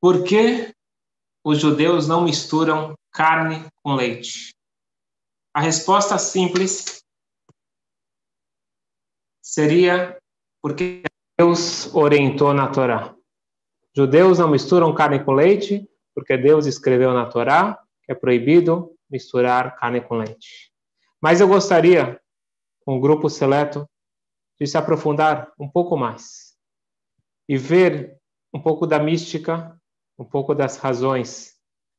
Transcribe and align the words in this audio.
Por 0.00 0.24
que 0.24 0.74
os 1.44 1.58
judeus 1.58 2.06
não 2.06 2.22
misturam 2.22 2.94
carne 3.10 3.66
com 3.82 3.94
leite? 3.94 4.54
A 5.54 5.60
resposta 5.60 6.18
simples 6.18 7.02
seria 9.42 10.18
porque 10.60 11.02
Deus 11.38 11.94
orientou 11.94 12.52
na 12.52 12.68
Torá. 12.68 13.14
Judeus 13.96 14.38
não 14.38 14.48
misturam 14.48 14.94
carne 14.94 15.24
com 15.24 15.32
leite 15.32 15.88
porque 16.14 16.36
Deus 16.36 16.66
escreveu 16.66 17.14
na 17.14 17.26
Torá 17.26 17.82
que 18.06 18.12
é 18.12 18.14
proibido 18.14 18.96
misturar 19.10 19.76
carne 19.76 20.00
com 20.00 20.16
leite. 20.16 20.72
Mas 21.20 21.40
eu 21.40 21.48
gostaria, 21.48 22.20
com 22.84 22.96
um 22.96 23.00
grupo 23.00 23.28
seleto, 23.28 23.88
de 24.58 24.66
se 24.66 24.78
aprofundar 24.78 25.52
um 25.58 25.68
pouco 25.68 25.96
mais 25.96 26.56
e 27.48 27.58
ver 27.58 28.16
um 28.52 28.60
pouco 28.60 28.86
da 28.86 28.98
mística, 28.98 29.75
um 30.18 30.24
pouco 30.24 30.54
das 30.54 30.76
razões 30.76 31.54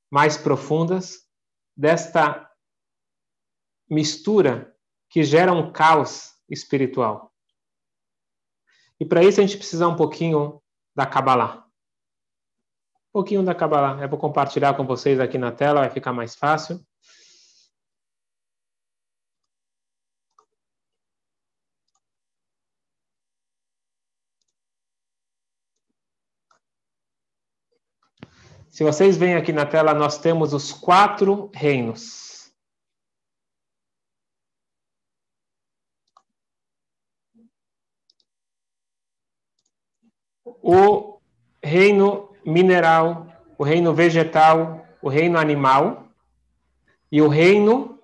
mais 0.09 0.38
profundas 0.38 1.27
desta 1.75 2.49
mistura 3.89 4.75
que 5.09 5.23
gera 5.23 5.53
um 5.53 5.71
caos 5.71 6.34
espiritual. 6.49 7.34
E 8.99 9.05
para 9.05 9.23
isso 9.23 9.39
a 9.39 9.45
gente 9.45 9.58
precisa 9.58 9.88
um 9.88 9.95
pouquinho 9.95 10.61
da 10.95 11.05
Kabbalah. 11.05 11.66
Um 13.09 13.11
pouquinho 13.13 13.44
da 13.44 13.53
Kabbalah. 13.53 14.02
Eu 14.02 14.09
vou 14.09 14.17
compartilhar 14.17 14.75
com 14.75 14.86
vocês 14.86 15.20
aqui 15.20 15.38
na 15.38 15.52
tela, 15.52 15.81
vai 15.81 15.89
ficar 15.89 16.13
mais 16.13 16.36
fácil. 16.36 16.86
Se 28.70 28.84
vocês 28.84 29.17
veem 29.17 29.35
aqui 29.35 29.52
na 29.52 29.66
tela, 29.66 29.94
nós 29.94 30.17
temos 30.19 30.53
os 30.53 30.72
quatro 30.72 31.50
reinos. 31.53 32.52
O 40.61 41.19
reino 41.64 42.36
mineral, 42.45 43.27
o 43.58 43.64
reino 43.64 43.94
vegetal, 43.94 44.86
o 45.02 45.09
reino 45.09 45.38
animal 45.38 46.09
e 47.11 47.22
o 47.22 47.27
reino 47.27 48.02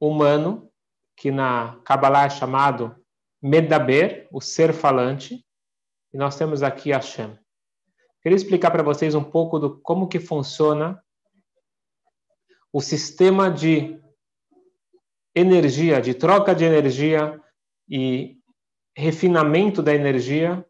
humano, 0.00 0.70
que 1.16 1.30
na 1.30 1.80
Kabbalah 1.84 2.26
é 2.26 2.30
chamado 2.30 2.94
Medaber, 3.40 4.28
o 4.30 4.40
ser 4.40 4.72
falante. 4.72 5.44
E 6.12 6.16
nós 6.16 6.36
temos 6.36 6.62
aqui 6.62 6.92
Hashem. 6.92 7.38
Queria 8.24 8.36
explicar 8.36 8.70
para 8.70 8.82
vocês 8.82 9.14
um 9.14 9.22
pouco 9.22 9.58
do 9.58 9.78
como 9.80 10.08
que 10.08 10.18
funciona 10.18 11.04
o 12.72 12.80
sistema 12.80 13.50
de 13.50 14.00
energia, 15.34 16.00
de 16.00 16.14
troca 16.14 16.54
de 16.54 16.64
energia 16.64 17.38
e 17.86 18.38
refinamento 18.96 19.82
da 19.82 19.94
energia 19.94 20.66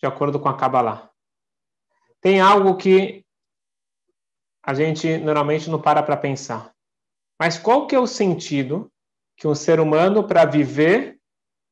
de 0.00 0.06
acordo 0.06 0.38
com 0.38 0.48
a 0.48 0.56
Kabbalah. 0.56 1.10
Tem 2.20 2.40
algo 2.40 2.76
que 2.76 3.26
a 4.64 4.72
gente 4.72 5.18
normalmente 5.18 5.68
não 5.68 5.82
para 5.82 6.04
para 6.04 6.16
pensar. 6.16 6.72
Mas 7.36 7.58
qual 7.58 7.88
que 7.88 7.96
é 7.96 7.98
o 7.98 8.06
sentido 8.06 8.88
que 9.36 9.48
um 9.48 9.56
ser 9.56 9.80
humano 9.80 10.24
para 10.24 10.44
viver 10.44 11.18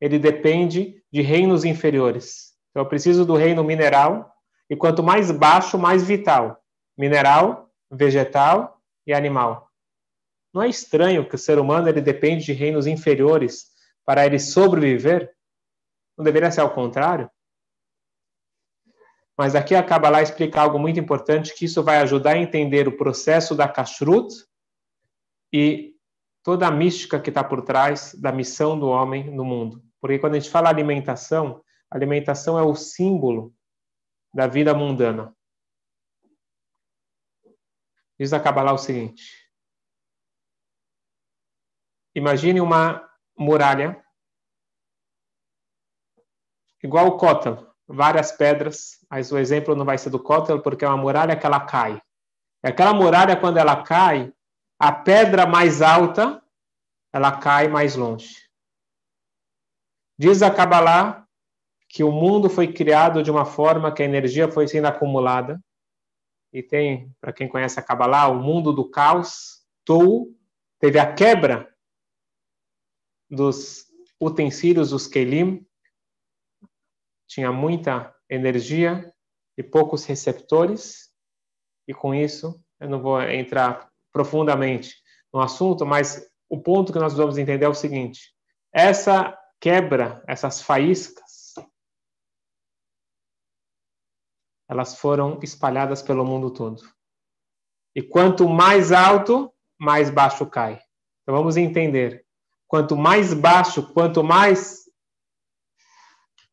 ele 0.01 0.19
depende 0.19 1.01
de 1.13 1.23
reinos 1.23 1.65
inferiores? 1.65 2.57
Então 2.71 2.83
eu 2.83 2.89
preciso 2.89 3.25
do 3.25 3.37
reino 3.37 3.63
mineral, 3.63 4.35
e 4.71 4.77
quanto 4.77 5.03
mais 5.03 5.33
baixo, 5.33 5.77
mais 5.77 6.07
vital. 6.07 6.63
Mineral, 6.97 7.69
vegetal 7.91 8.81
e 9.05 9.13
animal. 9.13 9.69
Não 10.55 10.63
é 10.63 10.69
estranho 10.69 11.29
que 11.29 11.35
o 11.35 11.39
ser 11.39 11.59
humano 11.59 11.89
ele 11.89 12.01
depende 12.01 12.45
de 12.45 12.53
reinos 12.53 12.87
inferiores 12.87 13.67
para 14.07 14.25
ele 14.25 14.39
sobreviver? 14.39 15.35
Não 16.17 16.25
deveria 16.25 16.53
ser 16.53 16.61
ao 16.61 16.73
contrário? 16.73 17.29
Mas 19.37 19.55
aqui 19.57 19.75
a 19.75 19.83
Kabbalah 19.83 20.23
explica 20.23 20.61
algo 20.61 20.79
muito 20.79 21.01
importante, 21.01 21.55
que 21.55 21.65
isso 21.65 21.83
vai 21.83 21.97
ajudar 21.99 22.35
a 22.35 22.39
entender 22.39 22.87
o 22.87 22.97
processo 22.97 23.55
da 23.55 23.67
kashrut 23.67 24.29
e 25.53 25.95
toda 26.45 26.67
a 26.67 26.71
mística 26.71 27.19
que 27.19 27.31
está 27.31 27.43
por 27.43 27.63
trás 27.63 28.15
da 28.15 28.31
missão 28.31 28.79
do 28.79 28.89
homem 28.89 29.31
no 29.31 29.45
mundo. 29.45 29.83
Porque 30.01 30.19
quando 30.19 30.35
a 30.35 30.39
gente 30.39 30.51
fala 30.51 30.69
alimentação, 30.69 31.63
alimentação 31.91 32.59
é 32.59 32.63
o 32.63 32.75
símbolo 32.75 33.55
da 34.33 34.47
vida 34.47 34.75
mundana. 34.75 35.35
Diz 38.19 38.33
a 38.33 38.41
Kabbalah 38.41 38.73
o 38.73 38.79
seguinte: 38.79 39.51
Imagine 42.15 42.61
uma 42.61 43.09
muralha 43.37 44.05
igual 46.83 47.07
o 47.07 47.17
Kotel, 47.17 47.75
várias 47.87 48.33
pedras, 48.33 49.05
mas 49.11 49.31
o 49.31 49.39
exemplo 49.39 49.75
não 49.75 49.85
vai 49.85 49.99
ser 49.99 50.11
do 50.11 50.23
Kotel 50.23 50.63
porque 50.63 50.85
é 50.85 50.89
uma 50.89 50.97
muralha 50.97 51.37
que 51.37 51.47
ela 51.47 51.65
cai. 51.65 52.01
E 52.65 52.69
aquela 52.69 52.93
muralha, 52.93 53.37
quando 53.39 53.57
ela 53.57 53.83
cai, 53.83 54.33
a 54.79 54.93
pedra 54.93 55.47
mais 55.47 55.83
alta, 55.83 56.43
ela 57.13 57.39
cai 57.39 57.69
mais 57.69 57.97
longe. 57.97 58.49
Diz 60.19 60.43
a 60.43 60.55
Kabbalah 60.55 61.27
que 61.91 62.05
o 62.05 62.13
mundo 62.13 62.49
foi 62.49 62.73
criado 62.73 63.21
de 63.21 63.33
uma 63.33 63.45
forma 63.45 63.93
que 63.93 64.01
a 64.01 64.05
energia 64.05 64.49
foi 64.49 64.69
sendo 64.69 64.87
acumulada. 64.87 65.61
E 66.53 66.63
tem, 66.63 67.13
para 67.21 67.33
quem 67.33 67.49
conhece 67.49 67.81
a 67.81 67.83
Kabbalah, 67.83 68.29
o 68.29 68.41
mundo 68.41 68.73
do 68.73 68.89
caos, 68.89 69.61
Tou, 69.85 70.29
teve 70.79 71.01
a 71.01 71.13
quebra 71.13 71.69
dos 73.29 73.87
utensílios, 74.21 74.93
os 74.93 75.09
Kelim, 75.09 75.67
tinha 77.27 77.51
muita 77.51 78.15
energia 78.29 79.13
e 79.59 79.63
poucos 79.63 80.05
receptores, 80.05 81.11
e 81.89 81.95
com 81.95 82.15
isso, 82.15 82.63
eu 82.79 82.89
não 82.89 83.03
vou 83.03 83.21
entrar 83.23 83.91
profundamente 84.13 84.95
no 85.33 85.41
assunto, 85.41 85.85
mas 85.85 86.25
o 86.49 86.61
ponto 86.61 86.93
que 86.93 86.99
nós 86.99 87.15
vamos 87.15 87.37
entender 87.37 87.65
é 87.65 87.69
o 87.69 87.75
seguinte: 87.75 88.33
essa 88.73 89.37
quebra, 89.61 90.23
essas 90.27 90.63
faíscas, 90.63 91.30
elas 94.71 94.95
foram 94.95 95.41
espalhadas 95.43 96.01
pelo 96.01 96.25
mundo 96.25 96.49
todo. 96.49 96.81
E 97.93 98.01
quanto 98.01 98.49
mais 98.49 98.93
alto, 98.93 99.53
mais 99.77 100.09
baixo 100.11 100.47
cai. 100.47 100.81
Então 101.23 101.37
vamos 101.37 101.57
entender. 101.57 102.25
Quanto 102.69 102.97
mais 102.97 103.35
baixo, 103.35 103.93
quanto 103.93 104.23
mais 104.23 104.85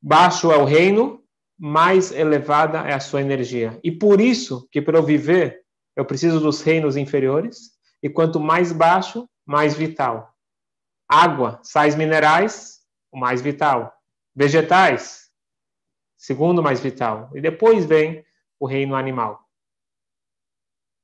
baixo 0.01 0.51
é 0.51 0.57
o 0.57 0.65
reino, 0.65 1.23
mais 1.59 2.11
elevada 2.11 2.79
é 2.79 2.93
a 2.93 2.99
sua 2.99 3.21
energia. 3.21 3.79
E 3.83 3.91
por 3.91 4.19
isso 4.19 4.67
que 4.71 4.81
para 4.81 4.97
eu 4.97 5.03
viver, 5.03 5.61
eu 5.95 6.03
preciso 6.03 6.39
dos 6.39 6.63
reinos 6.63 6.97
inferiores, 6.97 7.77
e 8.01 8.09
quanto 8.09 8.39
mais 8.39 8.71
baixo, 8.71 9.29
mais 9.45 9.75
vital. 9.75 10.33
Água, 11.07 11.59
sais 11.61 11.95
minerais, 11.95 12.79
o 13.11 13.19
mais 13.19 13.43
vital. 13.43 13.93
Vegetais, 14.35 15.26
segundo 16.27 16.61
mais 16.61 16.81
vital. 16.81 17.31
E 17.33 17.39
depois 17.39 17.85
vem 17.85 18.25
o 18.59 18.65
reino 18.65 18.95
animal. 18.95 19.47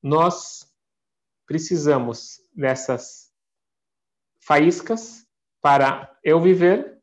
Nós 0.04 0.68
precisamos 1.48 2.42
dessas 2.54 3.32
faíscas 4.42 5.26
para 5.62 6.14
eu 6.26 6.42
viver, 6.42 7.00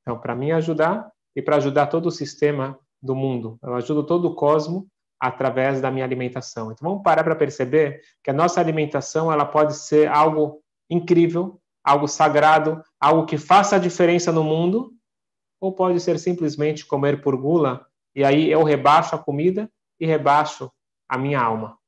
então, 0.00 0.18
para 0.18 0.34
me 0.34 0.52
ajudar 0.52 1.12
e 1.36 1.42
para 1.42 1.56
ajudar 1.56 1.88
todo 1.88 2.06
o 2.06 2.10
sistema 2.10 2.80
do 3.02 3.14
mundo. 3.14 3.58
Eu 3.62 3.74
ajudo 3.74 4.06
todo 4.06 4.28
o 4.28 4.34
cosmo 4.34 4.88
através 5.20 5.82
da 5.82 5.90
minha 5.90 6.06
alimentação. 6.06 6.72
Então, 6.72 6.88
vamos 6.88 7.02
parar 7.02 7.24
para 7.24 7.36
perceber 7.36 8.00
que 8.24 8.30
a 8.30 8.34
nossa 8.34 8.58
alimentação 8.58 9.30
ela 9.30 9.44
pode 9.44 9.76
ser 9.76 10.08
algo 10.08 10.62
incrível, 10.88 11.60
algo 11.84 12.08
sagrado, 12.08 12.82
algo 12.98 13.26
que 13.26 13.36
faça 13.36 13.76
a 13.76 13.78
diferença 13.78 14.32
no 14.32 14.42
mundo, 14.42 14.97
ou 15.60 15.72
pode 15.72 16.00
ser 16.00 16.18
simplesmente 16.18 16.86
comer 16.86 17.22
por 17.22 17.36
gula, 17.36 17.86
e 18.14 18.24
aí 18.24 18.50
eu 18.50 18.62
rebaixo 18.62 19.14
a 19.14 19.18
comida 19.18 19.70
e 19.98 20.06
rebaixo 20.06 20.72
a 21.08 21.18
minha 21.18 21.40
alma. 21.40 21.78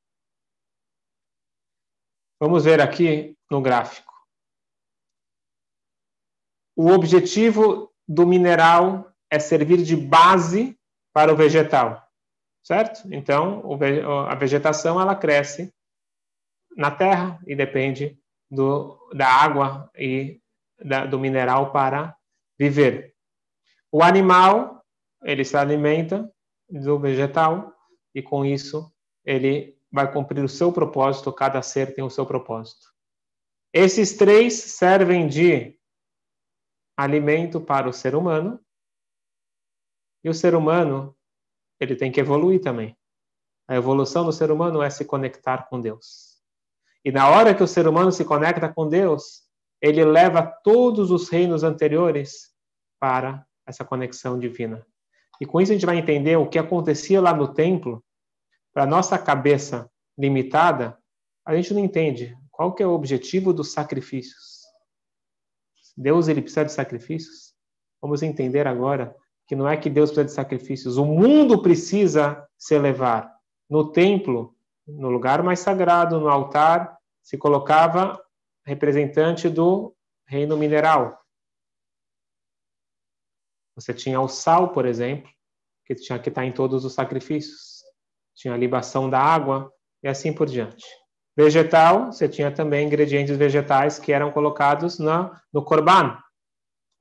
Vamos 2.41 2.65
ver 2.65 2.81
aqui 2.81 3.37
no 3.51 3.61
gráfico. 3.61 4.11
O 6.75 6.91
objetivo 6.91 7.93
do 8.09 8.27
mineral 8.27 9.13
é 9.31 9.39
servir 9.39 9.83
de 9.83 9.97
base 9.97 10.79
para 11.13 11.33
o 11.33 11.37
vegetal, 11.37 12.03
certo? 12.63 13.03
Então, 13.13 13.63
a 14.29 14.35
vegetação 14.35 15.01
ela 15.01 15.15
cresce 15.15 15.73
na 16.77 16.91
terra 16.91 17.39
e 17.47 17.55
depende 17.55 18.19
do, 18.51 18.99
da 19.15 19.27
água 19.27 19.91
e 19.95 20.41
da, 20.83 21.05
do 21.05 21.19
mineral 21.19 21.73
para 21.73 22.17
viver. 22.59 23.15
O 23.93 24.03
animal, 24.03 24.85
ele 25.23 25.45
se 25.45 25.57
alimenta 25.57 26.33
do 26.69 26.99
vegetal 26.99 27.75
e 28.15 28.23
com 28.23 28.45
isso 28.45 28.93
ele 29.25 29.77
vai 29.91 30.11
cumprir 30.11 30.45
o 30.45 30.49
seu 30.49 30.73
propósito, 30.73 31.33
cada 31.33 31.61
ser 31.63 31.95
tem 31.95 32.05
o 32.05 32.11
seu 32.11 32.25
propósito. 32.25 32.87
Esses 33.73 34.17
três 34.17 34.55
servem 34.55 35.27
de 35.27 35.79
alimento 36.97 37.61
para 37.61 37.89
o 37.89 37.93
ser 37.93 38.15
humano, 38.15 38.61
e 40.23 40.29
o 40.29 40.35
ser 40.35 40.55
humano, 40.55 41.17
ele 41.81 41.97
tem 41.97 42.13
que 42.13 42.21
evoluir 42.21 42.61
também. 42.61 42.97
A 43.67 43.75
evolução 43.75 44.25
do 44.25 44.33
ser 44.33 44.51
humano 44.51 44.83
é 44.83 44.91
se 44.91 45.05
conectar 45.05 45.69
com 45.69 45.81
Deus. 45.81 46.43
E 47.05 47.11
na 47.11 47.29
hora 47.31 47.55
que 47.55 47.63
o 47.63 47.69
ser 47.69 47.89
humano 47.89 48.13
se 48.13 48.25
conecta 48.25 48.69
com 48.69 48.87
Deus, 48.87 49.49
ele 49.81 50.05
leva 50.05 50.43
todos 50.43 51.11
os 51.11 51.31
reinos 51.31 51.63
anteriores 51.63 52.55
para 53.01 53.47
essa 53.71 53.85
conexão 53.85 54.39
divina. 54.39 54.85
E 55.41 55.47
com 55.47 55.61
isso 55.61 55.73
a 55.73 55.75
gente 55.75 55.87
vai 55.87 55.97
entender 55.97 56.37
o 56.37 56.49
que 56.49 56.59
acontecia 56.59 57.21
lá 57.21 57.33
no 57.35 57.55
templo. 57.55 58.05
Para 58.73 58.87
nossa 58.87 59.19
cabeça 59.19 59.91
limitada, 60.19 60.99
a 61.45 61.57
gente 61.57 61.73
não 61.73 61.81
entende 61.81 62.37
qual 62.51 62.75
que 62.75 62.83
é 62.83 62.87
o 62.87 62.93
objetivo 62.93 63.53
dos 63.53 63.73
sacrifícios. 63.73 64.61
Deus 65.97 66.29
ele 66.29 66.43
precisa 66.43 66.65
de 66.65 66.73
sacrifícios? 66.73 67.55
Vamos 68.01 68.23
entender 68.23 68.67
agora 68.67 69.17
que 69.47 69.57
não 69.57 69.69
é 69.69 69.77
que 69.77 69.91
Deus 69.91 70.11
precisa 70.11 70.27
de 70.27 70.33
sacrifícios, 70.33 70.97
o 70.97 71.05
mundo 71.05 71.61
precisa 71.63 72.47
se 72.57 72.75
elevar. 72.75 73.35
No 73.69 73.91
templo, 73.91 74.55
no 74.87 75.09
lugar 75.09 75.43
mais 75.43 75.61
sagrado, 75.61 76.21
no 76.21 76.29
altar, 76.29 76.97
se 77.23 77.37
colocava 77.37 78.21
representante 78.65 79.49
do 79.49 79.95
reino 80.27 80.57
mineral. 80.57 81.20
Você 83.81 83.95
tinha 83.95 84.21
o 84.21 84.29
sal, 84.29 84.73
por 84.73 84.85
exemplo, 84.85 85.31
que 85.87 85.95
tinha 85.95 86.19
que 86.19 86.29
estar 86.29 86.45
em 86.45 86.53
todos 86.53 86.85
os 86.85 86.93
sacrifícios. 86.93 87.83
Tinha 88.35 88.53
a 88.53 88.57
libação 88.57 89.09
da 89.09 89.19
água 89.19 89.73
e 90.03 90.09
assim 90.09 90.33
por 90.33 90.47
diante. 90.47 90.85
Vegetal, 91.35 92.13
você 92.13 92.29
tinha 92.29 92.51
também 92.51 92.87
ingredientes 92.87 93.37
vegetais 93.37 93.99
que 93.99 94.13
eram 94.13 94.31
colocados 94.31 94.99
na, 94.99 95.41
no 95.51 95.65
korban. 95.65 96.19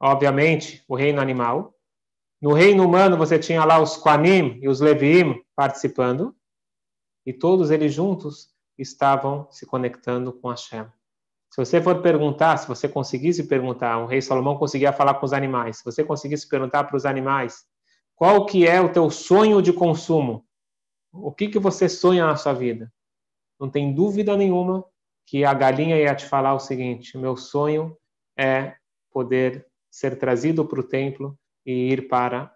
Obviamente, 0.02 0.81
o 0.88 0.96
reino 0.96 1.20
animal. 1.20 1.76
No 2.42 2.54
reino 2.54 2.86
humano, 2.86 3.18
você 3.18 3.38
tinha 3.38 3.66
lá 3.66 3.81
os 3.81 3.98
Quanim 3.98 4.58
e 4.62 4.70
os 4.70 4.80
Leviim 4.80 5.44
participando. 5.54 6.34
E 7.26 7.34
todos 7.34 7.70
eles 7.72 7.94
juntos 7.94 8.56
estavam 8.78 9.52
se 9.52 9.66
conectando 9.66 10.31
com 10.31 10.48
Hashem. 10.48 10.88
Se 11.50 11.57
você 11.57 11.81
for 11.81 12.01
perguntar, 12.01 12.57
se 12.57 12.68
você 12.68 12.88
conseguisse 12.88 13.48
perguntar, 13.48 13.98
o 13.98 14.06
rei 14.06 14.22
Salomão 14.22 14.57
conseguia 14.57 14.94
falar 14.94 15.16
com 15.16 15.25
os 15.25 15.34
animais, 15.34 15.78
se 15.78 15.86
você 15.86 16.04
conseguisse 16.04 16.48
perguntar 16.48 16.84
para 16.84 16.96
os 16.96 17.06
animais, 17.06 17.66
qual 18.16 18.46
que 18.46 18.68
é 18.68 18.80
o 18.80 18.92
teu 18.92 19.10
sonho 19.10 19.62
de 19.62 19.74
consumo? 19.74 20.46
O 21.12 21.31
que, 21.31 21.48
que 21.48 21.57
você 21.57 21.90
sonha 21.90 22.25
na 22.25 22.36
sua 22.36 22.54
vida? 22.54 22.92
Não 23.60 23.69
tem 23.69 23.94
dúvida 23.94 24.38
nenhuma 24.38 24.86
que 25.25 25.44
a 25.44 25.54
galinha 25.54 25.98
ia 25.98 26.16
te 26.16 26.25
falar 26.25 26.54
o 26.54 26.60
seguinte: 26.60 27.18
meu 27.18 27.36
sonho 27.36 27.98
é 28.38 28.75
poder 29.12 29.66
ser 29.90 30.18
trazido 30.18 30.66
para 30.66 30.80
o 30.80 30.84
templo 30.84 31.38
e 31.66 31.92
ir 31.92 32.07
para 32.07 32.54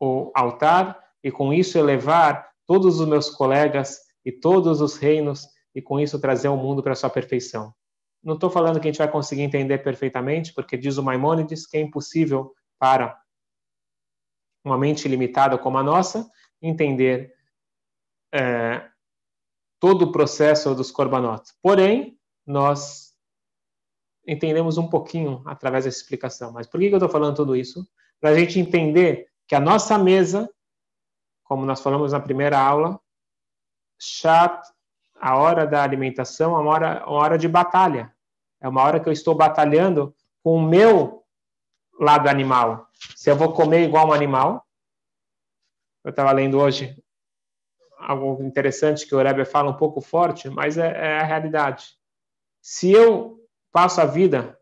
o 0.00 0.30
altar 0.34 1.02
e 1.22 1.30
com 1.30 1.52
isso 1.52 1.78
elevar 1.78 2.50
todos 2.66 3.00
os 3.00 3.08
meus 3.08 3.30
colegas 3.30 4.00
e 4.24 4.30
todos 4.30 4.80
os 4.80 4.96
reinos 4.96 5.46
e 5.74 5.82
com 5.82 5.98
isso 5.98 6.20
trazer 6.20 6.48
o 6.48 6.56
mundo 6.56 6.82
para 6.82 6.94
sua 6.94 7.10
perfeição. 7.10 7.74
Não 8.22 8.34
estou 8.34 8.48
falando 8.48 8.80
que 8.80 8.88
a 8.88 8.90
gente 8.90 8.98
vai 8.98 9.10
conseguir 9.10 9.42
entender 9.42 9.78
perfeitamente, 9.78 10.54
porque 10.54 10.76
diz 10.76 10.96
o 10.96 11.02
Maimônides 11.02 11.66
que 11.66 11.76
é 11.76 11.80
impossível 11.80 12.54
para 12.78 13.20
uma 14.64 14.78
mente 14.78 15.06
limitada 15.08 15.58
como 15.58 15.76
a 15.76 15.82
nossa 15.82 16.30
entender 16.62 17.34
é, 18.32 18.88
todo 19.78 20.06
o 20.06 20.12
processo 20.12 20.74
dos 20.74 20.90
korbanot. 20.90 21.42
Porém, 21.60 22.18
nós 22.46 23.14
entendemos 24.26 24.78
um 24.78 24.88
pouquinho 24.88 25.42
através 25.44 25.84
dessa 25.84 25.98
explicação. 25.98 26.50
Mas 26.50 26.66
por 26.66 26.80
que 26.80 26.86
eu 26.86 26.94
estou 26.94 27.08
falando 27.08 27.36
tudo 27.36 27.54
isso? 27.54 27.86
Para 28.20 28.30
a 28.30 28.34
gente 28.34 28.58
entender 28.58 29.28
que 29.46 29.54
a 29.54 29.60
nossa 29.60 29.98
mesa, 29.98 30.50
como 31.44 31.66
nós 31.66 31.82
falamos 31.82 32.12
na 32.12 32.20
primeira 32.20 32.58
aula, 32.58 32.98
chat 34.00 34.66
a 35.24 35.38
hora 35.38 35.66
da 35.66 35.82
alimentação 35.82 36.54
é 36.54 36.60
uma 36.60 36.70
hora, 36.70 37.04
uma 37.06 37.18
hora 37.18 37.38
de 37.38 37.48
batalha. 37.48 38.14
É 38.60 38.68
uma 38.68 38.82
hora 38.82 39.00
que 39.00 39.08
eu 39.08 39.12
estou 39.12 39.34
batalhando 39.34 40.14
com 40.42 40.56
o 40.56 40.62
meu 40.62 41.24
lado 41.98 42.28
animal. 42.28 42.90
Se 43.16 43.30
eu 43.30 43.34
vou 43.34 43.54
comer 43.54 43.88
igual 43.88 44.08
um 44.08 44.12
animal, 44.12 44.66
eu 46.04 46.10
estava 46.10 46.30
lendo 46.30 46.58
hoje 46.58 47.02
algo 47.96 48.42
interessante 48.42 49.06
que 49.06 49.14
o 49.14 49.22
Rebbe 49.22 49.46
fala 49.46 49.70
um 49.70 49.78
pouco 49.78 50.02
forte, 50.02 50.50
mas 50.50 50.76
é, 50.76 50.88
é, 50.88 51.18
a 51.20 51.24
realidade. 51.24 51.96
Se 52.60 52.92
eu 52.92 53.40
passo 53.72 54.02
a 54.02 54.04
vida 54.04 54.60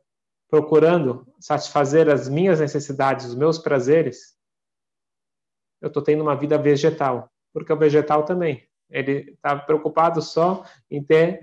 procurando 0.48 1.26
satisfazer 1.40 2.08
as 2.08 2.28
minhas 2.28 2.60
necessidades, 2.60 3.26
os 3.26 3.34
meus 3.34 3.58
prazeres, 3.58 4.38
eu 5.80 5.88
estou 5.88 6.04
tendo 6.04 6.22
uma 6.22 6.36
vida 6.36 6.56
vegetal, 6.56 7.28
porque 7.52 7.72
o 7.72 7.76
vegetal 7.76 8.24
também 8.24 8.64
ele 8.92 9.32
está 9.32 9.56
preocupado 9.56 10.22
só 10.22 10.64
em 10.90 11.02
ter 11.02 11.40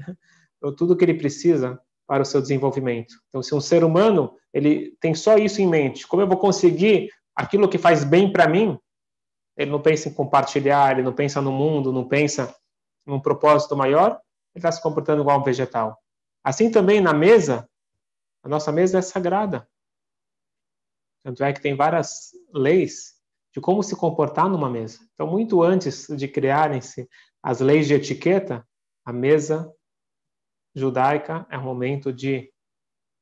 tudo 0.77 0.95
que 0.95 1.03
ele 1.03 1.15
precisa 1.15 1.81
para 2.07 2.23
o 2.23 2.25
seu 2.25 2.41
desenvolvimento. 2.41 3.15
Então, 3.27 3.41
se 3.43 3.53
um 3.53 3.61
ser 3.61 3.83
humano 3.83 4.35
ele 4.53 4.95
tem 4.99 5.13
só 5.13 5.37
isso 5.37 5.61
em 5.61 5.67
mente, 5.67 6.07
como 6.07 6.21
eu 6.21 6.27
vou 6.27 6.37
conseguir 6.37 7.09
aquilo 7.35 7.69
que 7.69 7.77
faz 7.77 8.03
bem 8.03 8.31
para 8.31 8.47
mim? 8.47 8.77
Ele 9.57 9.71
não 9.71 9.81
pensa 9.81 10.09
em 10.09 10.13
compartilhar, 10.13 10.91
ele 10.91 11.03
não 11.03 11.13
pensa 11.13 11.41
no 11.41 11.51
mundo, 11.51 11.91
não 11.91 12.07
pensa 12.07 12.55
num 13.05 13.19
propósito 13.19 13.75
maior, 13.75 14.11
ele 14.55 14.59
está 14.59 14.71
se 14.71 14.81
comportando 14.81 15.21
igual 15.21 15.39
um 15.39 15.43
vegetal. 15.43 15.97
Assim 16.43 16.71
também 16.71 17.01
na 17.01 17.13
mesa, 17.13 17.69
a 18.43 18.47
nossa 18.47 18.71
mesa 18.71 18.99
é 18.99 19.01
sagrada. 19.01 19.67
Tanto 21.23 21.43
é 21.43 21.51
que 21.51 21.61
tem 21.61 21.75
várias 21.75 22.29
leis 22.53 23.19
de 23.53 23.59
como 23.59 23.83
se 23.83 23.95
comportar 23.95 24.49
numa 24.49 24.69
mesa. 24.69 24.99
Então, 25.13 25.27
muito 25.27 25.61
antes 25.61 26.07
de 26.07 26.27
criarem-se 26.27 27.09
as 27.41 27.59
leis 27.59 27.87
de 27.87 27.93
etiqueta, 27.93 28.65
a 29.05 29.13
mesa 29.13 29.71
judaica 30.75 31.45
é 31.49 31.57
um 31.57 31.63
momento 31.63 32.11
de, 32.11 32.51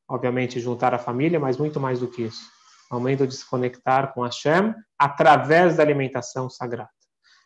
obviamente, 0.10 0.60
juntar 0.60 0.94
a 0.94 1.00
família, 1.00 1.40
mas 1.40 1.58
muito 1.58 1.80
mais 1.80 2.00
do 2.00 2.10
que 2.10 2.24
isso. 2.24 2.50
É 2.92 2.96
um 2.96 3.00
momento 3.00 3.28
de 3.28 3.36
se 3.36 3.48
conectar 3.48 4.14
com 4.14 4.24
Hashem 4.24 4.74
através 4.98 5.78
da 5.78 5.84
alimentação 5.84 6.50
sagrada. 6.50 6.90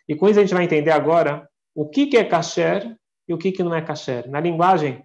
E 0.07 0.15
com 0.15 0.27
isso 0.27 0.39
a 0.39 0.41
gente 0.41 0.53
vai 0.53 0.63
entender 0.63 0.91
agora 0.91 1.47
o 1.75 1.87
que, 1.87 2.07
que 2.07 2.17
é 2.17 2.23
kasher 2.23 2.95
e 3.27 3.33
o 3.33 3.37
que, 3.37 3.51
que 3.51 3.63
não 3.63 3.73
é 3.73 3.81
kasher. 3.81 4.29
Na 4.29 4.39
linguagem 4.39 5.03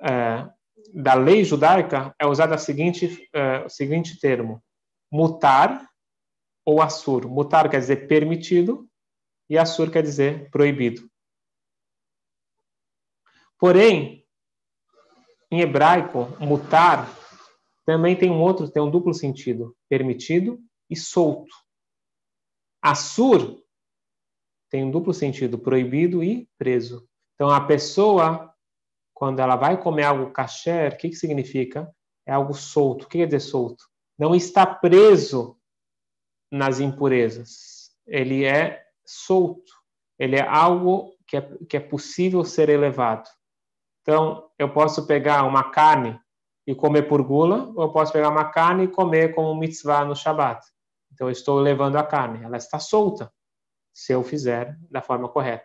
é, 0.00 0.48
da 0.94 1.14
lei 1.14 1.44
judaica 1.44 2.14
é 2.18 2.26
usado 2.26 2.52
a 2.52 2.58
seguinte, 2.58 3.28
é, 3.34 3.64
o 3.64 3.68
seguinte 3.68 4.18
termo: 4.20 4.62
mutar 5.10 5.86
ou 6.64 6.82
assur. 6.82 7.28
Mutar 7.28 7.68
quer 7.68 7.80
dizer 7.80 8.08
permitido 8.08 8.88
e 9.48 9.56
assur 9.56 9.90
quer 9.90 10.02
dizer 10.02 10.50
proibido. 10.50 11.08
Porém, 13.58 14.26
em 15.50 15.60
hebraico, 15.60 16.26
mutar 16.40 17.08
também 17.84 18.16
tem 18.16 18.30
um 18.30 18.40
outro, 18.40 18.68
tem 18.68 18.82
um 18.82 18.90
duplo 18.90 19.14
sentido, 19.14 19.76
permitido 19.88 20.58
e 20.90 20.96
solto. 20.96 21.54
Assur 22.82 23.62
tem 24.68 24.84
um 24.84 24.90
duplo 24.90 25.14
sentido, 25.14 25.58
proibido 25.58 26.22
e 26.22 26.48
preso. 26.58 27.08
Então, 27.34 27.48
a 27.48 27.60
pessoa, 27.60 28.52
quando 29.14 29.38
ela 29.38 29.54
vai 29.54 29.80
comer 29.80 30.02
algo 30.02 30.32
kasher, 30.32 30.92
o 30.92 30.96
que, 30.96 31.10
que 31.10 31.16
significa? 31.16 31.88
É 32.26 32.32
algo 32.32 32.52
solto. 32.52 33.04
O 33.04 33.08
que 33.08 33.18
quer 33.18 33.26
dizer 33.26 33.40
solto? 33.40 33.84
Não 34.18 34.34
está 34.34 34.66
preso 34.66 35.56
nas 36.50 36.80
impurezas. 36.80 37.92
Ele 38.06 38.44
é 38.44 38.85
solto. 39.06 39.72
Ele 40.18 40.36
é 40.36 40.46
algo 40.46 41.14
que 41.26 41.36
é, 41.36 41.40
que 41.68 41.76
é 41.76 41.80
possível 41.80 42.44
ser 42.44 42.68
elevado. 42.68 43.28
Então, 44.02 44.48
eu 44.58 44.72
posso 44.72 45.06
pegar 45.06 45.44
uma 45.44 45.70
carne 45.70 46.18
e 46.66 46.74
comer 46.74 47.02
por 47.02 47.22
gula, 47.22 47.72
ou 47.74 47.84
eu 47.84 47.92
posso 47.92 48.12
pegar 48.12 48.28
uma 48.28 48.44
carne 48.44 48.84
e 48.84 48.88
comer 48.88 49.34
como 49.34 49.58
mitzvah 49.58 50.04
no 50.04 50.14
Shabat. 50.14 50.64
Então, 51.12 51.28
eu 51.28 51.32
estou 51.32 51.58
levando 51.58 51.96
a 51.96 52.04
carne. 52.04 52.44
Ela 52.44 52.56
está 52.56 52.78
solta, 52.78 53.32
se 53.92 54.12
eu 54.12 54.22
fizer 54.22 54.76
da 54.90 55.02
forma 55.02 55.28
correta. 55.28 55.64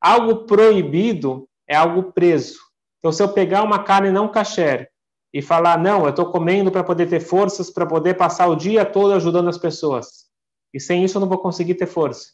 Algo 0.00 0.46
proibido 0.46 1.48
é 1.68 1.76
algo 1.76 2.12
preso. 2.12 2.58
Então, 2.98 3.10
se 3.10 3.22
eu 3.22 3.32
pegar 3.32 3.62
uma 3.62 3.82
carne 3.82 4.10
não 4.10 4.30
kasher 4.30 4.90
e 5.32 5.40
falar, 5.40 5.78
não, 5.78 6.04
eu 6.04 6.10
estou 6.10 6.30
comendo 6.30 6.70
para 6.70 6.84
poder 6.84 7.08
ter 7.08 7.20
forças, 7.20 7.70
para 7.70 7.86
poder 7.86 8.14
passar 8.14 8.46
o 8.48 8.54
dia 8.54 8.84
todo 8.84 9.14
ajudando 9.14 9.48
as 9.48 9.58
pessoas. 9.58 10.26
E 10.72 10.78
sem 10.78 11.02
isso 11.02 11.16
eu 11.16 11.20
não 11.20 11.28
vou 11.28 11.38
conseguir 11.38 11.74
ter 11.74 11.86
força. 11.86 12.28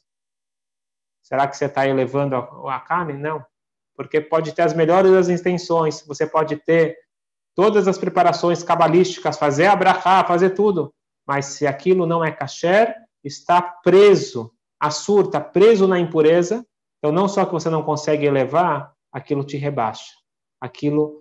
Será 1.29 1.47
que 1.47 1.57
você 1.57 1.67
está 1.67 1.87
elevando 1.87 2.37
a, 2.37 2.77
a 2.77 2.81
carne? 2.81 3.13
Não. 3.13 3.45
Porque 3.95 4.21
pode 4.21 4.53
ter 4.53 4.63
as 4.63 4.75
melhores 4.75 5.13
das 5.13 5.29
intenções, 5.29 6.05
você 6.07 6.27
pode 6.27 6.57
ter 6.57 6.97
todas 7.55 7.87
as 7.87 7.99
preparações 7.99 8.63
cabalísticas, 8.63 9.39
fazer 9.39 9.75
brachá, 9.77 10.25
fazer 10.25 10.51
tudo. 10.51 10.95
Mas 11.27 11.47
se 11.47 11.67
aquilo 11.67 12.07
não 12.07 12.25
é 12.25 12.31
kasher, 12.31 12.95
está 13.23 13.61
preso 13.61 14.53
Assur 14.81 15.27
está 15.27 15.41
preso 15.41 15.89
na 15.89 15.99
impureza, 15.99 16.65
então 16.99 17.11
não 17.11 17.29
só 17.29 17.45
que 17.45 17.53
você 17.53 17.69
não 17.69 17.83
consegue 17.83 18.27
elevar, 18.27 18.95
aquilo 19.13 19.45
te 19.45 19.57
rebaixa. 19.57 20.15
Aquilo 20.61 21.21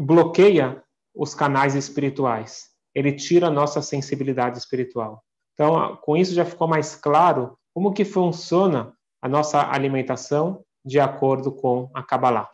bloqueia 0.00 0.82
os 1.14 1.34
canais 1.34 1.74
espirituais. 1.74 2.70
Ele 2.94 3.12
tira 3.12 3.48
a 3.48 3.50
nossa 3.50 3.82
sensibilidade 3.82 4.58
espiritual. 4.58 5.22
Então, 5.52 5.96
com 5.96 6.16
isso 6.16 6.32
já 6.32 6.44
ficou 6.44 6.66
mais 6.66 6.94
claro 6.94 7.58
como 7.74 7.92
que 7.92 8.04
funciona 8.04 8.94
a 9.22 9.28
nossa 9.28 9.70
alimentação 9.70 10.64
de 10.84 10.98
acordo 10.98 11.52
com 11.52 11.88
a 11.94 12.02
Kabbalah. 12.02 12.50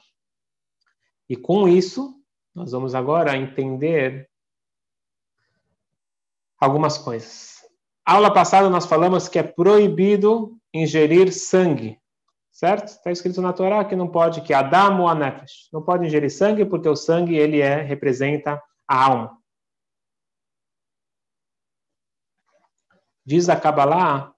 E 1.26 1.34
com 1.34 1.66
isso, 1.66 2.14
nós 2.54 2.72
vamos 2.72 2.94
agora 2.94 3.37
entender 3.37 4.28
algumas 6.60 6.98
coisas. 6.98 7.64
Aula 8.04 8.32
passada 8.32 8.68
nós 8.68 8.84
falamos 8.84 9.28
que 9.28 9.38
é 9.38 9.42
proibido 9.42 10.58
ingerir 10.72 11.32
sangue, 11.32 11.98
certo? 12.50 12.88
Está 12.88 13.10
escrito 13.10 13.40
na 13.40 13.52
Torá 13.52 13.84
que 13.84 13.96
não 13.96 14.08
pode, 14.08 14.42
que 14.42 14.52
Adam 14.52 15.00
ou 15.00 15.08
Anefesh, 15.08 15.68
não 15.72 15.82
pode 15.82 16.06
ingerir 16.06 16.30
sangue 16.30 16.66
porque 16.66 16.88
o 16.88 16.96
sangue 16.96 17.37
ele 17.37 17.60
é 17.60 17.80
representa 17.80 18.62
a 18.87 19.04
alma. 19.04 19.38
Diz 23.25 23.48
a 23.48 23.60
Kabbalah 23.60 24.34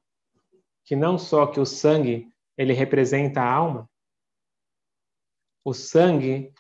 que 0.91 0.97
não 0.97 1.17
só 1.17 1.47
que 1.47 1.61
o 1.61 1.65
sangue 1.65 2.29
ele 2.59 2.73
representa 2.73 3.41
a 3.41 3.49
alma, 3.49 3.89
o 5.65 5.73
sangue 5.73 6.53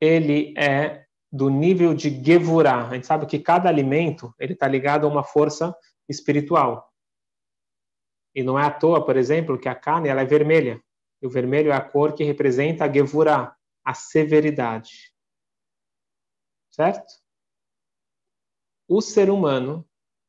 ele 0.00 0.54
é 0.56 1.04
do 1.32 1.50
nível 1.50 1.92
de 1.92 2.08
Gevurah. 2.24 2.86
A 2.86 2.94
gente 2.94 3.08
sabe 3.08 3.26
que 3.26 3.40
cada 3.40 3.68
alimento 3.68 4.32
ele 4.38 4.52
está 4.52 4.68
ligado 4.68 5.04
a 5.04 5.10
uma 5.10 5.24
força 5.24 5.76
espiritual. 6.08 6.94
E 8.32 8.44
não 8.44 8.56
é 8.56 8.64
à 8.64 8.70
toa, 8.70 9.04
por 9.04 9.16
exemplo, 9.16 9.58
que 9.58 9.68
a 9.68 9.74
carne 9.74 10.08
ela 10.08 10.20
é 10.20 10.26
vermelha. 10.26 10.80
E 11.20 11.26
o 11.26 11.30
vermelho 11.30 11.72
é 11.72 11.74
a 11.74 11.80
cor 11.80 12.14
que 12.14 12.22
representa 12.22 12.84
a 12.84 12.92
Gevurah, 12.92 13.56
a 13.84 13.94
severidade. 13.94 15.12
Certo? 16.70 17.12
O 18.86 19.00
ser 19.00 19.28
humano 19.28 19.84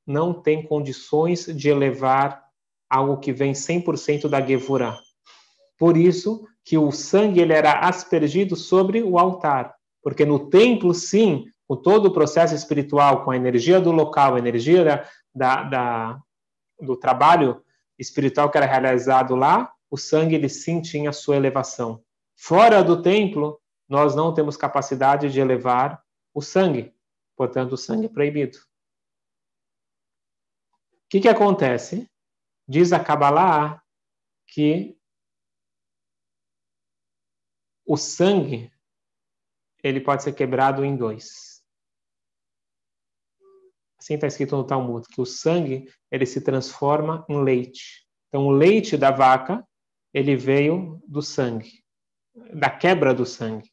não 0.07 0.41
tem 0.41 0.65
condições 0.65 1.45
de 1.45 1.69
elevar 1.69 2.51
algo 2.93 3.17
que 3.17 3.33
vem 3.33 3.53
100% 3.53 4.29
da 4.29 4.39
Gevurah. 4.39 5.00
Por 5.79 5.97
isso 5.97 6.47
que 6.63 6.77
o 6.77 6.91
sangue 6.91 7.41
ele 7.41 7.51
era 7.51 7.79
aspergido 7.79 8.55
sobre 8.55 9.01
o 9.01 9.17
altar. 9.17 9.75
Porque 10.01 10.25
no 10.25 10.50
templo, 10.50 10.93
sim, 10.93 11.45
com 11.67 11.75
todo 11.75 12.05
o 12.05 12.13
processo 12.13 12.53
espiritual, 12.53 13.23
com 13.23 13.31
a 13.31 13.35
energia 13.35 13.81
do 13.81 13.91
local, 13.91 14.35
a 14.35 14.39
energia 14.39 14.83
da, 14.83 15.09
da, 15.33 15.63
da, 15.63 16.19
do 16.79 16.95
trabalho 16.95 17.63
espiritual 17.97 18.51
que 18.51 18.57
era 18.57 18.67
realizado 18.67 19.35
lá, 19.35 19.73
o 19.89 19.97
sangue 19.97 20.35
ele 20.35 20.50
sim 20.50 20.79
tinha 20.79 21.12
sua 21.12 21.35
elevação. 21.35 22.03
Fora 22.35 22.83
do 22.83 23.01
templo, 23.01 23.59
nós 23.89 24.15
não 24.15 24.33
temos 24.33 24.55
capacidade 24.55 25.31
de 25.31 25.39
elevar 25.39 26.01
o 26.33 26.41
sangue. 26.41 26.93
Portanto, 27.35 27.73
o 27.73 27.77
sangue 27.77 28.05
é 28.05 28.09
proibido. 28.09 28.57
O 28.57 28.62
que, 31.09 31.21
que 31.21 31.29
acontece? 31.29 32.07
Diz 32.67 32.93
a 32.93 33.03
Kabbalah 33.03 33.84
que 34.48 34.98
o 37.86 37.98
sangue 37.98 38.72
ele 39.84 40.00
pode 40.00 40.24
ser 40.24 40.34
quebrado 40.34 40.86
em 40.86 40.96
dois. 40.96 41.62
Assim 44.00 44.15
está 44.15 44.27
escrito 44.27 44.55
no 44.55 44.65
Talmud, 44.65 45.08
que 45.08 45.22
o 45.22 45.25
sangue 45.25 45.89
ele 46.12 46.25
se 46.25 46.41
transforma 46.41 47.25
em 47.29 47.41
leite. 47.43 48.05
Então, 48.27 48.48
o 48.48 48.51
leite 48.51 48.98
da 48.98 49.12
vaca 49.12 49.65
ele 50.13 50.36
veio 50.36 51.01
do 51.08 51.22
sangue, 51.22 51.84
da 52.53 52.70
quebra 52.70 53.13
do 53.13 53.25
sangue. 53.25 53.72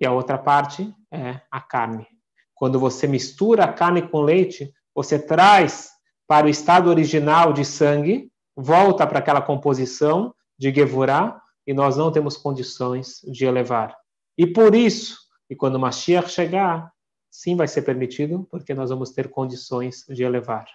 E 0.00 0.06
a 0.06 0.12
outra 0.12 0.38
parte 0.38 0.94
é 1.10 1.42
a 1.50 1.60
carne. 1.60 2.06
Quando 2.54 2.78
você 2.78 3.06
mistura 3.06 3.64
a 3.64 3.72
carne 3.72 4.08
com 4.08 4.20
leite, 4.20 4.72
você 4.94 5.18
traz 5.18 5.90
para 6.30 6.46
o 6.46 6.48
estado 6.48 6.88
original 6.88 7.52
de 7.52 7.64
sangue, 7.64 8.30
volta 8.54 9.04
para 9.04 9.18
aquela 9.18 9.42
composição 9.42 10.32
de 10.56 10.72
Gevurah, 10.72 11.42
e 11.66 11.74
nós 11.74 11.96
não 11.96 12.12
temos 12.12 12.36
condições 12.36 13.20
de 13.24 13.46
elevar. 13.46 13.96
E 14.38 14.46
por 14.46 14.72
isso, 14.72 15.18
e 15.50 15.56
quando 15.56 15.76
Mashiach 15.76 16.30
chegar, 16.30 16.92
sim 17.28 17.56
vai 17.56 17.66
ser 17.66 17.82
permitido, 17.82 18.46
porque 18.48 18.72
nós 18.74 18.90
vamos 18.90 19.10
ter 19.10 19.28
condições 19.28 20.04
de 20.08 20.22
elevar. 20.22 20.66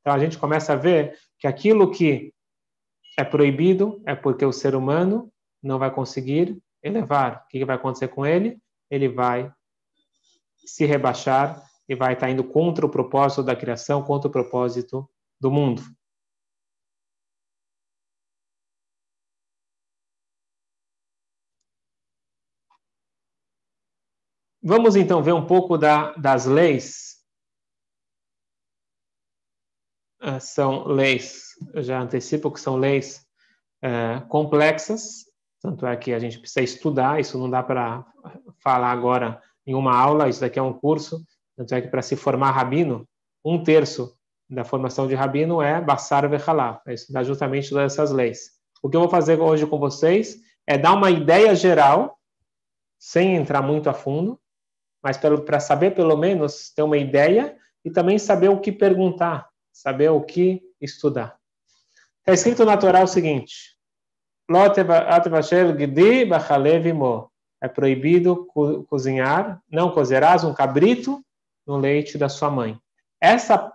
Então 0.00 0.12
a 0.12 0.18
gente 0.18 0.36
começa 0.36 0.72
a 0.72 0.76
ver 0.76 1.16
que 1.38 1.46
aquilo 1.46 1.92
que 1.92 2.34
é 3.16 3.22
proibido 3.22 4.02
é 4.04 4.16
porque 4.16 4.44
o 4.44 4.52
ser 4.52 4.74
humano 4.74 5.32
não 5.62 5.78
vai 5.78 5.92
conseguir 5.92 6.60
elevar. 6.82 7.44
O 7.44 7.48
que 7.50 7.64
vai 7.64 7.76
acontecer 7.76 8.08
com 8.08 8.26
ele? 8.26 8.58
Ele 8.90 9.08
vai 9.08 9.48
se 10.56 10.84
rebaixar 10.84 11.67
e 11.88 11.94
vai 11.94 12.12
estar 12.12 12.28
indo 12.28 12.44
contra 12.44 12.84
o 12.84 12.90
propósito 12.90 13.42
da 13.42 13.56
criação, 13.56 14.02
contra 14.02 14.28
o 14.28 14.32
propósito 14.32 15.08
do 15.40 15.50
mundo. 15.50 15.82
Vamos 24.62 24.96
então 24.96 25.22
ver 25.22 25.32
um 25.32 25.46
pouco 25.46 25.78
da, 25.78 26.12
das 26.12 26.44
leis. 26.44 27.16
Uh, 30.20 30.40
são 30.40 30.84
leis, 30.84 31.54
eu 31.72 31.82
já 31.82 32.00
antecipo 32.00 32.50
que 32.50 32.60
são 32.60 32.76
leis 32.76 33.24
uh, 33.84 34.26
complexas, 34.28 35.24
tanto 35.62 35.86
é 35.86 35.96
que 35.96 36.12
a 36.12 36.18
gente 36.18 36.40
precisa 36.40 36.60
estudar, 36.60 37.20
isso 37.20 37.38
não 37.38 37.48
dá 37.48 37.62
para 37.62 38.04
falar 38.60 38.90
agora 38.90 39.40
em 39.64 39.74
uma 39.74 39.96
aula, 39.96 40.28
isso 40.28 40.40
daqui 40.40 40.58
é 40.58 40.62
um 40.62 40.72
curso, 40.72 41.24
tanto 41.58 41.74
é 41.74 41.82
que 41.82 41.88
para 41.88 42.02
se 42.02 42.14
formar 42.14 42.52
rabino, 42.52 43.04
um 43.44 43.60
terço 43.60 44.16
da 44.48 44.64
formação 44.64 45.08
de 45.08 45.16
rabino 45.16 45.60
é 45.60 45.80
Bassar 45.80 46.28
Vechalá, 46.30 46.80
é 46.86 46.94
estudar 46.94 47.24
justamente 47.24 47.68
todas 47.68 47.92
essas 47.92 48.12
leis. 48.12 48.52
O 48.80 48.88
que 48.88 48.96
eu 48.96 49.00
vou 49.00 49.10
fazer 49.10 49.40
hoje 49.40 49.66
com 49.66 49.76
vocês 49.76 50.38
é 50.64 50.78
dar 50.78 50.92
uma 50.92 51.10
ideia 51.10 51.56
geral, 51.56 52.16
sem 52.96 53.34
entrar 53.34 53.60
muito 53.60 53.90
a 53.90 53.92
fundo, 53.92 54.38
mas 55.02 55.16
para 55.16 55.58
saber 55.58 55.96
pelo 55.96 56.16
menos 56.16 56.70
ter 56.70 56.82
uma 56.82 56.96
ideia 56.96 57.56
e 57.84 57.90
também 57.90 58.20
saber 58.20 58.50
o 58.50 58.60
que 58.60 58.70
perguntar, 58.70 59.48
saber 59.72 60.10
o 60.10 60.20
que 60.20 60.62
estudar. 60.80 61.36
Está 62.20 62.34
escrito 62.34 62.64
na 62.64 62.76
Torá 62.76 63.02
o 63.02 63.08
seguinte: 63.08 63.76
é 67.60 67.66
proibido 67.66 68.46
co 68.46 68.84
cozinhar, 68.84 69.60
não 69.68 69.90
cozerás 69.90 70.44
um 70.44 70.54
cabrito 70.54 71.20
no 71.68 71.76
leite 71.76 72.16
da 72.16 72.30
sua 72.30 72.50
mãe. 72.50 72.80
Essa 73.20 73.70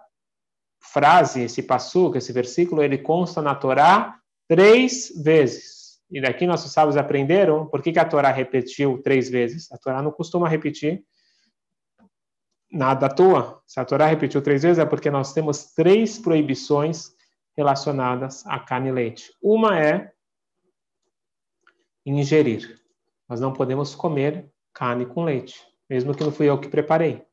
frase, 0.81 1.43
esse 1.43 1.61
passuco, 1.61 2.17
esse 2.17 2.33
versículo, 2.33 2.81
ele 2.81 2.97
consta 2.97 3.41
na 3.41 3.53
Torá 3.53 4.19
três 4.47 5.13
vezes. 5.23 6.01
E 6.11 6.19
daqui 6.19 6.45
nossos 6.45 6.71
sábios 6.71 6.97
aprenderam 6.97 7.67
por 7.67 7.81
que, 7.81 7.91
que 7.91 7.99
a 7.99 8.05
Torá 8.05 8.31
repetiu 8.31 9.01
três 9.01 9.29
vezes. 9.29 9.71
A 9.71 9.77
Torá 9.77 10.01
não 10.01 10.11
costuma 10.11 10.49
repetir 10.49 11.03
nada 12.71 13.05
à 13.05 13.09
toa. 13.09 13.61
Se 13.67 13.79
a 13.79 13.85
Torá 13.85 14.07
repetiu 14.07 14.41
três 14.41 14.63
vezes, 14.63 14.79
é 14.79 14.85
porque 14.85 15.11
nós 15.11 15.31
temos 15.31 15.73
três 15.73 16.17
proibições 16.17 17.13
relacionadas 17.55 18.45
a 18.47 18.59
carne 18.59 18.89
e 18.89 18.91
leite. 18.91 19.31
Uma 19.41 19.79
é 19.79 20.11
ingerir. 22.05 22.79
Nós 23.29 23.39
não 23.39 23.53
podemos 23.53 23.95
comer 23.95 24.51
carne 24.73 25.05
com 25.05 25.23
leite, 25.23 25.61
mesmo 25.89 26.15
que 26.15 26.23
não 26.23 26.31
fui 26.31 26.49
eu 26.49 26.59
que 26.59 26.67
preparei. 26.67 27.25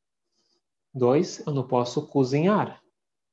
Dois, 0.92 1.44
eu 1.47 1.52
não 1.52 1.66
posso 1.66 2.06
cozinhar. 2.06 2.80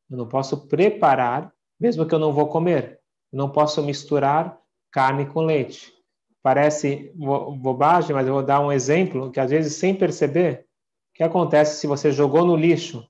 Eu 0.09 0.17
não 0.17 0.27
posso 0.27 0.67
preparar, 0.67 1.53
mesmo 1.79 2.07
que 2.07 2.13
eu 2.13 2.19
não 2.19 2.31
vou 2.31 2.47
comer. 2.47 2.99
Eu 3.31 3.37
não 3.37 3.49
posso 3.49 3.83
misturar 3.83 4.57
carne 4.91 5.25
com 5.25 5.41
leite. 5.41 5.93
Parece 6.41 7.11
bobagem, 7.15 8.15
mas 8.15 8.25
eu 8.27 8.33
vou 8.33 8.43
dar 8.43 8.61
um 8.61 8.71
exemplo 8.71 9.31
que 9.31 9.39
às 9.39 9.49
vezes 9.49 9.75
sem 9.75 9.93
perceber 9.93 10.65
que 11.13 11.23
acontece 11.23 11.79
se 11.79 11.87
você 11.87 12.11
jogou 12.11 12.45
no 12.45 12.55
lixo 12.55 13.09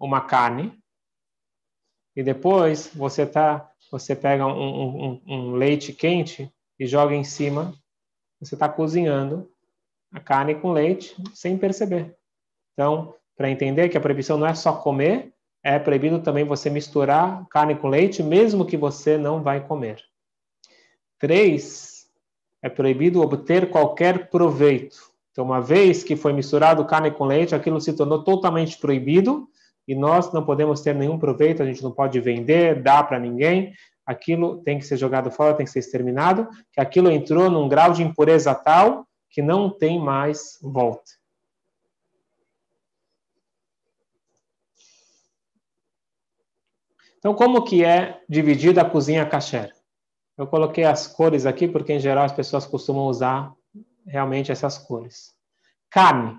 uma 0.00 0.22
carne 0.22 0.76
e 2.16 2.22
depois 2.22 2.88
você 2.94 3.26
tá, 3.26 3.70
você 3.90 4.16
pega 4.16 4.46
um, 4.46 5.12
um, 5.12 5.22
um 5.26 5.52
leite 5.52 5.92
quente 5.92 6.52
e 6.78 6.86
joga 6.86 7.14
em 7.14 7.22
cima, 7.22 7.74
você 8.40 8.54
está 8.54 8.68
cozinhando 8.68 9.50
a 10.12 10.20
carne 10.20 10.54
com 10.54 10.72
leite 10.72 11.14
sem 11.34 11.58
perceber. 11.58 12.16
Então, 12.72 13.14
para 13.36 13.50
entender 13.50 13.88
que 13.88 13.96
a 13.96 14.00
proibição 14.00 14.38
não 14.38 14.46
é 14.46 14.54
só 14.54 14.72
comer, 14.72 15.32
é 15.62 15.78
proibido 15.78 16.20
também 16.20 16.44
você 16.44 16.68
misturar 16.68 17.46
carne 17.48 17.74
com 17.74 17.88
leite, 17.88 18.22
mesmo 18.22 18.66
que 18.66 18.76
você 18.76 19.16
não 19.16 19.42
vai 19.42 19.66
comer. 19.66 20.02
Três, 21.18 22.06
é 22.62 22.68
proibido 22.68 23.22
obter 23.22 23.70
qualquer 23.70 24.28
proveito 24.28 25.14
então, 25.34 25.44
uma 25.44 25.60
vez 25.60 26.04
que 26.04 26.14
foi 26.14 26.32
misturado 26.32 26.84
carne 26.84 27.10
com 27.10 27.24
leite, 27.24 27.56
aquilo 27.56 27.80
se 27.80 27.92
tornou 27.92 28.22
totalmente 28.22 28.78
proibido, 28.78 29.48
e 29.86 29.92
nós 29.92 30.32
não 30.32 30.44
podemos 30.44 30.80
ter 30.80 30.94
nenhum 30.94 31.18
proveito, 31.18 31.60
a 31.60 31.66
gente 31.66 31.82
não 31.82 31.90
pode 31.90 32.20
vender, 32.20 32.80
dar 32.80 33.02
para 33.02 33.18
ninguém, 33.18 33.72
aquilo 34.06 34.62
tem 34.62 34.78
que 34.78 34.86
ser 34.86 34.96
jogado 34.96 35.32
fora, 35.32 35.54
tem 35.54 35.66
que 35.66 35.72
ser 35.72 35.80
exterminado, 35.80 36.48
que 36.72 36.80
aquilo 36.80 37.10
entrou 37.10 37.50
num 37.50 37.68
grau 37.68 37.92
de 37.92 38.04
impureza 38.04 38.54
tal 38.54 39.04
que 39.28 39.42
não 39.42 39.68
tem 39.68 39.98
mais 39.98 40.56
volta. 40.62 41.10
Então, 47.24 47.34
como 47.34 47.64
que 47.64 47.82
é 47.82 48.22
dividida 48.28 48.82
a 48.82 48.84
cozinha 48.84 49.24
kasher? 49.24 49.74
Eu 50.36 50.46
coloquei 50.46 50.84
as 50.84 51.06
cores 51.06 51.46
aqui 51.46 51.66
porque, 51.66 51.94
em 51.94 51.98
geral, 51.98 52.26
as 52.26 52.34
pessoas 52.34 52.66
costumam 52.66 53.06
usar 53.06 53.50
realmente 54.06 54.52
essas 54.52 54.76
cores. 54.76 55.34
Carne. 55.88 56.38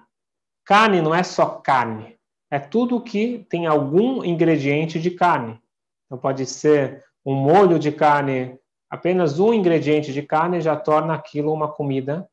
Carne 0.64 1.02
não 1.02 1.16
é 1.16 1.24
só 1.24 1.48
carne. 1.48 2.20
É 2.52 2.60
tudo 2.60 3.02
que 3.02 3.48
tem 3.50 3.66
algum 3.66 4.24
ingrediente 4.24 5.00
de 5.00 5.10
carne. 5.10 5.60
Então, 6.06 6.20
pode 6.20 6.46
ser 6.46 7.04
um 7.26 7.34
molho 7.34 7.80
de 7.80 7.92
carne, 7.92 8.56
apenas 8.88 9.40
um 9.40 9.56
ingrediente 9.56 10.14
de 10.14 10.22
carne 10.22 10.62
já 10.62 10.76
torna 10.76 11.16
aquilo 11.16 11.52
uma 11.52 11.68
comida 11.68 12.30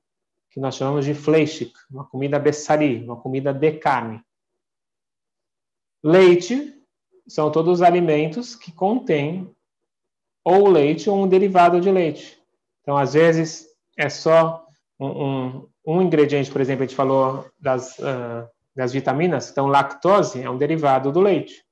que 0.50 0.60
nós 0.60 0.76
chamamos 0.76 1.06
de 1.06 1.14
fleischig, 1.14 1.72
uma 1.90 2.04
comida 2.04 2.38
bessari, 2.38 3.02
uma 3.02 3.16
comida 3.16 3.54
de 3.54 3.72
carne. 3.78 4.22
Leite 6.04 6.81
são 7.26 7.50
todos 7.50 7.74
os 7.74 7.82
alimentos 7.82 8.54
que 8.54 8.72
contêm 8.72 9.50
ou 10.44 10.68
leite 10.68 11.08
ou 11.08 11.22
um 11.22 11.28
derivado 11.28 11.80
de 11.80 11.90
leite. 11.90 12.38
Então, 12.80 12.96
às 12.96 13.14
vezes, 13.14 13.66
é 13.96 14.08
só 14.08 14.66
um, 14.98 15.06
um, 15.06 15.68
um 15.86 16.02
ingrediente, 16.02 16.50
por 16.50 16.60
exemplo, 16.60 16.82
a 16.82 16.86
gente 16.86 16.96
falou 16.96 17.46
das, 17.60 17.98
uh, 17.98 18.48
das 18.74 18.92
vitaminas, 18.92 19.50
então 19.50 19.66
lactose 19.66 20.42
é 20.42 20.50
um 20.50 20.58
derivado 20.58 21.12
do 21.12 21.20
leite. 21.20 21.64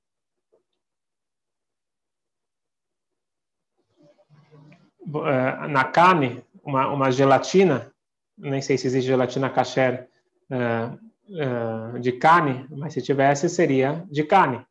uh, 5.18 5.68
na 5.68 5.84
carne 5.84 6.44
uma, 6.62 6.88
uma, 6.88 7.10
gelatina, 7.10 7.92
nem 8.36 8.62
sei 8.62 8.78
se 8.78 8.86
existe 8.86 9.08
gelatina 9.08 9.50
kasher 9.50 10.08
uh, 10.50 11.98
de 12.00 12.12
carne, 12.12 12.66
mas 12.70 12.92
se 12.92 13.02
tivesse 13.02 13.48
seria 13.48 14.04
de 14.10 14.24
carne. 14.24 14.64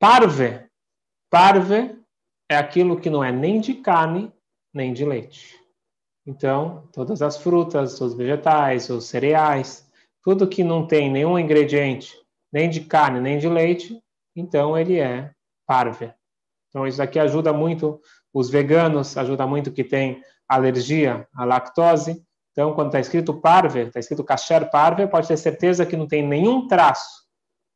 Parve, 0.00 0.64
parve 1.28 1.98
é 2.48 2.56
aquilo 2.56 3.00
que 3.00 3.10
não 3.10 3.22
é 3.22 3.32
nem 3.32 3.60
de 3.60 3.74
carne 3.74 4.32
nem 4.72 4.92
de 4.92 5.04
leite. 5.04 5.58
Então, 6.24 6.88
todas 6.92 7.20
as 7.20 7.36
frutas, 7.36 8.00
os 8.00 8.14
vegetais, 8.14 8.90
os 8.90 9.06
cereais, 9.06 9.90
tudo 10.22 10.46
que 10.46 10.62
não 10.62 10.86
tem 10.86 11.10
nenhum 11.10 11.38
ingrediente, 11.38 12.14
nem 12.52 12.70
de 12.70 12.82
carne 12.82 13.20
nem 13.20 13.38
de 13.38 13.48
leite, 13.48 14.00
então 14.36 14.78
ele 14.78 15.00
é 15.00 15.32
parve. 15.66 16.12
Então, 16.68 16.86
isso 16.86 17.02
aqui 17.02 17.18
ajuda 17.18 17.52
muito 17.52 18.00
os 18.32 18.48
veganos, 18.48 19.16
ajuda 19.16 19.46
muito 19.46 19.72
que 19.72 19.82
tem 19.82 20.22
alergia 20.46 21.26
à 21.34 21.44
lactose. 21.44 22.24
Então, 22.52 22.72
quando 22.72 22.88
está 22.88 23.00
escrito 23.00 23.40
parve, 23.40 23.80
está 23.80 23.98
escrito 23.98 24.22
kasher 24.22 24.70
parve, 24.70 25.08
pode 25.08 25.26
ter 25.26 25.36
certeza 25.36 25.84
que 25.84 25.96
não 25.96 26.06
tem 26.06 26.26
nenhum 26.26 26.68
traço, 26.68 27.27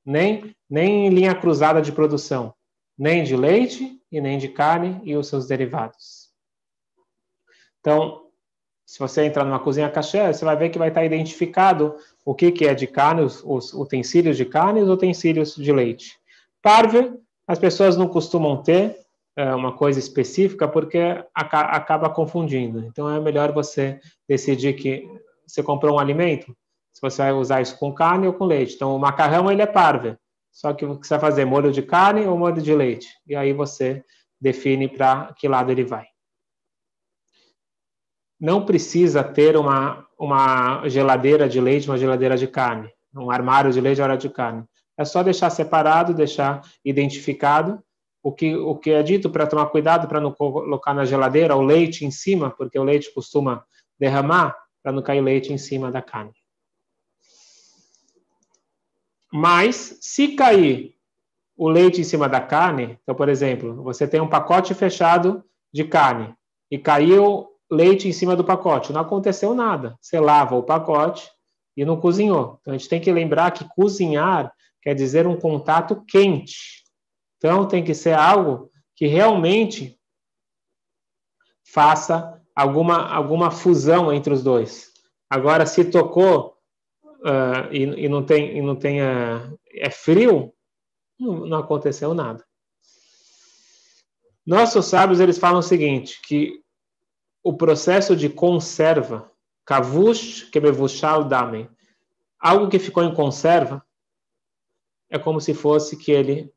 nem, 0.04 0.54
nem 0.68 1.08
linha 1.08 1.34
cruzada 1.34 1.80
de 1.80 1.92
produção, 1.92 2.54
nem 2.98 3.22
de 3.22 3.36
leite 3.36 4.00
e 4.10 4.20
nem 4.20 4.38
de 4.38 4.48
carne 4.48 5.00
e 5.04 5.16
os 5.16 5.28
seus 5.28 5.46
derivados. 5.46 6.30
Então, 7.80 8.26
se 8.84 8.98
você 8.98 9.24
entrar 9.24 9.44
numa 9.44 9.58
cozinha 9.58 9.90
kasher, 9.90 10.34
você 10.34 10.44
vai 10.44 10.56
ver 10.56 10.68
que 10.70 10.78
vai 10.78 10.88
estar 10.88 11.04
identificado 11.04 11.96
o 12.24 12.34
que, 12.34 12.52
que 12.52 12.66
é 12.66 12.74
de 12.74 12.86
carne, 12.86 13.22
os, 13.22 13.42
os 13.44 13.72
utensílios 13.72 14.36
de 14.36 14.44
carne 14.44 14.80
e 14.80 14.82
os 14.82 14.88
utensílios 14.88 15.54
de 15.54 15.72
leite. 15.72 16.18
Parve, 16.60 17.12
as 17.46 17.58
pessoas 17.58 17.96
não 17.96 18.06
costumam 18.06 18.62
ter, 18.62 19.02
é, 19.34 19.54
uma 19.54 19.72
coisa 19.72 19.98
específica 19.98 20.68
porque 20.68 21.24
acaba 21.34 22.10
confundindo. 22.10 22.80
Então 22.80 23.08
é 23.08 23.18
melhor 23.18 23.52
você 23.52 23.98
decidir 24.28 24.74
que 24.74 25.08
você 25.46 25.62
comprou 25.62 25.96
um 25.96 25.98
alimento, 25.98 26.54
se 26.92 27.00
você 27.00 27.22
vai 27.22 27.32
usar 27.32 27.60
isso 27.60 27.78
com 27.78 27.92
carne 27.92 28.26
ou 28.26 28.34
com 28.34 28.44
leite. 28.44 28.74
Então 28.74 28.94
o 28.94 28.98
macarrão 28.98 29.50
ele 29.50 29.62
é 29.62 29.66
parve, 29.66 30.16
só 30.50 30.72
que 30.72 30.84
você 30.84 31.14
vai 31.14 31.20
fazer 31.20 31.44
molho 31.44 31.72
de 31.72 31.82
carne 31.82 32.26
ou 32.26 32.36
molho 32.36 32.60
de 32.60 32.74
leite. 32.74 33.08
E 33.26 33.34
aí 33.34 33.52
você 33.52 34.04
define 34.40 34.88
para 34.88 35.32
que 35.36 35.48
lado 35.48 35.70
ele 35.70 35.84
vai. 35.84 36.06
Não 38.38 38.64
precisa 38.64 39.22
ter 39.22 39.56
uma, 39.56 40.06
uma 40.18 40.88
geladeira 40.88 41.48
de 41.48 41.60
leite, 41.60 41.88
uma 41.88 41.96
geladeira 41.96 42.36
de 42.36 42.48
carne, 42.48 42.92
um 43.14 43.30
armário 43.30 43.72
de 43.72 43.80
leite 43.80 43.98
e 43.98 44.02
armário 44.02 44.20
de 44.20 44.28
carne. 44.28 44.64
É 44.98 45.04
só 45.04 45.22
deixar 45.22 45.48
separado, 45.48 46.12
deixar 46.12 46.60
identificado 46.84 47.82
o 48.22 48.32
que, 48.32 48.54
o 48.54 48.76
que 48.76 48.90
é 48.90 49.02
dito 49.02 49.30
para 49.30 49.46
tomar 49.46 49.66
cuidado 49.66 50.06
para 50.06 50.20
não 50.20 50.32
colocar 50.32 50.92
na 50.94 51.04
geladeira 51.04 51.56
o 51.56 51.62
leite 51.62 52.04
em 52.04 52.10
cima, 52.10 52.50
porque 52.50 52.78
o 52.78 52.84
leite 52.84 53.12
costuma 53.12 53.64
derramar, 53.98 54.56
para 54.82 54.92
não 54.92 55.02
cair 55.02 55.20
leite 55.20 55.52
em 55.52 55.58
cima 55.58 55.90
da 55.90 56.02
carne. 56.02 56.32
Mas, 59.32 59.98
se 60.00 60.36
cair 60.36 60.94
o 61.56 61.68
leite 61.68 62.00
em 62.00 62.04
cima 62.04 62.28
da 62.28 62.40
carne, 62.40 62.98
então, 63.02 63.14
por 63.14 63.28
exemplo, 63.28 63.82
você 63.82 64.06
tem 64.06 64.20
um 64.20 64.28
pacote 64.28 64.74
fechado 64.74 65.44
de 65.72 65.84
carne 65.84 66.34
e 66.70 66.78
caiu 66.78 67.48
leite 67.70 68.06
em 68.06 68.12
cima 68.12 68.36
do 68.36 68.44
pacote, 68.44 68.92
não 68.92 69.00
aconteceu 69.00 69.54
nada. 69.54 69.96
Você 70.00 70.20
lava 70.20 70.54
o 70.56 70.62
pacote 70.62 71.30
e 71.76 71.84
não 71.84 71.98
cozinhou. 71.98 72.58
Então, 72.60 72.74
a 72.74 72.76
gente 72.76 72.88
tem 72.88 73.00
que 73.00 73.10
lembrar 73.10 73.50
que 73.52 73.66
cozinhar 73.74 74.52
quer 74.82 74.94
dizer 74.94 75.26
um 75.26 75.36
contato 75.36 76.04
quente 76.06 76.82
então, 77.42 77.66
tem 77.66 77.82
que 77.82 77.92
ser 77.92 78.14
algo 78.14 78.70
que 78.94 79.08
realmente 79.08 79.98
faça 81.64 82.40
alguma, 82.54 83.12
alguma 83.12 83.50
fusão 83.50 84.12
entre 84.12 84.32
os 84.32 84.44
dois. 84.44 84.92
Agora, 85.28 85.66
se 85.66 85.84
tocou 85.84 86.51
uh, 87.22 87.72
e, 87.72 87.82
e, 88.04 88.08
não 88.08 88.24
tem, 88.24 88.56
e 88.56 88.62
não 88.62 88.76
tem 88.76 89.00
uh, 89.00 89.58
é 89.72 89.90
frio, 89.90 90.52
não, 91.18 91.46
não 91.46 91.58
aconteceu 91.58 92.12
nada. 92.14 92.44
Nossos 94.44 94.86
sábios 94.86 95.20
eles 95.20 95.38
falam 95.38 95.60
o 95.60 95.62
seguinte, 95.62 96.20
que 96.26 96.60
o 97.42 97.54
processo 97.54 98.16
de 98.16 98.28
conserva, 98.28 99.30
kavush 99.64 100.44
kebevushal 100.50 101.24
damen, 101.24 101.68
algo 102.38 102.68
que 102.68 102.78
ficou 102.78 103.04
em 103.04 103.14
conserva, 103.14 103.84
é 105.08 105.18
como 105.18 105.40
se 105.40 105.54
fosse 105.54 105.96
que 105.96 106.10
ele 106.10 106.52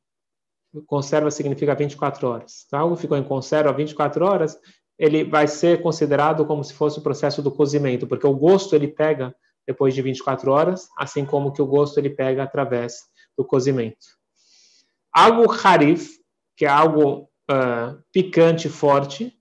conserva 0.87 1.29
significa 1.29 1.75
24 1.75 2.27
horas. 2.27 2.63
Então, 2.65 2.79
algo 2.79 2.95
ficou 2.95 3.17
em 3.17 3.23
conserva 3.23 3.71
24 3.71 4.25
horas, 4.25 4.59
ele 4.97 5.23
vai 5.23 5.47
ser 5.47 5.81
considerado 5.81 6.45
como 6.45 6.63
se 6.63 6.73
fosse 6.73 6.99
o 6.99 7.01
processo 7.01 7.41
do 7.41 7.51
cozimento, 7.51 8.07
porque 8.07 8.25
o 8.25 8.35
gosto 8.35 8.75
ele 8.75 8.87
pega 8.87 9.35
depois 9.67 9.93
de 9.93 10.01
24 10.01 10.51
horas, 10.51 10.87
assim 10.97 11.25
como 11.25 11.51
que 11.51 11.61
o 11.61 11.65
gosto 11.65 11.97
ele 11.97 12.09
pega 12.09 12.43
através 12.43 13.03
do 13.37 13.43
cozimento. 13.43 14.05
Algo 15.11 15.51
harif, 15.51 16.19
que 16.55 16.65
é 16.65 16.69
algo 16.69 17.29
uh, 17.49 18.01
picante, 18.11 18.69
forte, 18.69 19.33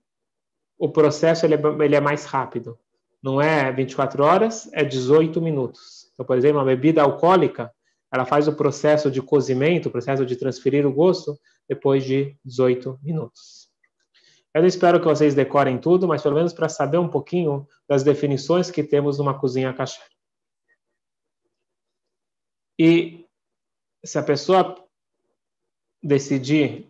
o 0.77 0.89
processo 0.89 1.45
ele 1.45 1.55
é, 1.55 1.59
ele 1.83 1.95
é 1.95 2.01
mais 2.01 2.25
rápido. 2.25 2.77
Não 3.21 3.41
é 3.41 3.71
24 3.71 4.23
horas, 4.23 4.69
é 4.73 4.83
18 4.83 5.41
minutos. 5.41 6.11
Então, 6.13 6.25
por 6.25 6.37
exemplo, 6.37 6.59
uma 6.59 6.65
bebida 6.65 7.01
alcoólica, 7.01 7.71
ela 8.13 8.25
faz 8.25 8.47
o 8.47 8.55
processo 8.55 9.09
de 9.09 9.21
cozimento, 9.21 9.89
o 9.89 9.91
processo 9.91 10.25
de 10.25 10.35
transferir 10.35 10.85
o 10.85 10.93
gosto, 10.93 11.37
depois 11.67 12.03
de 12.03 12.37
18 12.45 12.99
minutos. 13.03 13.69
Eu 14.53 14.65
espero 14.65 14.99
que 14.99 15.05
vocês 15.05 15.35
decorem 15.35 15.77
tudo, 15.77 16.07
mas 16.07 16.21
pelo 16.21 16.35
menos 16.35 16.53
para 16.53 16.69
saber 16.69 16.97
um 16.97 17.09
pouquinho 17.09 17.67
das 17.89 18.03
definições 18.03 18.71
que 18.71 18.83
temos 18.83 19.17
numa 19.17 19.37
cozinha 19.37 19.73
kasher. 19.73 20.05
E 22.77 23.25
se 24.03 24.17
a 24.19 24.23
pessoa 24.23 24.75
decidir 26.01 26.87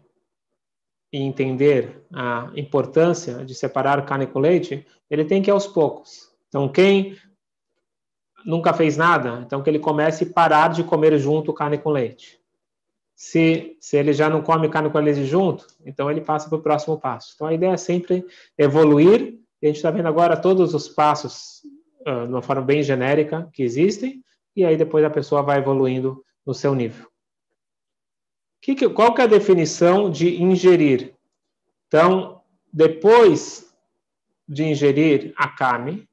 e 1.11 1.17
entender 1.19 2.05
a 2.13 2.51
importância 2.55 3.45
de 3.45 3.55
separar 3.55 4.05
carne 4.05 4.27
com 4.27 4.39
leite, 4.39 4.85
ele 5.09 5.23
tem 5.23 5.41
que 5.41 5.49
ir 5.49 5.53
aos 5.53 5.65
poucos. 5.65 6.29
Então, 6.49 6.67
quem 6.67 7.17
nunca 8.45 8.73
fez 8.73 8.95
nada, 8.95 9.41
então 9.45 9.63
que 9.63 9.69
ele 9.69 9.79
comece 9.79 10.23
a 10.25 10.33
parar 10.33 10.69
de 10.69 10.83
comer 10.83 11.17
junto 11.17 11.53
carne 11.53 11.77
com 11.77 11.89
leite. 11.89 12.39
Se, 13.15 13.77
se 13.79 13.97
ele 13.97 14.11
já 14.11 14.29
não 14.29 14.41
come 14.41 14.69
carne 14.69 14.89
com 14.89 14.99
leite 14.99 15.25
junto, 15.25 15.65
então 15.85 16.11
ele 16.11 16.21
passa 16.21 16.49
para 16.49 16.57
o 16.57 16.61
próximo 16.61 16.99
passo. 16.99 17.31
Então 17.33 17.47
a 17.47 17.53
ideia 17.53 17.71
é 17.71 17.77
sempre 17.77 18.25
evoluir, 18.57 19.39
a 19.63 19.65
gente 19.65 19.77
está 19.77 19.89
vendo 19.89 20.07
agora 20.07 20.37
todos 20.37 20.73
os 20.73 20.87
passos 20.87 21.61
uh, 22.01 22.27
de 22.27 22.33
uma 22.33 22.41
forma 22.41 22.61
bem 22.61 22.83
genérica 22.83 23.49
que 23.51 23.63
existem, 23.63 24.21
e 24.55 24.63
aí 24.63 24.77
depois 24.77 25.03
a 25.03 25.09
pessoa 25.09 25.41
vai 25.41 25.57
evoluindo 25.57 26.23
no 26.45 26.53
seu 26.53 26.73
nível. 26.73 27.09
Que 28.61 28.89
qual 28.89 29.13
que 29.13 29.21
é 29.21 29.25
a 29.25 29.27
definição 29.27 30.09
de 30.09 30.41
ingerir? 30.41 31.13
Então, 31.87 32.41
depois 32.73 33.71
de 34.47 34.63
ingerir 34.63 35.33
a 35.37 35.47
carne, 35.47 36.07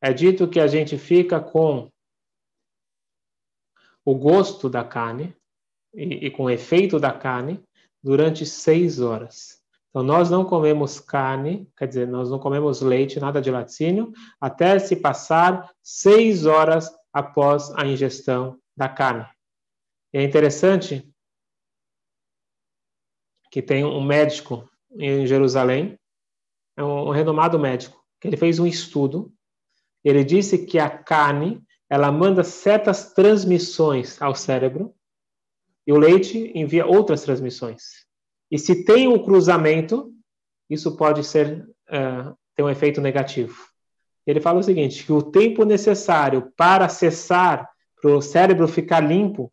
é 0.00 0.12
dito 0.12 0.48
que 0.48 0.58
a 0.58 0.66
gente 0.66 0.96
fica 0.96 1.40
com 1.40 1.90
o 4.04 4.14
gosto 4.14 4.68
da 4.68 4.82
carne, 4.82 5.34
e, 5.94 6.26
e 6.26 6.30
com 6.30 6.44
o 6.44 6.50
efeito 6.50 6.98
da 6.98 7.12
carne 7.12 7.62
durante 8.02 8.44
seis 8.44 9.00
horas. 9.00 9.60
Então, 9.90 10.02
nós 10.02 10.30
não 10.30 10.44
comemos 10.44 10.98
carne, 10.98 11.68
quer 11.76 11.86
dizer, 11.86 12.08
nós 12.08 12.30
não 12.30 12.38
comemos 12.38 12.80
leite, 12.80 13.20
nada 13.20 13.42
de 13.42 13.50
laticínio, 13.50 14.12
até 14.40 14.78
se 14.78 14.96
passar 14.96 15.70
seis 15.82 16.46
horas 16.46 16.90
após 17.12 17.70
a 17.72 17.86
ingestão 17.86 18.58
da 18.76 18.88
carne. 18.88 19.26
E 20.12 20.18
é 20.18 20.22
interessante 20.22 21.08
que 23.50 23.60
tem 23.60 23.84
um 23.84 24.02
médico 24.02 24.68
em 24.96 25.26
Jerusalém, 25.26 25.98
é 26.76 26.82
um, 26.82 27.10
renomado 27.10 27.58
médico, 27.58 28.02
que 28.20 28.28
ele 28.28 28.36
fez 28.36 28.58
um 28.58 28.66
estudo. 28.66 29.32
Ele 30.02 30.24
disse 30.24 30.64
que 30.64 30.78
a 30.78 30.88
carne 30.88 31.62
ela 31.88 32.10
manda 32.10 32.42
certas 32.42 33.12
transmissões 33.12 34.20
ao 34.22 34.34
cérebro 34.34 34.94
e 35.86 35.92
o 35.92 35.98
leite 35.98 36.50
envia 36.54 36.86
outras 36.86 37.22
transmissões. 37.22 38.06
E 38.50 38.58
se 38.58 38.84
tem 38.84 39.06
um 39.06 39.22
cruzamento, 39.22 40.10
isso 40.70 40.96
pode 40.96 41.22
ser 41.24 41.62
uh, 41.90 42.36
ter 42.54 42.62
um 42.62 42.70
efeito 42.70 43.00
negativo. 43.00 43.71
Ele 44.26 44.40
fala 44.40 44.60
o 44.60 44.62
seguinte: 44.62 45.04
que 45.04 45.12
o 45.12 45.22
tempo 45.22 45.64
necessário 45.64 46.52
para 46.56 46.88
cessar, 46.88 47.68
para 48.00 48.10
o 48.10 48.22
cérebro 48.22 48.68
ficar 48.68 49.00
limpo 49.00 49.52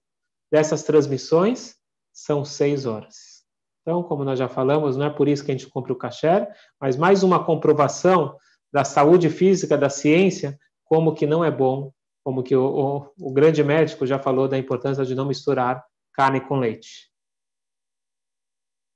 dessas 0.51 0.84
transmissões, 0.84 1.75
são 2.12 2.43
seis 2.43 2.86
horas. 2.86 3.43
Então, 3.82 4.03
como 4.03 4.23
nós 4.23 4.38
já 4.38 4.47
falamos, 4.47 4.97
não 4.97 5.05
é 5.05 5.10
por 5.10 5.27
isso 5.27 5.43
que 5.43 5.51
a 5.51 5.53
gente 5.55 5.69
compra 5.69 5.93
o 5.93 5.95
kasher, 5.95 6.47
mas 6.79 6.95
mais 6.95 7.23
uma 7.23 7.43
comprovação 7.43 8.36
da 8.71 8.84
saúde 8.84 9.29
física, 9.29 9.77
da 9.77 9.89
ciência, 9.89 10.60
como 10.84 11.15
que 11.15 11.25
não 11.25 11.43
é 11.43 11.49
bom, 11.49 11.91
como 12.23 12.43
que 12.43 12.55
o, 12.55 13.10
o, 13.17 13.29
o 13.29 13.34
grande 13.34 13.63
médico 13.63 14.05
já 14.05 14.19
falou 14.19 14.47
da 14.47 14.58
importância 14.58 15.05
de 15.05 15.15
não 15.15 15.25
misturar 15.25 15.84
carne 16.13 16.41
com 16.41 16.60
leite. 16.60 17.10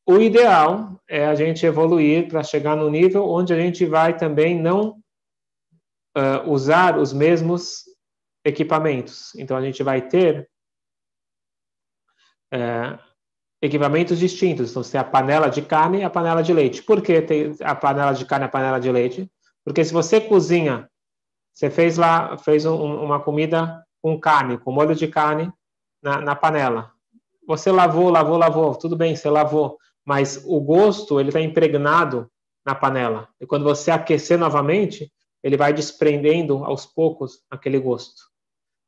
O 0.05 0.17
ideal 0.17 1.01
é 1.09 1.25
a 1.25 1.33
gente 1.33 1.65
evoluir 1.65 2.27
para 2.27 2.43
chegar 2.43 2.75
no 2.75 2.89
nível 2.89 3.27
onde 3.27 3.53
a 3.53 3.59
gente 3.59 3.85
vai 3.85 4.17
também 4.17 4.59
não 4.59 5.01
uh, 6.17 6.49
usar 6.49 6.97
os 6.97 7.13
mesmos 7.13 7.83
equipamentos. 8.45 9.33
Então 9.35 9.55
a 9.55 9.61
gente 9.61 9.81
vai 9.83 10.01
ter 10.01 10.49
uh, 12.53 12.99
equipamentos 13.61 14.19
distintos. 14.19 14.71
Então 14.71 14.83
você 14.83 14.93
tem 14.93 15.01
a 15.01 15.03
panela 15.03 15.49
de 15.49 15.61
carne 15.61 15.99
e 15.99 16.03
a 16.03 16.09
panela 16.09 16.41
de 16.41 16.53
leite. 16.53 16.83
Por 16.83 17.01
que 17.01 17.21
tem 17.21 17.55
a 17.61 17.75
panela 17.75 18.13
de 18.13 18.25
carne 18.25 18.45
e 18.45 18.47
a 18.47 18.51
panela 18.51 18.79
de 18.79 18.91
leite? 18.91 19.31
Porque 19.63 19.83
se 19.83 19.93
você 19.93 20.19
cozinha, 20.19 20.89
você 21.53 21.69
fez 21.69 21.97
lá, 21.97 22.37
fez 22.37 22.65
um, 22.65 22.75
uma 22.75 23.19
comida 23.19 23.83
com 24.01 24.19
carne, 24.19 24.57
com 24.57 24.71
molho 24.71 24.95
de 24.95 25.07
carne 25.07 25.51
na, 26.01 26.19
na 26.19 26.35
panela. 26.35 26.91
Você 27.47 27.71
lavou, 27.71 28.09
lavou, 28.09 28.37
lavou, 28.37 28.75
tudo 28.75 28.95
bem, 28.95 29.15
você 29.15 29.29
lavou 29.29 29.77
mas 30.05 30.43
o 30.45 30.59
gosto 30.59 31.19
ele 31.19 31.29
está 31.29 31.41
impregnado 31.41 32.29
na 32.65 32.75
panela. 32.75 33.27
E 33.39 33.45
quando 33.45 33.63
você 33.63 33.91
aquecer 33.91 34.37
novamente, 34.37 35.11
ele 35.43 35.57
vai 35.57 35.73
desprendendo 35.73 36.63
aos 36.63 36.85
poucos 36.85 37.43
aquele 37.49 37.77
gosto. 37.77 38.23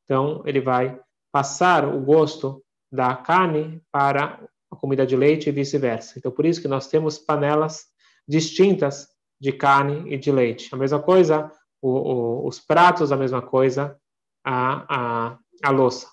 Então, 0.04 0.42
ele 0.46 0.62
vai 0.62 1.00
passar 1.32 1.86
o 1.86 2.00
gosto 2.00 2.64
da 2.92 3.16
carne 3.16 3.82
para 3.92 4.48
a 4.72 4.76
comida 4.76 5.06
de 5.06 5.16
leite 5.16 5.50
e 5.50 5.52
vice-versa. 5.52 6.18
Então, 6.18 6.32
por 6.32 6.46
isso 6.46 6.62
que 6.62 6.68
nós 6.68 6.88
temos 6.88 7.20
panelas 7.20 7.86
distintas 8.28 9.10
de 9.40 9.52
carne 9.52 10.14
e 10.14 10.18
de 10.18 10.32
leite. 10.32 10.74
A 10.74 10.78
mesma 10.78 11.02
coisa, 11.02 11.52
o, 11.82 11.90
o, 11.90 12.48
os 12.48 12.60
pratos, 12.60 13.12
a 13.12 13.18
mesma 13.18 13.42
coisa, 13.42 14.00
a, 14.44 15.32
a, 15.34 15.40
a 15.64 15.72
louça. 15.72 16.08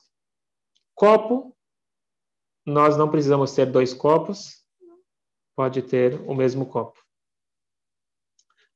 Copo, 0.95 1.57
nós 2.67 2.97
não 2.97 3.11
precisamos 3.11 3.55
ter 3.55 3.67
dois 3.67 3.93
copos, 3.95 4.63
pode 5.57 5.83
ter 5.83 6.21
o 6.29 6.35
mesmo 6.35 6.67
copo. 6.67 7.02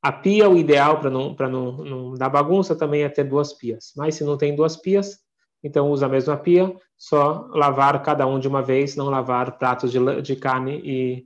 A 0.01 0.11
pia, 0.11 0.49
o 0.49 0.57
ideal 0.57 0.99
para 0.99 1.09
não, 1.09 1.35
não, 1.35 1.71
não 1.77 2.13
dar 2.13 2.29
bagunça 2.29 2.75
também 2.75 3.03
é 3.03 3.09
ter 3.09 3.23
duas 3.23 3.53
pias. 3.53 3.93
Mas 3.95 4.15
se 4.15 4.23
não 4.23 4.37
tem 4.37 4.55
duas 4.55 4.77
pias, 4.77 5.19
então 5.63 5.89
usa 5.89 6.05
a 6.05 6.09
mesma 6.09 6.37
pia, 6.37 6.75
só 6.97 7.47
lavar 7.51 8.01
cada 8.03 8.25
um 8.27 8.39
de 8.39 8.47
uma 8.47 8.61
vez, 8.61 8.95
não 8.95 9.09
lavar 9.09 9.57
pratos 9.57 9.91
de, 9.91 10.21
de 10.21 10.35
carne 10.35 10.79
e, 10.83 11.25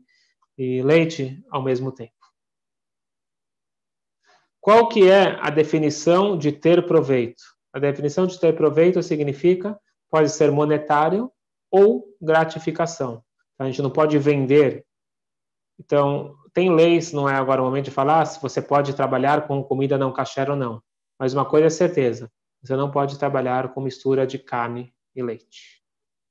e 0.57 0.81
leite 0.81 1.43
ao 1.49 1.61
mesmo 1.61 1.91
tempo. 1.91 2.13
Qual 4.59 4.87
que 4.87 5.09
é 5.09 5.37
a 5.41 5.49
definição 5.49 6.37
de 6.37 6.51
ter 6.51 6.85
proveito? 6.85 7.43
A 7.73 7.79
definição 7.79 8.27
de 8.27 8.39
ter 8.39 8.55
proveito 8.55 9.01
significa 9.01 9.79
pode 10.09 10.29
ser 10.29 10.51
monetário 10.51 11.31
ou 11.69 12.05
gratificação. 12.21 13.23
A 13.57 13.65
gente 13.65 13.81
não 13.81 13.89
pode 13.89 14.17
vender 14.17 14.85
então, 15.81 16.35
tem 16.53 16.73
leis, 16.73 17.11
não 17.11 17.29
é 17.29 17.35
agora 17.35 17.61
o 17.61 17.65
momento 17.65 17.85
de 17.85 17.91
falar 17.91 18.25
se 18.25 18.41
você 18.41 18.61
pode 18.61 18.93
trabalhar 18.93 19.47
com 19.47 19.63
comida 19.63 19.97
não 19.97 20.11
kasher 20.11 20.49
ou 20.49 20.55
não. 20.55 20.81
Mas 21.17 21.33
uma 21.33 21.45
coisa 21.45 21.67
é 21.67 21.69
certeza, 21.69 22.31
você 22.61 22.75
não 22.75 22.91
pode 22.91 23.17
trabalhar 23.17 23.73
com 23.73 23.81
mistura 23.81 24.25
de 24.25 24.37
carne 24.37 24.93
e 25.15 25.21
leite. 25.21 25.81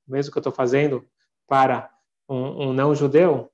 Mesmo 0.06 0.32
que 0.32 0.38
eu 0.38 0.40
estou 0.40 0.52
fazendo 0.52 1.06
para 1.46 1.90
um, 2.28 2.68
um 2.68 2.72
não-judeu, 2.72 3.50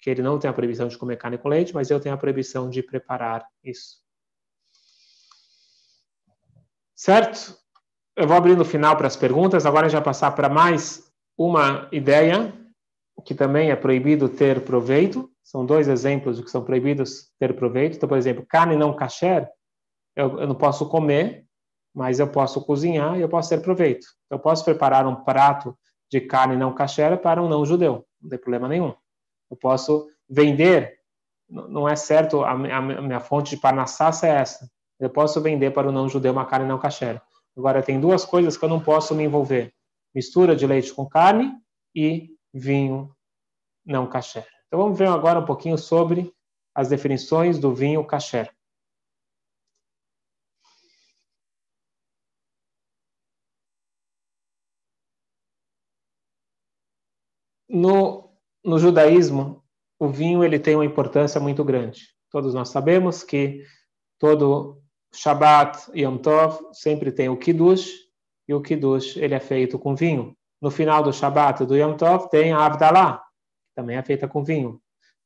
que 0.00 0.08
ele 0.08 0.22
não 0.22 0.38
tem 0.38 0.48
a 0.48 0.52
proibição 0.52 0.88
de 0.88 0.96
comer 0.96 1.16
carne 1.16 1.38
com 1.38 1.48
leite, 1.48 1.74
mas 1.74 1.90
eu 1.90 2.00
tenho 2.00 2.14
a 2.14 2.18
proibição 2.18 2.70
de 2.70 2.82
preparar 2.82 3.46
isso. 3.62 3.98
Certo? 6.94 7.58
Eu 8.16 8.26
vou 8.26 8.36
abrir 8.36 8.56
no 8.56 8.64
final 8.64 8.96
para 8.96 9.06
as 9.06 9.16
perguntas, 9.16 9.64
agora 9.64 9.88
já 9.88 10.00
passar 10.00 10.32
para 10.32 10.48
mais 10.48 11.10
uma 11.36 11.88
ideia 11.90 12.52
que 13.24 13.34
também 13.34 13.70
é 13.70 13.76
proibido 13.76 14.28
ter 14.28 14.64
proveito. 14.64 15.30
São 15.50 15.66
dois 15.66 15.88
exemplos 15.88 16.36
de 16.36 16.44
que 16.44 16.50
são 16.50 16.62
proibidos 16.62 17.28
ter 17.36 17.56
proveito. 17.56 17.96
Então, 17.96 18.08
por 18.08 18.16
exemplo, 18.16 18.46
carne 18.48 18.76
não 18.76 18.94
kasher, 18.94 19.50
eu, 20.14 20.38
eu 20.38 20.46
não 20.46 20.54
posso 20.54 20.88
comer, 20.88 21.44
mas 21.92 22.20
eu 22.20 22.28
posso 22.28 22.64
cozinhar 22.64 23.18
e 23.18 23.20
eu 23.20 23.28
posso 23.28 23.48
ter 23.48 23.60
proveito. 23.60 24.06
Eu 24.30 24.38
posso 24.38 24.64
preparar 24.64 25.08
um 25.08 25.24
prato 25.24 25.76
de 26.08 26.20
carne 26.20 26.56
não 26.56 26.72
kasher 26.72 27.20
para 27.20 27.42
um 27.42 27.48
não 27.48 27.66
judeu, 27.66 28.06
não 28.22 28.30
tem 28.30 28.38
problema 28.38 28.68
nenhum. 28.68 28.94
Eu 29.50 29.56
posso 29.56 30.08
vender, 30.28 31.00
não 31.48 31.88
é 31.88 31.96
certo, 31.96 32.44
a, 32.44 32.52
a 32.52 32.80
minha 32.80 33.18
fonte 33.18 33.56
de 33.56 33.60
parnassá 33.60 34.12
é 34.22 34.28
essa. 34.28 34.70
Eu 35.00 35.10
posso 35.10 35.40
vender 35.40 35.72
para 35.72 35.88
o 35.88 35.92
não 35.92 36.08
judeu 36.08 36.30
uma 36.30 36.46
carne 36.46 36.68
não 36.68 36.78
kasher. 36.78 37.20
Agora, 37.56 37.82
tem 37.82 37.98
duas 37.98 38.24
coisas 38.24 38.56
que 38.56 38.64
eu 38.64 38.68
não 38.68 38.80
posso 38.80 39.16
me 39.16 39.24
envolver: 39.24 39.74
mistura 40.14 40.54
de 40.54 40.64
leite 40.64 40.94
com 40.94 41.08
carne 41.08 41.52
e 41.92 42.30
vinho 42.54 43.12
não 43.84 44.06
kasher. 44.06 44.46
Então 44.70 44.84
vamos 44.84 44.96
ver 44.96 45.08
agora 45.08 45.40
um 45.40 45.44
pouquinho 45.44 45.76
sobre 45.76 46.32
as 46.72 46.88
definições 46.88 47.58
do 47.58 47.74
vinho 47.74 48.06
kasher. 48.06 48.54
No, 57.68 58.30
no 58.64 58.78
judaísmo, 58.78 59.64
o 59.98 60.08
vinho 60.08 60.44
ele 60.44 60.60
tem 60.60 60.76
uma 60.76 60.84
importância 60.84 61.40
muito 61.40 61.64
grande. 61.64 62.02
Todos 62.30 62.54
nós 62.54 62.68
sabemos 62.68 63.24
que 63.24 63.66
todo 64.20 64.80
Shabbat 65.12 65.90
e 65.92 66.02
Yom 66.02 66.16
Tov 66.16 66.60
sempre 66.72 67.10
tem 67.10 67.28
o 67.28 67.36
Kiddush, 67.36 67.90
e 68.46 68.54
o 68.54 68.62
Kiddush 68.62 69.16
ele 69.16 69.34
é 69.34 69.40
feito 69.40 69.80
com 69.80 69.96
vinho. 69.96 70.36
No 70.62 70.70
final 70.70 71.02
do 71.02 71.12
Shabat 71.12 71.64
do 71.64 71.76
Yom 71.76 71.96
Tov 71.96 72.28
tem 72.28 72.52
a 72.52 72.66
Avdalah, 72.66 73.20
também 73.80 73.96
é 73.96 74.02
feita 74.02 74.28
com 74.28 74.44
vinho. 74.44 74.80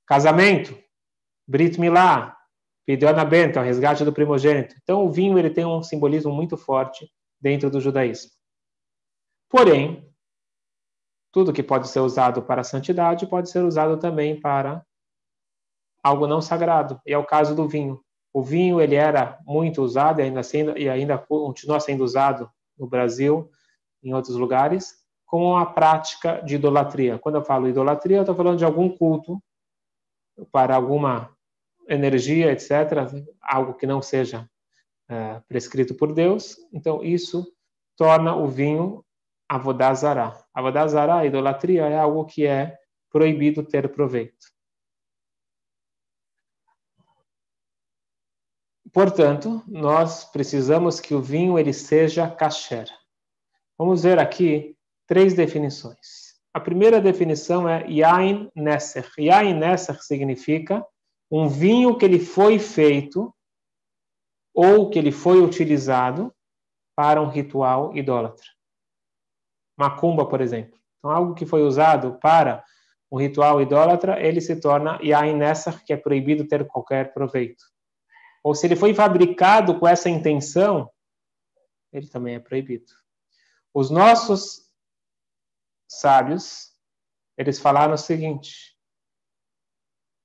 Casamento, 0.06 0.78
Brit 1.46 1.78
Milá, 1.80 2.36
Pidona 2.86 3.24
Bento, 3.24 3.58
é 3.58 3.62
o 3.62 3.64
resgate 3.64 4.04
do 4.04 4.12
primogênito. 4.12 4.76
Então 4.82 5.04
o 5.04 5.10
vinho 5.10 5.38
ele 5.38 5.50
tem 5.50 5.64
um 5.64 5.82
simbolismo 5.82 6.32
muito 6.32 6.56
forte 6.56 7.10
dentro 7.40 7.68
do 7.68 7.80
judaísmo. 7.80 8.30
Porém, 9.48 10.08
tudo 11.32 11.52
que 11.52 11.62
pode 11.62 11.88
ser 11.88 12.00
usado 12.00 12.42
para 12.42 12.60
a 12.60 12.64
santidade 12.64 13.26
pode 13.26 13.50
ser 13.50 13.64
usado 13.64 13.98
também 13.98 14.40
para 14.40 14.84
algo 16.02 16.26
não 16.26 16.40
sagrado. 16.40 17.00
E 17.04 17.12
é 17.12 17.18
o 17.18 17.26
caso 17.26 17.56
do 17.56 17.68
vinho. 17.68 18.00
O 18.32 18.42
vinho 18.42 18.80
ele 18.80 18.94
era 18.94 19.38
muito 19.44 19.82
usado 19.82 20.20
e 20.20 20.22
ainda, 20.22 20.42
sendo, 20.42 20.78
e 20.78 20.88
ainda 20.88 21.18
continua 21.18 21.80
sendo 21.80 22.04
usado 22.04 22.50
no 22.78 22.86
Brasil, 22.86 23.50
em 24.02 24.12
outros 24.12 24.36
lugares, 24.36 25.03
como 25.24 25.56
a 25.56 25.66
prática 25.66 26.40
de 26.42 26.56
idolatria. 26.56 27.18
Quando 27.18 27.36
eu 27.36 27.44
falo 27.44 27.68
idolatria, 27.68 28.18
eu 28.18 28.22
estou 28.22 28.34
falando 28.34 28.58
de 28.58 28.64
algum 28.64 28.88
culto 28.88 29.42
para 30.50 30.74
alguma 30.74 31.34
energia, 31.88 32.52
etc., 32.52 33.08
algo 33.40 33.74
que 33.74 33.86
não 33.86 34.00
seja 34.00 34.48
é, 35.08 35.40
prescrito 35.48 35.94
por 35.94 36.12
Deus. 36.12 36.56
Então, 36.72 37.02
isso 37.02 37.46
torna 37.96 38.34
o 38.34 38.48
vinho 38.48 39.04
avodazará. 39.48 40.42
Avodazará, 40.52 41.24
idolatria, 41.24 41.86
é 41.86 41.98
algo 41.98 42.24
que 42.24 42.46
é 42.46 42.78
proibido 43.10 43.62
ter 43.62 43.88
proveito. 43.92 44.52
Portanto, 48.92 49.62
nós 49.66 50.24
precisamos 50.24 51.00
que 51.00 51.14
o 51.14 51.20
vinho 51.20 51.58
ele 51.58 51.72
seja 51.72 52.30
kasher. 52.30 52.88
Vamos 53.76 54.04
ver 54.04 54.20
aqui 54.20 54.73
três 55.06 55.34
definições. 55.34 56.34
a 56.52 56.60
primeira 56.60 57.00
definição 57.00 57.68
é 57.68 57.84
Yain 57.88 58.50
Nesser. 58.54 59.10
Yain 59.18 59.54
Nesser 59.54 60.00
significa 60.02 60.86
um 61.30 61.48
vinho 61.48 61.98
que 61.98 62.04
ele 62.04 62.20
foi 62.20 62.60
feito 62.60 63.34
ou 64.54 64.88
que 64.88 64.98
ele 64.98 65.10
foi 65.10 65.42
utilizado 65.42 66.32
para 66.94 67.20
um 67.20 67.28
ritual 67.28 67.96
idólatra. 67.96 68.46
Macumba, 69.76 70.24
por 70.24 70.40
exemplo. 70.40 70.78
Então, 70.98 71.10
algo 71.10 71.34
que 71.34 71.44
foi 71.44 71.62
usado 71.62 72.18
para 72.20 72.64
um 73.10 73.18
ritual 73.18 73.60
idólatra, 73.60 74.20
ele 74.24 74.40
se 74.40 74.56
torna 74.56 74.98
Yain 75.02 75.36
Nesser, 75.36 75.84
que 75.84 75.92
é 75.92 75.96
proibido 75.96 76.46
ter 76.46 76.66
qualquer 76.66 77.12
proveito. 77.12 77.64
Ou 78.44 78.54
se 78.54 78.66
ele 78.66 78.76
foi 78.76 78.94
fabricado 78.94 79.78
com 79.78 79.88
essa 79.88 80.08
intenção, 80.08 80.88
ele 81.92 82.06
também 82.06 82.36
é 82.36 82.40
proibido. 82.40 82.92
Os 83.72 83.90
nossos 83.90 84.63
sábios, 86.00 86.72
eles 87.36 87.58
falaram 87.58 87.94
o 87.94 87.98
seguinte: 87.98 88.74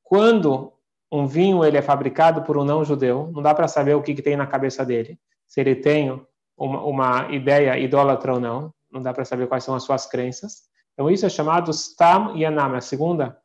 quando 0.04 0.74
um 1.12 1.26
vinho 1.26 1.64
ele 1.66 1.78
é 1.78 1.82
fabricado 1.82 2.44
por 2.44 2.58
um 2.58 2.64
não 2.64 2.84
judeu, 2.84 3.32
não 3.34 3.42
dá 3.42 3.54
para 3.54 3.68
saber 3.68 3.96
o 3.96 4.02
que, 4.02 4.14
que, 4.14 4.22
tem 4.22 4.36
na 4.36 4.48
cabeça 4.48 4.86
dele, 4.86 5.20
se 5.48 5.60
ele 5.60 5.76
tem 5.76 6.26
uma, 6.58 6.84
uma 6.84 7.32
ideia 7.34 7.78
idólatra 7.78 8.34
ou 8.34 8.40
não, 8.40 8.74
não 8.92 9.02
dá 9.02 9.14
para 9.14 9.26
saber 9.26 9.48
quais 9.48 9.64
são 9.64 9.76
as 9.76 9.84
suas 9.84 10.06
crenças. 10.06 10.64
Então 10.94 11.10
isso 11.10 11.26
é 11.26 11.30
chamado 11.30 11.72
stam 11.72 12.36
yanam. 12.36 12.76
A 12.76 12.82
segunda 12.82 13.38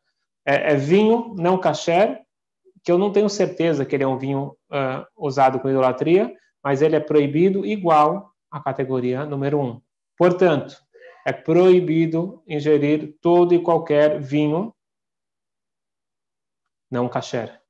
é, 0.44 0.72
é 0.72 0.76
vinho 0.76 1.34
não 1.38 1.58
kasher, 1.58 2.20
que 2.82 2.92
eu 2.92 2.98
não 2.98 3.10
tenho 3.10 3.30
certeza 3.30 3.84
que 3.84 3.96
ele 3.96 4.04
é 4.04 4.08
um 4.08 4.18
vinho 4.18 4.56
uh, 4.70 5.06
usado 5.16 5.58
com 5.58 5.70
idolatria, 5.70 6.34
mas 6.62 6.82
ele 6.82 6.96
é 6.96 7.00
proibido 7.00 7.64
igual 7.64 8.30
à 8.50 8.60
categoria 8.60 9.24
número 9.24 9.58
um. 9.58 9.80
Portanto, 10.18 10.83
é 11.24 11.32
proibido 11.32 12.42
ingerir 12.46 13.16
todo 13.20 13.54
e 13.54 13.62
qualquer 13.62 14.20
vinho 14.20 14.74
não 16.90 17.08
kasher. 17.08 17.60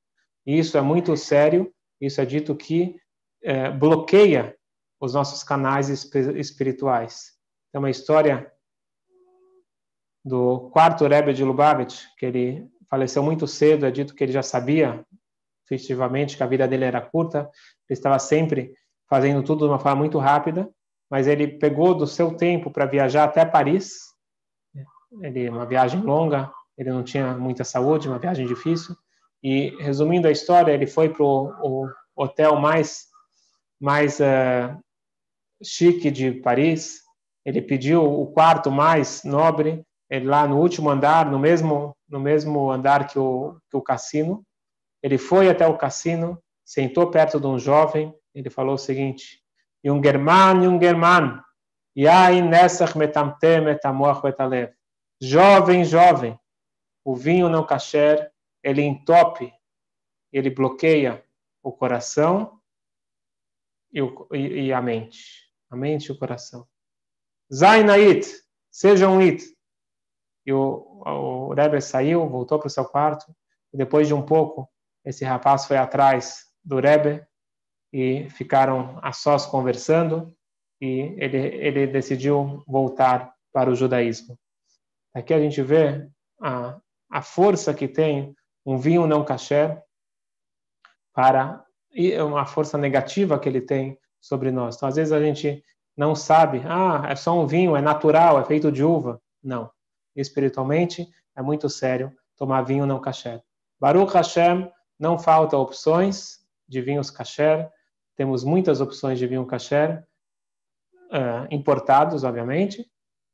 Isso 0.45 0.77
é 0.77 0.81
muito 0.81 1.17
sério, 1.17 1.73
isso 2.01 2.21
é 2.21 2.27
dito 2.27 2.55
que 2.55 3.01
é, 3.43 3.71
bloqueia 3.71 4.57
os 5.01 5.15
nossos 5.15 5.43
canais 5.43 5.89
espirituais. 5.89 7.33
Tem 7.73 7.79
uma 7.79 7.91
história 7.91 8.53
do 10.25 10.71
quarto 10.71 11.07
Rebbe 11.07 11.33
de 11.33 11.45
Lubavitch, 11.45 12.05
que 12.19 12.27
ele 12.27 12.69
faleceu 12.89 13.23
muito 13.23 13.47
cedo, 13.47 13.87
é 13.87 13.91
dito 13.91 14.15
que 14.15 14.25
ele 14.25 14.33
já 14.33 14.43
sabia 14.43 15.05
efetivamente 15.65 16.37
que 16.37 16.43
a 16.43 16.47
vida 16.47 16.69
dele 16.69 16.85
era 16.85 17.01
curta, 17.01 17.51
ele 17.89 17.99
estava 17.99 18.19
sempre 18.19 18.75
fazendo 19.09 19.43
tudo 19.43 19.67
de 19.67 19.73
uma 19.73 19.79
forma 19.79 19.97
muito 19.97 20.19
rápida, 20.19 20.71
mas 21.15 21.29
ele 21.29 21.47
pegou 21.47 21.95
do 21.95 22.09
seu 22.09 22.35
tempo 22.35 22.73
para 22.73 22.87
viajar 22.87 23.23
até 23.23 23.45
Paris, 23.45 24.01
ele 25.23 25.49
uma 25.49 25.65
viagem 25.65 26.01
longa, 26.01 26.53
ele 26.77 26.91
não 26.91 27.05
tinha 27.05 27.35
muita 27.35 27.63
saúde, 27.63 28.09
uma 28.09 28.19
viagem 28.19 28.45
difícil, 28.49 28.97
e, 29.41 29.77
resumindo 29.79 30.27
a 30.27 30.33
história, 30.33 30.73
ele 30.73 30.89
foi 30.89 31.09
para 31.09 31.23
o 31.23 31.89
hotel 32.17 32.57
mais, 32.57 33.05
mais 33.81 34.19
uh, 34.19 34.77
chique 35.63 36.11
de 36.11 36.33
Paris. 36.33 37.03
Ele 37.47 37.63
pediu 37.63 38.03
o 38.03 38.27
quarto 38.33 38.69
mais 38.69 39.23
nobre, 39.23 39.87
ele 40.11 40.27
lá 40.27 40.49
no 40.49 40.59
último 40.59 40.91
andar, 40.91 41.31
no 41.31 41.39
mesmo, 41.39 41.97
no 42.09 42.19
mesmo 42.19 42.73
andar 42.73 43.07
que 43.07 43.21
o, 43.21 43.57
que 43.71 43.77
o 43.77 43.83
cassino. 43.83 44.43
Ele 45.01 45.17
foi 45.17 45.49
até 45.49 45.65
o 45.65 45.79
cassino, 45.79 46.43
sentou 46.65 47.09
perto 47.09 47.39
de 47.39 47.47
um 47.47 47.57
jovem, 47.57 48.13
ele 48.35 48.51
falou 48.51 48.75
o 48.75 48.79
seguinte: 48.79 49.44
Jungerman, 49.85 50.63
Jungerman, 50.63 51.43
Yain 51.97 52.49
Nessach 52.49 52.97
metamte 52.97 53.61
metamoach 53.61 54.23
betalev. 54.23 54.73
Jovem, 55.21 55.85
jovem, 55.85 56.39
o 57.05 57.15
vinho 57.15 57.49
não 57.49 57.65
kasher 57.65 58.33
ele 58.63 58.83
entope, 58.83 59.53
ele 60.33 60.51
bloqueia 60.51 61.23
o 61.63 61.71
coração 61.71 62.59
e, 63.93 64.01
o, 64.01 64.27
e, 64.33 64.67
e 64.67 64.73
a 64.73 64.81
mente. 64.81 65.51
A 65.71 65.77
mente 65.77 66.07
e 66.07 66.13
o 66.13 66.19
coração. 66.19 66.67
Zainait, 67.53 68.27
seja 68.71 69.09
um 69.09 69.21
it. 69.21 69.45
E 70.47 70.53
o, 70.53 71.03
o 71.05 71.55
Rebbe 71.55 71.81
saiu, 71.81 72.29
voltou 72.29 72.59
para 72.59 72.67
o 72.67 72.71
seu 72.71 72.85
quarto, 72.85 73.27
e 73.73 73.77
depois 73.77 74.09
de 74.09 74.15
um 74.15 74.23
pouco, 74.23 74.69
esse 75.05 75.25
rapaz 75.25 75.67
foi 75.67 75.77
atrás 75.77 76.47
do 76.65 76.81
Rebbe 76.81 77.25
e 77.95 78.29
ficaram 78.29 78.99
a 79.01 79.13
sós 79.13 79.47
conversando, 79.47 80.35
e 80.81 81.15
ele, 81.17 81.39
ele 81.39 81.87
decidiu 81.87 82.65
voltar 82.67 83.33
para 83.53 83.71
o 83.71 83.77
judaísmo. 83.77 84.37
Aqui 85.15 85.33
a 85.33 85.39
gente 85.39 85.63
vê 85.63 86.09
a, 86.41 86.77
a 87.09 87.23
força 87.23 87.73
que 87.73 87.87
tem 87.87 88.35
um 88.67 88.77
vinho 88.77 89.07
não 89.07 89.25
kasher 89.25 89.81
para 91.15 91.65
e 91.93 92.11
é 92.11 92.25
uma 92.25 92.45
força 92.45 92.77
negativa 92.77 93.39
que 93.39 93.49
ele 93.49 93.61
tem 93.61 93.97
sobre 94.21 94.51
nós. 94.51 94.75
Então, 94.75 94.89
às 94.89 94.97
vezes 94.97 95.13
a 95.13 95.21
gente 95.21 95.63
não 95.97 96.17
sabe, 96.17 96.63
ah, 96.67 97.05
é 97.09 97.15
só 97.15 97.39
um 97.41 97.47
vinho, 97.47 97.77
é 97.77 97.81
natural, 97.81 98.41
é 98.41 98.45
feito 98.45 98.73
de 98.73 98.83
uva. 98.83 99.23
Não. 99.41 99.71
Espiritualmente, 100.17 101.09
é 101.37 101.43
muito 101.43 101.71
sério 101.71 102.13
tomar 102.37 102.63
vinho 102.63 102.87
não 102.87 103.01
kasher. 103.01 103.41
Baruch 103.79 104.13
Hashem, 104.13 104.69
não 104.99 105.17
falta 105.17 105.57
opções 105.57 106.41
de 106.67 106.81
vinhos 106.81 107.09
kasher. 107.09 107.71
Temos 108.17 108.45
muitas 108.45 108.81
opções 108.81 109.19
de 109.19 109.27
vinho 109.27 109.47
kasher, 109.47 110.07
uh, 111.11 111.47
importados, 111.51 112.25
obviamente, 112.25 112.89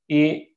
e 0.08 0.48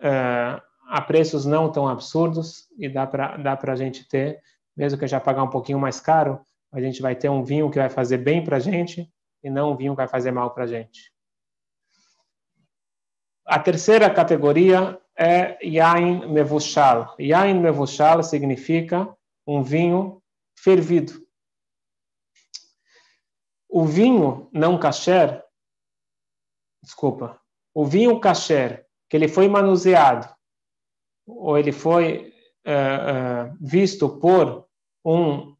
uh, 0.00 0.60
a 0.86 1.00
preços 1.00 1.44
não 1.44 1.70
tão 1.70 1.88
absurdos 1.88 2.68
e 2.78 2.88
dá 2.88 3.06
para 3.06 3.36
dá 3.36 3.58
a 3.60 3.76
gente 3.76 4.06
ter, 4.08 4.40
mesmo 4.76 4.98
que 4.98 5.06
já 5.06 5.20
pagar 5.20 5.42
um 5.42 5.50
pouquinho 5.50 5.78
mais 5.78 6.00
caro, 6.00 6.40
a 6.72 6.80
gente 6.80 7.00
vai 7.00 7.14
ter 7.14 7.28
um 7.28 7.42
vinho 7.42 7.70
que 7.70 7.78
vai 7.78 7.88
fazer 7.88 8.18
bem 8.18 8.42
para 8.42 8.56
a 8.56 8.60
gente 8.60 9.08
e 9.42 9.50
não 9.50 9.72
um 9.72 9.76
vinho 9.76 9.92
que 9.92 9.98
vai 9.98 10.08
fazer 10.08 10.32
mal 10.32 10.50
para 10.52 10.64
a 10.64 10.66
gente. 10.66 11.12
A 13.46 13.58
terceira 13.58 14.08
categoria 14.10 14.98
é 15.16 15.58
Yain 15.64 16.26
Mevushal. 16.32 17.14
Yain 17.20 17.60
Mevushal 17.60 18.22
significa 18.22 19.08
um 19.46 19.62
vinho 19.62 20.22
fervido. 20.58 21.23
O 23.74 23.84
vinho 23.84 24.48
não 24.52 24.78
kasher, 24.78 25.44
desculpa, 26.80 27.40
o 27.74 27.84
vinho 27.84 28.20
kasher, 28.20 28.86
que 29.10 29.16
ele 29.16 29.26
foi 29.26 29.48
manuseado 29.48 30.32
ou 31.26 31.58
ele 31.58 31.72
foi 31.72 32.32
uh, 32.64 33.50
uh, 33.50 33.56
visto 33.60 34.20
por 34.20 34.68
um 35.04 35.56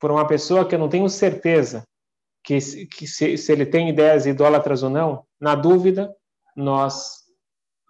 por 0.00 0.10
uma 0.10 0.26
pessoa 0.26 0.66
que 0.66 0.74
eu 0.74 0.80
não 0.80 0.88
tenho 0.88 1.08
certeza 1.08 1.84
que, 2.42 2.58
que 2.86 3.06
se, 3.06 3.38
se 3.38 3.52
ele 3.52 3.66
tem 3.66 3.88
ideias 3.88 4.26
idólatras 4.26 4.82
ou 4.82 4.90
não, 4.90 5.24
na 5.40 5.54
dúvida, 5.54 6.12
nós 6.56 7.22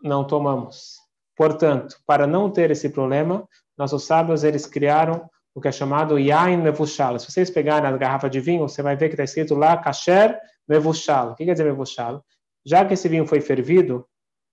não 0.03 0.27
tomamos. 0.27 0.99
Portanto, 1.35 1.97
para 2.07 2.27
não 2.27 2.51
ter 2.51 2.71
esse 2.71 2.91
problema, 2.91 3.49
nossos 3.79 4.05
sábios 4.05 4.45
eles 4.45 4.67
criaram 4.67 5.27
o 5.59 5.61
que 5.61 5.69
é 5.69 5.73
chamado 5.73 6.19
Yain 6.19 6.57
Mevushal. 6.59 7.19
Se 7.19 7.31
vocês 7.31 7.51
pegarem 7.51 7.89
a 7.89 7.97
garrafa 7.97 8.31
de 8.31 8.41
vinho, 8.41 8.69
você 8.69 8.81
vai 8.81 8.97
ver 8.97 9.09
que 9.09 9.15
está 9.15 9.25
escrito 9.25 9.55
lá 9.55 9.77
Kasher 9.77 10.39
Mevushal. 10.69 11.33
O 11.33 11.35
que 11.35 11.45
quer 11.45 11.53
dizer 11.53 11.65
Mevushal? 11.65 12.25
Já 12.65 12.85
que 12.85 12.95
esse 12.95 13.09
vinho 13.09 13.27
foi 13.27 13.41
fervido, 13.41 14.09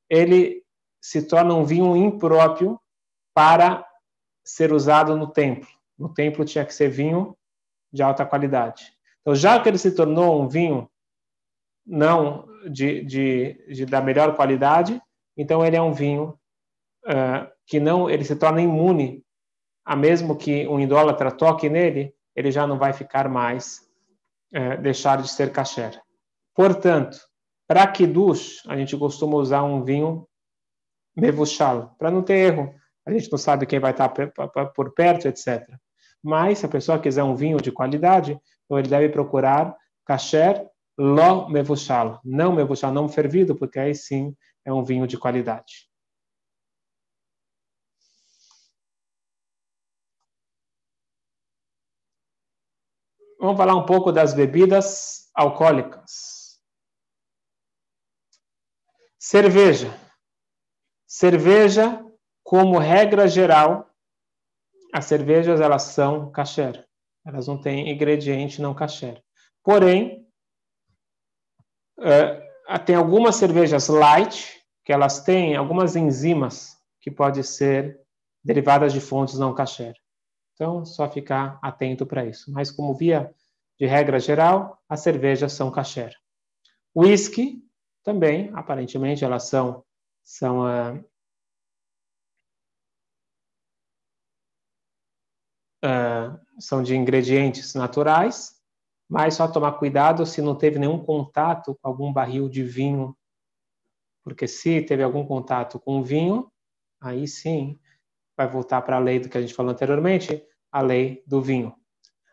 ele 0.09 0.63
se 0.99 1.21
torna 1.21 1.53
um 1.53 1.63
vinho 1.63 1.95
impróprio 1.95 2.79
para 3.33 3.85
ser 4.43 4.73
usado 4.73 5.15
no 5.15 5.27
templo. 5.27 5.67
No 5.97 6.11
templo 6.11 6.43
tinha 6.43 6.65
que 6.65 6.73
ser 6.73 6.89
vinho 6.89 7.37
de 7.93 8.01
alta 8.01 8.25
qualidade. 8.25 8.91
Então, 9.21 9.35
já 9.35 9.59
que 9.59 9.69
ele 9.69 9.77
se 9.77 9.91
tornou 9.91 10.41
um 10.41 10.47
vinho 10.47 10.89
não 11.85 12.47
de, 12.69 13.03
de, 13.03 13.65
de 13.67 13.85
da 13.85 14.01
melhor 14.01 14.35
qualidade, 14.35 14.99
então 15.37 15.63
ele 15.63 15.75
é 15.75 15.81
um 15.81 15.93
vinho 15.93 16.39
uh, 17.05 17.47
que 17.67 17.79
não, 17.79 18.09
ele 18.09 18.23
se 18.23 18.35
torna 18.35 18.61
imune 18.61 19.23
a 19.85 19.95
mesmo 19.95 20.35
que 20.35 20.67
um 20.67 20.79
idólatra 20.79 21.31
toque 21.31 21.69
nele, 21.69 22.13
ele 22.35 22.51
já 22.51 22.65
não 22.65 22.77
vai 22.77 22.91
ficar 22.91 23.29
mais 23.29 23.81
uh, 24.53 24.81
deixar 24.81 25.21
de 25.21 25.29
ser 25.29 25.51
kasher. 25.51 26.01
Portanto, 26.55 27.17
para 27.67 27.87
kiddush, 27.87 28.63
a 28.67 28.75
gente 28.75 28.97
costuma 28.97 29.37
usar 29.37 29.63
um 29.63 29.83
vinho 29.83 30.27
mevushal, 31.15 31.95
para 31.97 32.11
não 32.11 32.21
ter 32.21 32.35
erro. 32.35 32.73
A 33.05 33.11
gente 33.11 33.31
não 33.31 33.37
sabe 33.37 33.65
quem 33.65 33.79
vai 33.79 33.91
estar 33.91 34.09
por 34.09 34.93
perto, 34.93 35.27
etc. 35.27 35.63
Mas, 36.21 36.59
se 36.59 36.65
a 36.65 36.69
pessoa 36.69 36.99
quiser 36.99 37.23
um 37.23 37.35
vinho 37.35 37.57
de 37.57 37.71
qualidade, 37.71 38.39
então 38.65 38.79
ele 38.79 38.89
deve 38.89 39.09
procurar 39.09 39.75
kasher 40.05 40.67
lo 40.97 41.49
mevushal, 41.49 42.19
não 42.23 42.53
mevushal, 42.53 42.91
não 42.91 43.09
fervido, 43.09 43.55
porque 43.55 43.79
aí 43.79 43.93
sim 43.93 44.35
é 44.63 44.71
um 44.71 44.83
vinho 44.83 45.05
de 45.05 45.17
qualidade. 45.17 45.84
Vamos 53.45 53.59
falar 53.59 53.75
um 53.75 53.85
pouco 53.85 54.11
das 54.11 54.33
bebidas 54.33 55.29
alcoólicas. 55.35 56.59
Cerveja 59.19 59.93
Cerveja, 61.05 62.03
como 62.43 62.79
regra 62.79 63.27
geral, 63.27 63.87
as 64.91 65.05
cervejas 65.05 65.61
elas 65.61 65.83
são 65.83 66.31
kasher. 66.31 66.87
Elas 67.23 67.45
não 67.47 67.61
têm 67.61 67.91
ingrediente 67.91 68.61
não 68.61 68.73
kasher. 68.73 69.23
Porém, 69.63 70.27
uh, 71.99 72.79
tem 72.83 72.95
algumas 72.95 73.35
cervejas 73.35 73.87
light 73.87 74.59
que 74.83 74.91
elas 74.91 75.21
têm 75.21 75.55
algumas 75.55 75.95
enzimas 75.95 76.77
que 76.99 77.11
podem 77.11 77.43
ser 77.43 78.01
derivadas 78.43 78.91
de 78.91 78.99
fontes 78.99 79.37
não 79.37 79.53
kasher. 79.53 79.95
Então, 80.55 80.85
só 80.85 81.09
ficar 81.09 81.59
atento 81.61 82.05
para 82.05 82.25
isso. 82.25 82.51
Mas 82.51 82.71
como 82.71 82.95
via 82.95 83.33
de 83.77 83.85
regra 83.85 84.19
geral, 84.19 84.81
as 84.87 85.01
cervejas 85.01 85.51
são 85.51 85.69
kasher. 85.69 86.15
Whisky 86.95 87.61
também, 88.03 88.49
aparentemente, 88.53 89.23
elas 89.23 89.43
são 89.43 89.83
são 90.23 90.61
uh, 90.61 90.97
uh, 95.83 96.39
são 96.57 96.81
de 96.81 96.95
ingredientes 96.95 97.75
naturais, 97.75 98.55
mas 99.09 99.35
só 99.35 99.47
tomar 99.47 99.73
cuidado 99.73 100.25
se 100.25 100.41
não 100.41 100.55
teve 100.55 100.79
nenhum 100.79 101.03
contato 101.03 101.77
com 101.79 101.87
algum 101.87 102.11
barril 102.13 102.49
de 102.49 102.63
vinho, 102.63 103.15
porque 104.23 104.47
se 104.47 104.81
teve 104.81 105.03
algum 105.03 105.25
contato 105.27 105.79
com 105.79 106.01
vinho, 106.01 106.51
aí 106.99 107.27
sim 107.27 107.77
vai 108.37 108.47
voltar 108.47 108.81
para 108.81 108.97
a 108.97 108.99
lei 108.99 109.19
do 109.19 109.29
que 109.29 109.37
a 109.37 109.41
gente 109.41 109.53
falou 109.53 109.71
anteriormente, 109.71 110.43
a 110.71 110.81
lei 110.81 111.23
do 111.25 111.41
vinho. 111.41 111.73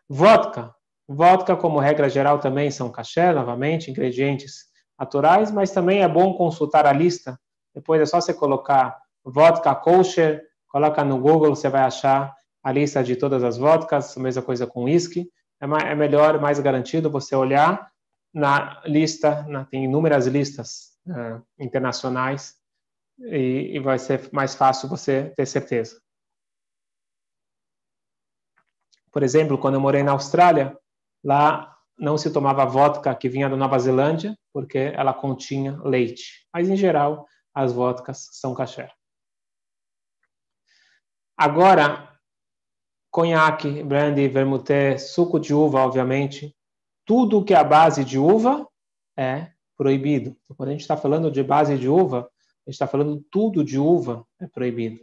Vodka. 0.09 0.73
Vodka, 1.07 1.55
como 1.55 1.79
regra 1.79 2.09
geral, 2.09 2.39
também 2.39 2.71
são 2.71 2.89
caché, 2.89 3.33
novamente, 3.33 3.91
ingredientes 3.91 4.65
naturais, 4.99 5.51
mas 5.51 5.71
também 5.71 6.01
é 6.01 6.07
bom 6.07 6.33
consultar 6.33 6.85
a 6.85 6.93
lista. 6.93 7.39
Depois 7.73 8.01
é 8.01 8.05
só 8.05 8.21
você 8.21 8.33
colocar 8.33 8.97
vodka 9.23 9.73
kosher, 9.75 10.43
coloca 10.67 11.03
no 11.03 11.19
Google, 11.19 11.55
você 11.55 11.69
vai 11.69 11.81
achar 11.81 12.33
a 12.63 12.71
lista 12.71 13.03
de 13.03 13.15
todas 13.15 13.43
as 13.43 13.57
vodkas, 13.57 14.15
mesma 14.15 14.41
coisa 14.41 14.65
com 14.65 14.85
whisky. 14.85 15.29
É, 15.61 15.65
é 15.91 15.95
melhor, 15.95 16.39
mais 16.39 16.59
garantido 16.59 17.09
você 17.09 17.35
olhar 17.35 17.89
na 18.33 18.81
lista, 18.85 19.45
na, 19.47 19.65
tem 19.65 19.85
inúmeras 19.85 20.25
listas 20.25 20.93
uh, 21.07 21.41
internacionais 21.59 22.55
e, 23.25 23.75
e 23.75 23.79
vai 23.79 23.97
ser 23.99 24.29
mais 24.31 24.55
fácil 24.55 24.89
você 24.89 25.31
ter 25.35 25.45
certeza. 25.45 26.01
Por 29.11 29.23
exemplo, 29.23 29.57
quando 29.57 29.75
eu 29.75 29.81
morei 29.81 30.01
na 30.01 30.11
Austrália, 30.11 30.77
lá 31.23 31.77
não 31.97 32.17
se 32.17 32.31
tomava 32.33 32.65
vodka 32.65 33.13
que 33.15 33.29
vinha 33.29 33.49
da 33.49 33.55
Nova 33.55 33.77
Zelândia, 33.77 34.35
porque 34.51 34.91
ela 34.95 35.13
continha 35.13 35.79
leite. 35.83 36.47
Mas, 36.51 36.67
em 36.67 36.75
geral, 36.75 37.27
as 37.53 37.71
vodkas 37.71 38.29
são 38.31 38.53
kasher. 38.55 38.91
Agora, 41.37 42.19
conhaque, 43.11 43.83
brandy, 43.83 44.27
vermouth, 44.27 44.97
suco 44.97 45.39
de 45.39 45.53
uva, 45.53 45.81
obviamente, 45.81 46.55
tudo 47.05 47.43
que 47.43 47.53
é 47.53 47.57
a 47.57 47.63
base 47.63 48.03
de 48.03 48.17
uva 48.17 48.67
é 49.17 49.51
proibido. 49.77 50.35
Então, 50.43 50.55
quando 50.55 50.69
a 50.69 50.71
gente 50.71 50.81
está 50.81 50.97
falando 50.97 51.29
de 51.29 51.43
base 51.43 51.77
de 51.77 51.87
uva, 51.87 52.29
a 52.65 52.69
gente 52.69 52.75
está 52.75 52.87
falando 52.87 53.23
tudo 53.29 53.63
de 53.63 53.77
uva 53.77 54.25
é 54.39 54.47
proibido. 54.47 54.99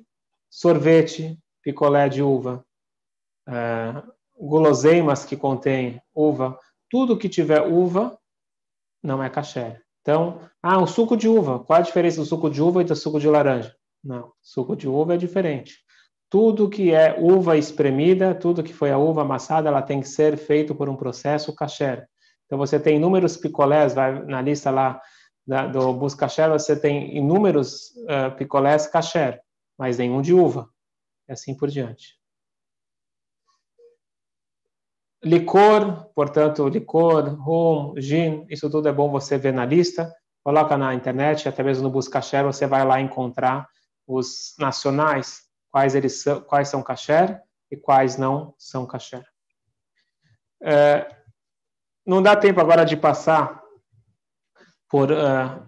Sorvete, 0.49 1.39
picolé 1.63 2.09
de 2.09 2.23
uva, 2.23 2.65
uh, 3.49 4.13
guloseimas 4.37 5.25
que 5.25 5.37
contém 5.37 6.01
uva, 6.15 6.59
tudo 6.89 7.19
que 7.19 7.29
tiver 7.29 7.61
uva 7.61 8.19
não 9.03 9.23
é 9.23 9.29
caché. 9.29 9.81
Então, 10.01 10.41
ah, 10.63 10.79
o 10.79 10.87
suco 10.87 11.17
de 11.17 11.29
uva. 11.29 11.59
Qual 11.61 11.79
a 11.79 11.83
diferença 11.83 12.21
do 12.21 12.27
suco 12.27 12.51
de 12.51 12.63
uva 12.63 12.81
e 12.81 12.85
do 12.85 12.97
suco 12.97 13.21
de 13.21 13.29
laranja? 13.29 13.75
Não, 14.03 14.33
suco 14.41 14.75
de 14.75 14.89
uva 14.89 15.15
é 15.15 15.19
diferente. 15.19 15.79
Tudo 16.31 16.71
que 16.71 16.93
é 16.93 17.17
uva 17.19 17.57
espremida, 17.57 18.35
tudo 18.35 18.63
que 18.63 18.73
foi 18.73 18.91
a 18.91 18.99
uva 18.99 19.23
amassada, 19.23 19.69
ela 19.69 19.83
tem 19.83 20.01
que 20.01 20.09
ser 20.09 20.39
feito 20.39 20.75
por 20.75 20.89
um 20.89 20.97
processo 20.97 21.55
kasher. 21.55 22.09
Então 22.47 22.59
você 22.59 22.81
tem 22.81 22.97
inúmeros 22.97 23.37
picolés, 23.37 23.95
vai 23.95 24.25
na 24.25 24.41
lista 24.41 24.71
lá 24.71 25.01
da, 25.51 25.67
do 25.67 25.93
Bus 25.93 26.15
Kasher, 26.15 26.49
você 26.49 26.79
tem 26.79 27.17
inúmeros 27.17 27.91
uh, 28.05 28.31
picolés 28.37 28.87
kasher, 28.87 29.43
mas 29.77 29.99
nenhum 29.99 30.23
de 30.23 30.33
uva. 30.33 30.71
E 31.29 31.33
assim 31.33 31.57
por 31.57 31.69
diante. 31.69 32.17
Licor, 35.25 36.05
portanto, 36.15 36.69
licor, 36.69 37.35
rum, 37.35 37.95
gin, 37.97 38.47
isso 38.49 38.71
tudo 38.71 38.89
é 38.89 38.93
bom 38.93 39.11
você 39.11 39.37
ver 39.37 39.53
na 39.53 39.65
lista. 39.65 40.15
Coloca 40.45 40.79
na 40.79 40.95
internet, 40.95 41.49
até 41.49 41.65
mesmo 41.65 41.83
no 41.83 41.91
Buscacher, 41.91 42.45
você 42.45 42.65
vai 42.69 42.85
lá 42.87 43.01
encontrar 43.01 43.69
os 44.07 44.55
nacionais, 44.57 45.41
quais 45.69 45.97
eles 45.97 46.23
são, 46.23 46.41
quais 46.43 46.69
são 46.69 46.81
kasher 46.81 47.43
e 47.73 47.77
quais 47.77 48.17
não 48.17 48.55
são 48.57 48.87
kasher. 48.87 49.27
É, 50.63 51.13
não 52.07 52.23
dá 52.23 52.37
tempo 52.37 52.61
agora 52.61 52.85
de 52.85 52.97
passar 52.97 53.60
por 54.91 55.11
uh, 55.13 55.67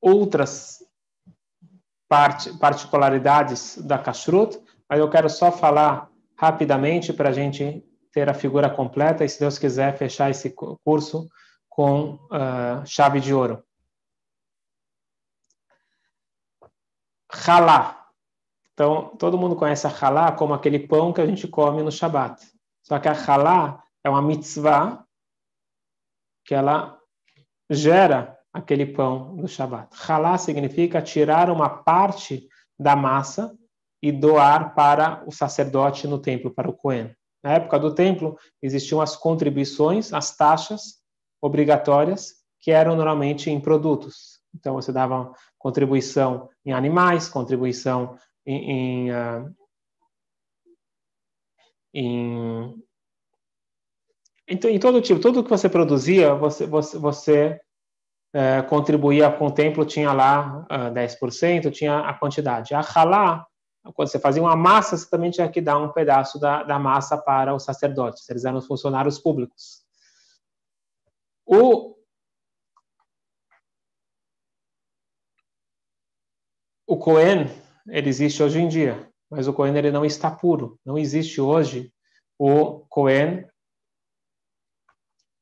outras 0.00 0.78
part 2.08 2.56
particularidades 2.58 3.76
da 3.78 3.98
kashrut, 3.98 4.58
mas 4.88 4.98
eu 4.98 5.10
quero 5.10 5.28
só 5.28 5.52
falar 5.52 6.08
rapidamente 6.36 7.12
para 7.12 7.28
a 7.28 7.32
gente 7.32 7.84
ter 8.12 8.28
a 8.28 8.34
figura 8.34 8.70
completa 8.70 9.24
e, 9.24 9.28
se 9.28 9.38
Deus 9.38 9.58
quiser, 9.58 9.96
fechar 9.96 10.30
esse 10.30 10.54
curso 10.84 11.28
com 11.68 12.14
uh, 12.14 12.84
chave 12.86 13.20
de 13.20 13.34
ouro. 13.34 13.62
Halá. 17.32 18.08
Então, 18.72 19.14
todo 19.16 19.38
mundo 19.38 19.54
conhece 19.54 19.86
a 19.86 19.90
halá 19.90 20.32
como 20.32 20.54
aquele 20.54 20.78
pão 20.78 21.12
que 21.12 21.20
a 21.20 21.26
gente 21.26 21.46
come 21.46 21.82
no 21.82 21.92
Shabat. 21.92 22.40
Só 22.82 22.98
que 22.98 23.08
a 23.08 23.12
halá 23.12 23.84
é 24.02 24.10
uma 24.10 24.22
mitzvah 24.22 25.04
que 26.44 26.54
ela 26.54 26.99
gera 27.70 28.36
aquele 28.52 28.84
pão 28.84 29.32
no 29.36 29.46
Shabat. 29.46 29.88
Halá 30.08 30.36
significa 30.36 31.00
tirar 31.00 31.48
uma 31.48 31.68
parte 31.68 32.48
da 32.78 32.96
massa 32.96 33.56
e 34.02 34.10
doar 34.10 34.74
para 34.74 35.22
o 35.26 35.30
sacerdote 35.30 36.08
no 36.08 36.18
templo, 36.18 36.50
para 36.50 36.68
o 36.68 36.72
Cohen. 36.72 37.14
Na 37.42 37.52
época 37.52 37.78
do 37.78 37.94
templo, 37.94 38.36
existiam 38.60 39.00
as 39.00 39.16
contribuições, 39.16 40.12
as 40.12 40.36
taxas 40.36 41.00
obrigatórias, 41.40 42.34
que 42.58 42.70
eram 42.70 42.96
normalmente 42.96 43.50
em 43.50 43.60
produtos. 43.60 44.40
Então, 44.54 44.74
você 44.74 44.92
dava 44.92 45.32
contribuição 45.58 46.50
em 46.64 46.72
animais, 46.72 47.28
contribuição 47.28 48.18
em, 48.44 48.70
em, 48.70 49.10
uh, 49.10 49.54
em, 51.94 52.74
em, 54.50 54.74
em, 54.74 54.78
todo 54.78 55.00
tipo, 55.00 55.20
tudo 55.20 55.44
que 55.44 55.50
você 55.50 55.68
produzia, 55.68 56.34
você, 56.34 56.66
você, 56.66 56.98
você 56.98 57.60
uh, 58.34 58.68
contribuía 58.68 59.30
com 59.30 59.46
o 59.46 59.52
templo, 59.52 59.84
tinha 59.84 60.12
lá 60.12 60.66
uh, 60.70 60.92
10%, 60.92 61.70
tinha 61.70 62.00
a 62.00 62.14
quantidade. 62.14 62.74
A 62.74 62.80
halá 62.80 63.46
quando 63.94 64.08
você 64.08 64.18
fazia 64.18 64.42
uma 64.42 64.56
massa, 64.56 64.96
você 64.96 65.08
também 65.08 65.30
tinha 65.30 65.48
que 65.48 65.60
dar 65.60 65.78
um 65.78 65.92
pedaço 65.92 66.38
da, 66.38 66.62
da 66.62 66.78
massa 66.78 67.16
para 67.16 67.54
os 67.54 67.64
sacerdotes, 67.64 68.28
eles 68.28 68.44
eram 68.44 68.58
os 68.58 68.66
funcionários 68.66 69.18
públicos. 69.18 69.82
O, 71.46 71.96
o 76.86 76.96
Cohen, 76.98 77.46
ele 77.88 78.08
existe 78.08 78.42
hoje 78.42 78.60
em 78.60 78.68
dia, 78.68 79.10
mas 79.30 79.48
o 79.48 79.52
Cohen 79.52 79.76
ele 79.76 79.90
não 79.90 80.04
está 80.04 80.30
puro. 80.30 80.78
Não 80.84 80.98
existe 80.98 81.40
hoje 81.40 81.92
o 82.38 82.80
Cohen 82.88 83.48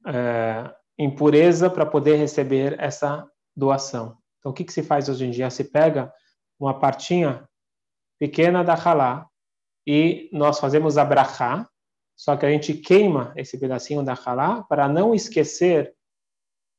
é, 0.09 0.75
em 0.99 1.15
pureza 1.15 1.69
para 1.71 1.87
poder 1.87 2.17
receber 2.17 2.77
essa 2.81 3.27
doação. 3.55 4.17
Então, 4.39 4.51
o 4.51 4.55
que, 4.55 4.65
que 4.65 4.73
se 4.73 4.83
faz 4.83 5.09
hoje 5.09 5.27
em 5.27 5.31
dia? 5.31 5.51
Se 5.51 5.65
pega 5.65 6.13
uma 6.59 6.79
partinha 6.79 7.49
pequena 8.19 8.65
da 8.65 8.75
halá 8.75 9.27
e 9.87 10.29
nós 10.33 10.59
fazemos 10.59 10.99
a 10.99 11.05
brachá, 11.05 11.69
só 12.17 12.37
que 12.37 12.45
a 12.45 12.51
gente 12.51 12.75
queima 12.75 13.33
esse 13.37 13.59
pedacinho 13.59 14.03
da 14.03 14.15
halá 14.15 14.63
para 14.63 14.89
não 14.89 15.15
esquecer 15.15 15.95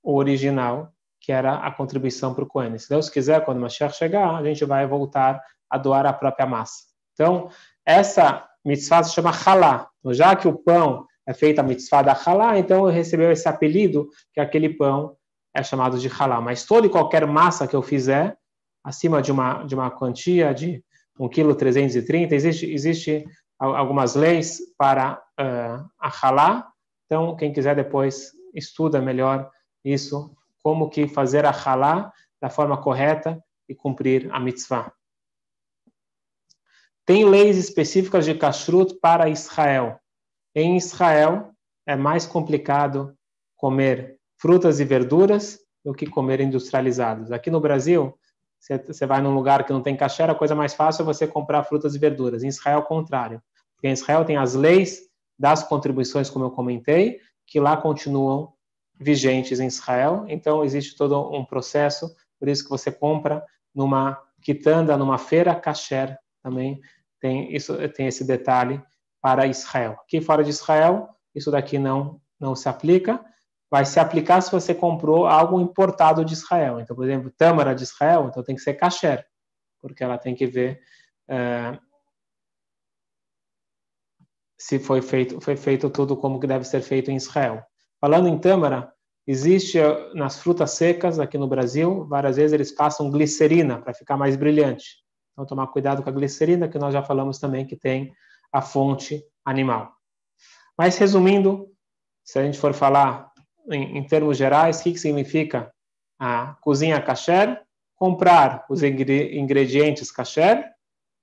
o 0.03 0.15
original, 0.15 0.91
que 1.21 1.31
era 1.31 1.55
a 1.57 1.71
contribuição 1.71 2.33
para 2.33 2.43
o 2.43 2.47
Cohen. 2.47 2.77
Se 2.77 2.89
Deus 2.89 3.09
quiser, 3.09 3.43
quando 3.45 3.57
o 3.57 3.61
Mashiach 3.61 3.95
chegar, 3.95 4.35
a 4.35 4.43
gente 4.43 4.65
vai 4.65 4.85
voltar 4.85 5.41
a 5.69 5.77
doar 5.77 6.05
a 6.05 6.13
própria 6.13 6.45
massa. 6.45 6.83
Então, 7.13 7.49
essa 7.85 8.47
mitzvah 8.65 9.03
se 9.03 9.13
chama 9.13 9.31
halá. 9.31 9.89
Então, 9.99 10.13
já 10.13 10.35
que 10.35 10.47
o 10.47 10.57
pão 10.57 11.05
é 11.29 11.33
feito 11.33 11.59
a 11.59 11.63
mitzvah 11.63 12.01
da 12.01 12.13
halá, 12.13 12.57
então 12.57 12.85
recebeu 12.85 13.31
esse 13.31 13.47
apelido, 13.47 14.09
que 14.33 14.39
aquele 14.39 14.67
pão 14.67 15.15
é 15.53 15.61
chamado 15.61 15.99
de 15.99 16.07
halá. 16.07 16.41
Mas 16.41 16.65
toda 16.65 16.87
e 16.87 16.89
qualquer 16.89 17.27
massa 17.27 17.67
que 17.67 17.75
eu 17.75 17.83
fizer, 17.83 18.35
acima 18.83 19.21
de 19.21 19.31
uma, 19.31 19.63
de 19.63 19.75
uma 19.75 19.91
quantia 19.91 20.51
de 20.55 20.83
1 21.19 21.29
kg 21.29 21.53
330, 21.53 22.33
existe, 22.33 22.65
existe 22.73 23.25
algumas 23.59 24.15
leis 24.15 24.57
para 24.75 25.21
uh, 25.39 25.87
a 25.99 26.09
halá, 26.09 26.67
então 27.05 27.35
quem 27.35 27.53
quiser 27.53 27.75
depois 27.75 28.31
estuda 28.55 28.99
melhor 28.99 29.51
isso, 29.85 30.35
como 30.63 30.89
que 30.89 31.07
fazer 31.07 31.45
a 31.45 31.51
halá 31.51 32.11
da 32.41 32.49
forma 32.49 32.81
correta 32.81 33.39
e 33.67 33.75
cumprir 33.75 34.27
a 34.31 34.39
mitzvah. 34.39 34.91
Tem 37.05 37.23
leis 37.23 37.55
específicas 37.55 38.25
de 38.25 38.33
kashrut 38.33 38.95
para 38.99 39.29
Israel. 39.29 39.99
Em 40.55 40.77
Israel 40.77 41.51
é 41.85 41.95
mais 41.95 42.25
complicado 42.25 43.15
comer 43.55 44.17
frutas 44.37 44.79
e 44.79 44.85
verduras 44.85 45.59
do 45.83 45.93
que 45.93 46.05
comer 46.05 46.39
industrializados. 46.39 47.31
Aqui 47.31 47.51
no 47.51 47.59
Brasil, 47.59 48.17
você 48.85 49.05
vai 49.05 49.21
num 49.21 49.33
lugar 49.33 49.65
que 49.65 49.73
não 49.73 49.81
tem 49.81 49.95
kasher, 49.95 50.29
a 50.29 50.35
coisa 50.35 50.55
mais 50.55 50.73
fácil 50.73 51.03
é 51.03 51.05
você 51.05 51.27
comprar 51.27 51.63
frutas 51.63 51.95
e 51.95 51.99
verduras. 51.99 52.43
Em 52.43 52.47
Israel, 52.47 52.79
é 52.79 52.81
o 52.81 52.85
contrário. 52.85 53.41
Porque 53.75 53.87
em 53.87 53.93
Israel 53.93 54.25
tem 54.25 54.37
as 54.37 54.53
leis 54.53 55.01
das 55.37 55.63
contribuições, 55.63 56.29
como 56.29 56.45
eu 56.45 56.51
comentei, 56.51 57.19
que 57.47 57.59
lá 57.59 57.77
continuam 57.77 58.53
vigentes 58.99 59.59
em 59.59 59.67
Israel. 59.67 60.25
Então, 60.27 60.63
existe 60.63 60.97
todo 60.97 61.33
um 61.33 61.45
processo, 61.45 62.13
por 62.37 62.49
isso 62.49 62.63
que 62.63 62.69
você 62.69 62.91
compra 62.91 63.43
numa 63.73 64.21
quitanda, 64.41 64.97
numa 64.97 65.17
feira 65.17 65.55
kasher, 65.55 66.17
também 66.43 66.79
tem, 67.19 67.53
isso, 67.55 67.75
tem 67.89 68.07
esse 68.07 68.25
detalhe 68.25 68.81
para 69.21 69.47
Israel. 69.47 69.97
Aqui 70.03 70.21
fora 70.21 70.43
de 70.43 70.49
Israel, 70.49 71.09
isso 71.33 71.51
daqui 71.51 71.77
não, 71.77 72.21
não 72.39 72.55
se 72.55 72.69
aplica. 72.69 73.23
Vai 73.69 73.85
se 73.85 73.99
aplicar 73.99 74.41
se 74.41 74.51
você 74.51 74.73
comprou 74.73 75.27
algo 75.27 75.59
importado 75.59 76.25
de 76.25 76.33
Israel. 76.33 76.79
Então, 76.79 76.95
por 76.95 77.05
exemplo, 77.05 77.31
tâmara 77.31 77.75
de 77.75 77.83
Israel, 77.83 78.27
então 78.29 78.43
tem 78.43 78.55
que 78.55 78.61
ser 78.61 78.73
kasher, 78.73 79.25
porque 79.81 80.03
ela 80.03 80.17
tem 80.17 80.33
que 80.33 80.47
ver 80.47 80.81
é, 81.29 81.77
se 84.59 84.77
foi 84.77 85.01
feito, 85.01 85.39
foi 85.39 85.55
feito 85.55 85.89
tudo 85.89 86.17
como 86.17 86.39
que 86.39 86.45
deve 86.45 86.65
ser 86.65 86.81
feito 86.81 87.09
em 87.09 87.15
Israel. 87.15 87.63
Falando 88.01 88.27
em 88.27 88.37
tâmara, 88.37 88.91
existe 89.25 89.79
eh, 89.79 90.13
nas 90.13 90.39
frutas 90.41 90.71
secas 90.71 91.17
aqui 91.17 91.37
no 91.37 91.47
Brasil, 91.47 92.05
várias 92.07 92.35
vezes 92.35 92.51
eles 92.51 92.71
passam 92.71 93.09
glicerina 93.09 93.81
para 93.81 93.93
ficar 93.93 94.17
mais 94.17 94.35
brilhante. 94.35 94.97
Então, 95.31 95.45
tomar 95.45 95.67
cuidado 95.67 96.03
com 96.03 96.09
a 96.09 96.11
glicerina, 96.11 96.67
que 96.67 96.77
nós 96.77 96.93
já 96.93 97.01
falamos 97.01 97.39
também 97.39 97.65
que 97.65 97.77
tem 97.77 98.13
a 98.51 98.61
fonte 98.61 99.23
animal. 99.45 99.93
Mas, 100.77 100.97
resumindo, 100.97 101.69
se 102.23 102.39
a 102.39 102.43
gente 102.43 102.57
for 102.57 102.73
falar 102.73 103.31
em, 103.69 103.97
em 103.97 104.03
termos 104.05 104.37
gerais, 104.37 104.79
o 104.79 104.83
que, 104.83 104.93
que 104.93 104.99
significa 104.99 105.73
a 106.19 106.55
cozinha 106.61 107.01
kasher? 107.01 107.61
Comprar 107.95 108.65
os 108.69 108.81
ingredientes 108.81 110.11
kasher 110.11 110.65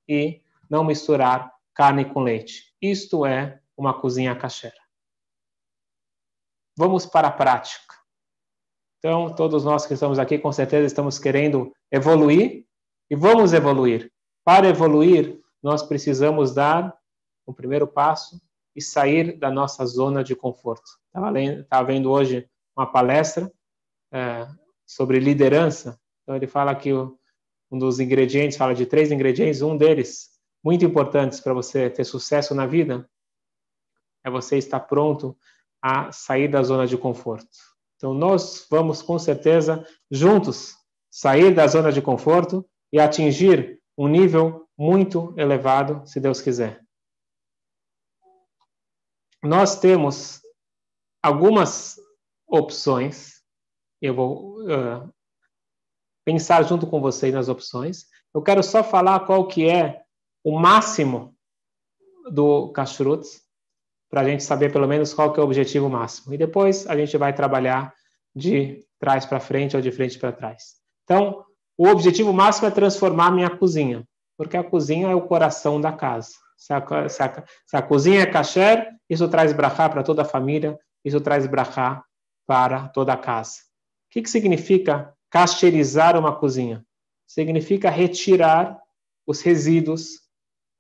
e 0.09 0.43
não 0.69 0.85
misturar 0.85 1.51
carne 1.75 2.05
com 2.05 2.21
leite. 2.21 2.75
Isto 2.81 3.25
é 3.25 3.61
uma 3.77 3.99
cozinha 3.99 4.35
kasher. 4.37 4.75
Vamos 6.77 7.07
para 7.07 7.29
a 7.29 7.33
prática. 7.33 7.95
Então, 8.99 9.35
todos 9.35 9.65
nós 9.65 9.87
que 9.87 9.95
estamos 9.95 10.19
aqui, 10.19 10.39
com 10.39 10.53
certeza, 10.53 10.87
estamos 10.87 11.19
querendo 11.19 11.73
evoluir 11.91 12.67
e 13.11 13.17
vamos 13.17 13.53
evoluir. 13.53 14.13
Para 14.45 14.69
evoluir, 14.69 15.41
nós 15.63 15.83
precisamos 15.83 16.55
dar 16.55 16.97
o 17.47 17.55
primeiro 17.55 17.87
passo 17.87 18.41
e 18.75 18.83
sair 18.83 19.39
da 19.39 19.51
nossa 19.51 19.87
zona 19.87 20.23
de 20.23 20.37
conforto. 20.37 20.91
Estava 21.15 21.87
vendo 21.87 22.11
hoje 22.11 22.47
uma 22.77 22.87
palestra 22.87 23.51
é, 24.13 24.47
sobre 24.85 25.19
liderança. 25.19 25.99
Então, 26.23 26.37
ele 26.37 26.47
fala 26.47 26.75
que 26.75 26.93
o, 26.93 27.19
um 27.71 27.79
dos 27.79 28.01
ingredientes, 28.01 28.57
fala 28.57 28.75
de 28.75 28.85
três 28.85 29.11
ingredientes, 29.11 29.63
um 29.63 29.77
deles, 29.77 30.31
muito 30.63 30.85
importantes 30.85 31.41
para 31.41 31.55
você 31.55 31.89
ter 31.89 32.05
sucesso 32.05 32.55
na 32.55 32.67
vida, 32.67 33.09
é 34.25 34.31
você 34.31 34.59
estar 34.59 34.81
pronto 34.81 35.37
a 35.81 36.11
sair 36.13 36.49
da 36.49 36.63
zona 36.63 36.87
de 36.87 36.99
conforto. 36.99 37.49
Então, 37.97 38.13
nós 38.13 38.67
vamos, 38.71 39.01
com 39.01 39.19
certeza, 39.19 39.87
juntos, 40.11 40.75
sair 41.11 41.55
da 41.55 41.67
zona 41.67 41.91
de 41.91 42.03
conforto 42.03 42.69
e 42.93 43.01
atingir 43.01 43.81
um 43.97 44.07
nível 44.07 44.69
muito 44.77 45.33
elevado, 45.37 46.03
se 46.05 46.21
Deus 46.21 46.43
quiser. 46.43 46.86
Nós 49.47 49.79
temos 49.79 50.41
algumas 51.23 51.97
opções, 52.47 53.43
eu 54.03 54.15
vou 54.15 54.63
uh, 54.65 55.13
pensar 56.25 56.63
junto 56.65 56.87
com 56.87 57.01
vocês 57.01 57.33
nas 57.33 57.49
opções. 57.49 58.07
Eu 58.35 58.43
quero 58.43 58.63
só 58.63 58.83
falar 58.83 59.21
qual 59.21 59.47
que 59.47 59.69
é 59.69 60.03
o 60.45 60.59
máximo 60.59 61.35
do 62.31 62.73
kashrut, 62.73 63.25
para 64.11 64.21
a 64.23 64.25
gente 64.25 64.43
saber 64.43 64.73
pelo 64.73 64.87
menos 64.87 65.15
qual 65.15 65.33
que 65.33 65.39
é 65.39 65.43
o 65.43 65.47
objetivo 65.47 65.89
máximo. 65.89 66.35
E 66.35 66.39
depois 66.39 66.87
a 66.87 66.97
gente 66.97 67.17
vai 67.17 67.33
trabalhar 67.33 67.95
de 68.35 68.85
trás 68.99 69.25
para 69.25 69.41
frente 69.41 69.77
ou 69.77 69.83
de 69.83 69.93
frente 69.93 70.19
para 70.19 70.33
trás. 70.33 70.77
Então, 71.05 71.45
o 71.79 71.87
objetivo 71.89 72.33
máximo 72.33 72.67
é 72.67 72.71
transformar 72.71 73.31
minha 73.31 73.51
cozinha, 73.51 74.07
porque 74.37 74.57
a 74.57 74.65
cozinha 74.65 75.09
é 75.09 75.15
o 75.15 75.27
coração 75.27 75.81
da 75.81 75.93
casa. 75.93 76.33
Se 76.57 76.73
a, 76.73 77.09
se 77.09 77.23
a, 77.23 77.45
se 77.67 77.77
a 77.77 77.83
cozinha 77.83 78.23
é 78.23 78.27
kasher, 78.27 78.96
isso 79.09 79.29
traz 79.29 79.53
brachá 79.53 79.89
para 79.89 80.03
toda 80.03 80.23
a 80.23 80.25
família, 80.25 80.79
isso 81.05 81.21
traz 81.21 81.47
brachá 81.47 82.05
para 82.47 82.89
toda 82.89 83.13
a 83.13 83.17
casa. 83.17 83.59
O 84.09 84.11
que, 84.11 84.23
que 84.23 84.31
significa 84.31 85.15
cacherizar 85.31 86.19
uma 86.19 86.35
cozinha? 86.35 86.85
Significa 87.27 87.91
retirar 87.91 88.79
os 89.27 89.41
resíduos 89.41 90.21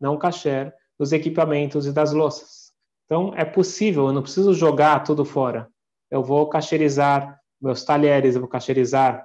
não 0.00 0.16
kasher 0.18 0.74
dos 0.98 1.12
equipamentos 1.12 1.86
e 1.86 1.92
das 1.92 2.12
louças. 2.12 2.72
Então, 3.04 3.32
é 3.36 3.44
possível, 3.44 4.06
eu 4.06 4.12
não 4.12 4.22
preciso 4.22 4.54
jogar 4.54 5.04
tudo 5.04 5.24
fora. 5.24 5.68
Eu 6.10 6.22
vou 6.22 6.48
cacherizar 6.48 7.40
meus 7.60 7.84
talheres, 7.84 8.34
eu 8.34 8.40
vou 8.40 8.50
cacherizar 8.50 9.24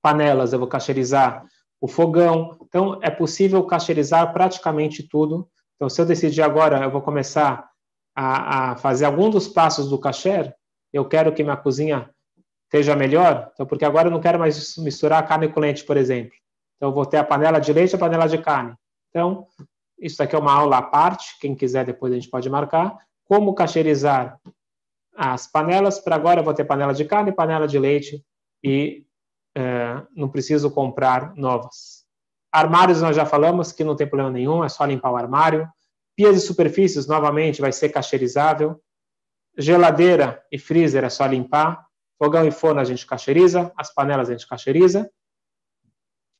panelas, 0.00 0.52
eu 0.52 0.58
vou 0.58 0.68
cacherizar 0.68 1.46
o 1.80 1.86
fogão. 1.86 2.58
Então, 2.62 2.98
é 3.02 3.10
possível 3.10 3.64
cacherizar 3.64 4.32
praticamente 4.32 5.06
tudo. 5.08 5.48
Então, 5.82 5.90
se 5.90 6.00
eu 6.00 6.06
decidir 6.06 6.42
agora, 6.42 6.84
eu 6.84 6.92
vou 6.92 7.02
começar 7.02 7.68
a, 8.14 8.70
a 8.70 8.76
fazer 8.76 9.04
algum 9.04 9.28
dos 9.28 9.48
passos 9.48 9.90
do 9.90 9.98
cacher, 9.98 10.54
eu 10.92 11.04
quero 11.08 11.34
que 11.34 11.42
minha 11.42 11.56
cozinha 11.56 12.08
esteja 12.66 12.94
melhor, 12.94 13.50
então, 13.52 13.66
porque 13.66 13.84
agora 13.84 14.06
eu 14.06 14.12
não 14.12 14.20
quero 14.20 14.38
mais 14.38 14.76
misturar 14.76 15.26
carne 15.26 15.48
com 15.48 15.58
leite, 15.58 15.82
por 15.82 15.96
exemplo. 15.96 16.36
Então, 16.76 16.90
eu 16.90 16.94
vou 16.94 17.04
ter 17.04 17.16
a 17.16 17.24
panela 17.24 17.58
de 17.58 17.72
leite 17.72 17.94
e 17.94 17.96
a 17.96 17.98
panela 17.98 18.28
de 18.28 18.38
carne. 18.38 18.76
Então, 19.08 19.48
isso 19.98 20.22
aqui 20.22 20.36
é 20.36 20.38
uma 20.38 20.52
aula 20.52 20.78
à 20.78 20.82
parte, 20.82 21.36
quem 21.40 21.52
quiser 21.52 21.84
depois 21.84 22.12
a 22.12 22.14
gente 22.14 22.30
pode 22.30 22.48
marcar. 22.48 22.96
Como 23.24 23.52
cacherizar 23.52 24.38
as 25.16 25.48
panelas. 25.48 25.98
Para 25.98 26.14
agora 26.14 26.38
eu 26.38 26.44
vou 26.44 26.54
ter 26.54 26.64
panela 26.64 26.94
de 26.94 27.04
carne, 27.06 27.32
panela 27.32 27.66
de 27.66 27.76
leite 27.80 28.24
e 28.62 29.04
é, 29.56 30.00
não 30.14 30.28
preciso 30.28 30.70
comprar 30.70 31.34
novas. 31.34 32.01
Armários 32.52 33.00
nós 33.00 33.16
já 33.16 33.24
falamos 33.24 33.72
que 33.72 33.82
não 33.82 33.96
tem 33.96 34.06
problema 34.06 34.30
nenhum, 34.30 34.62
é 34.62 34.68
só 34.68 34.84
limpar 34.84 35.10
o 35.10 35.16
armário. 35.16 35.66
Pias 36.14 36.36
e 36.36 36.40
superfícies, 36.40 37.06
novamente, 37.06 37.60
vai 37.60 37.72
ser 37.72 37.88
cacherizável. 37.88 38.78
Geladeira 39.56 40.42
e 40.52 40.58
freezer 40.58 41.02
é 41.04 41.08
só 41.08 41.24
limpar. 41.24 41.86
Fogão 42.18 42.46
e 42.46 42.50
forno 42.50 42.80
a 42.80 42.84
gente 42.84 43.06
cacheriza. 43.06 43.72
As 43.76 43.92
panelas 43.92 44.28
a 44.28 44.32
gente 44.32 44.46
cacheriza. 44.46 45.10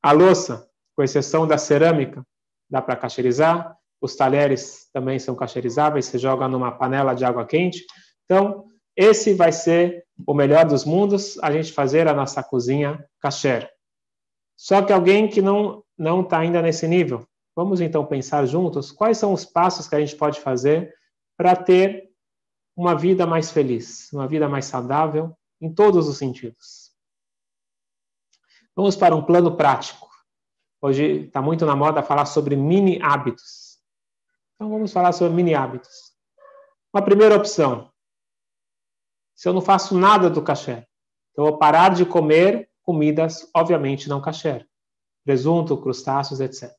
A 0.03 0.13
louça, 0.13 0.69
com 0.95 1.03
exceção 1.03 1.47
da 1.47 1.57
cerâmica, 1.57 2.27
dá 2.69 2.83
para 2.83 2.97
cacherizar. 2.97 3.77
Os 4.01 4.15
talheres 4.17 4.91
também 4.93 5.19
são 5.19 5.35
cacherizáveis, 5.35 6.07
você 6.07 6.19
joga 6.19 6.49
numa 6.49 6.73
panela 6.73 7.15
de 7.15 7.25
água 7.25 7.47
quente. 7.47 7.87
Então, 8.25 8.65
esse 8.97 9.33
vai 9.33 9.53
ser 9.53 10.05
o 10.27 10.35
melhor 10.35 10.67
dos 10.67 10.85
mundos, 10.85 11.39
a 11.41 11.51
gente 11.53 11.73
fazer 11.73 12.09
a 12.09 12.13
nossa 12.13 12.43
cozinha 12.43 13.05
kasher. 13.21 13.71
Só 14.57 14.83
que 14.83 14.93
alguém 14.93 15.29
que 15.29 15.41
não 15.41 15.83
não 16.03 16.23
está 16.23 16.41
ainda 16.41 16.61
nesse 16.61 16.89
nível. 16.89 17.25
Vamos 17.55 17.81
então 17.81 18.05
pensar 18.05 18.45
juntos 18.45 18.91
quais 18.91 19.17
são 19.19 19.33
os 19.33 19.45
passos 19.45 19.87
que 19.87 19.95
a 19.95 20.01
gente 20.01 20.17
pode 20.17 20.41
fazer 20.41 20.93
para 21.37 21.55
ter 21.55 22.11
uma 22.77 22.97
vida 22.97 23.25
mais 23.25 23.53
feliz, 23.53 24.13
uma 24.13 24.27
vida 24.27 24.49
mais 24.49 24.65
saudável 24.65 25.33
em 25.61 25.73
todos 25.73 26.09
os 26.09 26.19
sentidos. 26.19 26.91
Vamos 28.75 28.97
para 28.97 29.15
um 29.15 29.23
plano 29.23 29.57
prático. 29.57 30.11
Hoje 30.81 31.27
está 31.27 31.41
muito 31.41 31.65
na 31.65 31.77
moda 31.77 32.03
falar 32.03 32.27
sobre 32.27 32.57
mini 32.57 33.01
hábitos. 33.01 33.79
Então 34.57 34.69
vamos 34.69 34.93
falar 34.93 35.13
sobre 35.13 35.35
mini 35.35 35.55
hábitos. 35.55 36.13
Uma 36.93 37.03
primeira 37.03 37.37
opção. 37.37 37.93
Se 39.37 39.49
eu 39.49 39.53
não 39.53 39.61
faço 39.61 39.97
nada 39.97 40.29
do 40.29 40.43
cachê, 40.43 40.85
eu 41.37 41.45
vou 41.45 41.59
parar 41.59 41.91
de 41.91 42.05
comer 42.05 42.69
comidas, 42.83 43.49
obviamente, 43.55 44.09
não 44.09 44.21
cachê. 44.21 44.67
Presunto, 45.25 45.77
crustáceos, 45.77 46.41
etc. 46.41 46.71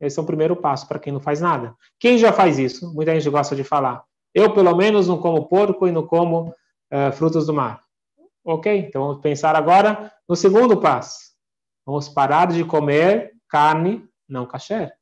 Esse 0.00 0.18
é 0.18 0.22
o 0.22 0.26
primeiro 0.26 0.56
passo 0.56 0.86
para 0.88 0.98
quem 0.98 1.12
não 1.12 1.20
faz 1.20 1.40
nada. 1.40 1.76
Quem 1.98 2.16
já 2.16 2.32
faz 2.32 2.58
isso? 2.58 2.92
Muita 2.94 3.12
gente 3.14 3.28
gosta 3.28 3.54
de 3.54 3.62
falar. 3.62 4.02
Eu, 4.34 4.54
pelo 4.54 4.74
menos, 4.76 5.08
não 5.08 5.18
como 5.18 5.46
porco 5.46 5.86
e 5.86 5.92
não 5.92 6.06
como 6.06 6.48
uh, 6.48 7.12
frutos 7.12 7.46
do 7.46 7.52
mar. 7.52 7.84
Ok? 8.44 8.74
Então, 8.78 9.08
vamos 9.08 9.20
pensar 9.20 9.54
agora 9.56 10.12
no 10.28 10.34
segundo 10.34 10.80
passo. 10.80 11.30
Vamos 11.84 12.08
parar 12.08 12.46
de 12.46 12.64
comer 12.64 13.34
carne 13.48 14.08
não 14.28 14.46
kasher. 14.46 14.96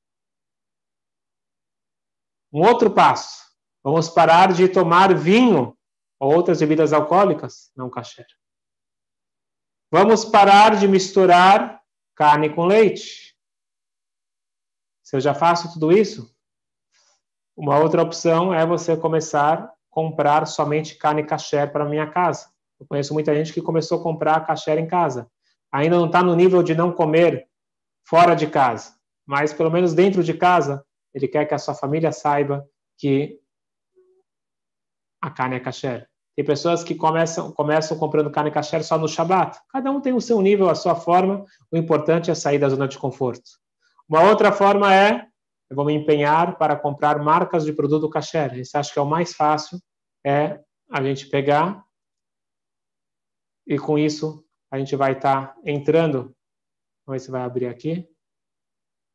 Um 2.52 2.62
outro 2.66 2.90
passo, 2.90 3.44
vamos 3.84 4.08
parar 4.08 4.54
de 4.54 4.66
tomar 4.68 5.14
vinho 5.14 5.76
ou 6.18 6.34
outras 6.34 6.60
bebidas 6.60 6.94
alcoólicas 6.94 7.70
não 7.76 7.90
kasher. 7.90 8.26
Vamos 9.92 10.24
parar 10.24 10.76
de 10.76 10.88
misturar 10.88 11.77
carne 12.18 12.52
com 12.52 12.66
leite. 12.66 13.32
Se 15.04 15.14
eu 15.14 15.20
já 15.20 15.32
faço 15.32 15.72
tudo 15.72 15.92
isso, 15.92 16.36
uma 17.56 17.78
outra 17.78 18.02
opção 18.02 18.52
é 18.52 18.66
você 18.66 18.96
começar 18.96 19.62
a 19.62 19.72
comprar 19.88 20.44
somente 20.44 20.96
carne 20.96 21.24
kasher 21.24 21.70
para 21.70 21.84
minha 21.84 22.10
casa. 22.10 22.50
Eu 22.80 22.86
conheço 22.88 23.14
muita 23.14 23.32
gente 23.36 23.52
que 23.52 23.62
começou 23.62 24.00
a 24.00 24.02
comprar 24.02 24.44
kasher 24.44 24.78
em 24.78 24.88
casa. 24.88 25.30
Ainda 25.70 25.96
não 25.96 26.06
está 26.06 26.20
no 26.20 26.34
nível 26.34 26.60
de 26.60 26.74
não 26.74 26.90
comer 26.92 27.48
fora 28.04 28.34
de 28.34 28.48
casa, 28.48 28.98
mas 29.24 29.52
pelo 29.52 29.70
menos 29.70 29.94
dentro 29.94 30.24
de 30.24 30.34
casa, 30.34 30.84
ele 31.14 31.28
quer 31.28 31.46
que 31.46 31.54
a 31.54 31.58
sua 31.58 31.74
família 31.74 32.10
saiba 32.10 32.68
que 32.98 33.40
a 35.22 35.30
carne 35.30 35.54
é 35.54 35.60
kasher. 35.60 36.10
Tem 36.38 36.44
pessoas 36.44 36.84
que 36.84 36.94
começam, 36.94 37.50
começam 37.50 37.98
comprando 37.98 38.30
carne 38.30 38.52
kasher 38.52 38.84
só 38.84 38.96
no 38.96 39.08
Shabat. 39.08 39.58
Cada 39.72 39.90
um 39.90 40.00
tem 40.00 40.12
o 40.12 40.20
seu 40.20 40.40
nível, 40.40 40.70
a 40.70 40.74
sua 40.76 40.94
forma. 40.94 41.44
O 41.68 41.76
importante 41.76 42.30
é 42.30 42.34
sair 42.36 42.60
da 42.60 42.68
zona 42.68 42.86
de 42.86 42.96
conforto. 42.96 43.42
Uma 44.08 44.22
outra 44.22 44.52
forma 44.52 44.94
é, 44.94 45.26
eu 45.68 45.74
vou 45.74 45.84
me 45.84 45.92
empenhar 45.92 46.56
para 46.56 46.76
comprar 46.76 47.18
marcas 47.18 47.64
de 47.64 47.72
produto 47.72 48.08
kasher. 48.08 48.56
Isso 48.56 48.78
acho 48.78 48.92
que 48.92 49.00
é 49.00 49.02
o 49.02 49.04
mais 49.04 49.34
fácil, 49.34 49.80
é 50.24 50.60
a 50.88 51.02
gente 51.02 51.26
pegar 51.26 51.84
e 53.66 53.76
com 53.76 53.98
isso 53.98 54.46
a 54.70 54.78
gente 54.78 54.94
vai 54.94 55.14
estar 55.14 55.48
tá 55.48 55.60
entrando. 55.66 56.32
Vamos 57.04 57.20
ver 57.20 57.26
se 57.26 57.32
vai 57.32 57.42
abrir 57.42 57.66
aqui. 57.66 58.08